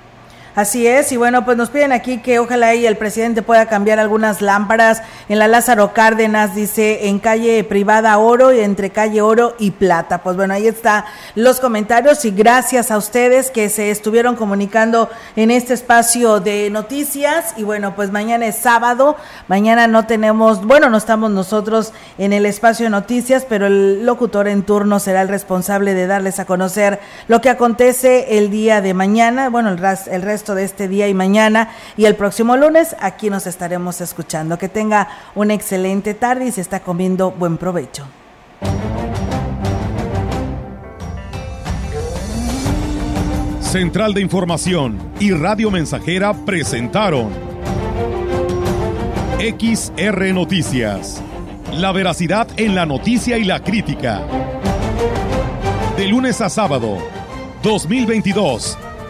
Así 0.60 0.86
es, 0.86 1.14
y 1.14 1.16
bueno, 1.16 1.46
pues 1.46 1.56
nos 1.56 1.70
piden 1.70 1.94
aquí 1.94 2.18
que 2.18 2.38
ojalá 2.38 2.76
y 2.76 2.86
el 2.86 2.98
presidente 2.98 3.42
pueda 3.42 3.68
cambiar 3.68 3.98
algunas 3.98 4.42
lámparas 4.42 5.02
en 5.30 5.40
la 5.40 5.48
Lázaro 5.48 5.94
Cárdenas, 5.94 6.54
dice, 6.54 7.08
en 7.08 7.20
calle 7.20 7.64
privada 7.64 8.18
Oro 8.18 8.52
y 8.52 8.60
entre 8.60 8.90
calle 8.90 9.22
Oro 9.22 9.56
y 9.58 9.72
Plata. 9.72 10.18
Pues 10.18 10.36
bueno, 10.36 10.54
ahí 10.54 10.68
está 10.68 11.06
los 11.36 11.62
comentarios 11.62 12.26
y 12.26 12.32
gracias 12.32 12.92
a 12.92 12.98
ustedes 12.98 13.52
que 13.52 13.70
se 13.70 13.90
estuvieron 13.90 14.36
comunicando 14.36 15.10
en 15.38 15.50
este 15.50 15.74
espacio 15.74 16.42
de 16.42 16.70
noticias. 16.70 17.54
Y 17.56 17.64
bueno, 17.64 17.96
pues 17.96 18.12
mañana 18.12 18.46
es 18.46 18.58
sábado, 18.58 19.16
mañana 19.48 19.88
no 19.88 20.08
tenemos, 20.08 20.66
bueno, 20.66 20.90
no 20.90 20.98
estamos 20.98 21.32
nosotros 21.32 21.94
en 22.18 22.34
el 22.34 22.46
espacio 22.46 22.88
de 22.88 22.90
noticias, 22.90 23.46
pero 23.48 23.68
el 23.68 24.06
locutor 24.06 24.50
en 24.50 24.64
turno 24.64 25.00
será 25.00 25.22
el 25.22 25.30
responsable 25.30 25.94
de 25.94 26.06
darles 26.06 26.38
a 26.38 26.44
conocer 26.44 27.00
lo 27.30 27.40
que 27.40 27.50
acontece 27.50 28.38
el 28.38 28.50
día 28.50 28.82
de 28.82 28.94
mañana, 28.94 29.50
bueno, 29.50 29.70
el, 29.70 29.80
el 30.12 30.22
de 30.56 30.64
este 30.64 30.88
día 30.88 31.08
y 31.08 31.14
mañana 31.14 31.70
y 31.98 32.06
el 32.06 32.16
próximo 32.16 32.58
lunes 32.58 32.96
aquí 33.00 33.30
nos 33.30 33.48
estaremos 33.48 34.02
escuchando. 34.02 34.58
Que 34.58 34.70
tenga 34.70 35.08
una 35.36 35.54
excelente 35.54 36.14
tarde 36.14 36.48
y 36.48 36.52
se 36.52 36.62
está 36.62 36.82
comiendo 36.82 37.32
buen 37.32 37.58
provecho. 37.58 38.06
Central 43.62 44.16
de 44.16 44.22
Información 44.22 44.98
y 45.20 45.32
Radio 45.32 45.70
Mensajera 45.70 46.34
presentaron 46.34 47.30
XR 49.38 50.34
Noticias. 50.34 51.22
La 51.74 51.92
veracidad 51.92 52.48
en 52.58 52.74
la 52.74 52.88
noticia 52.88 53.38
y 53.38 53.44
la 53.44 53.64
crítica. 53.64 54.24
De 55.96 56.08
lunes 56.08 56.42
a 56.42 56.50
sábado, 56.50 56.98
2022 57.62 58.89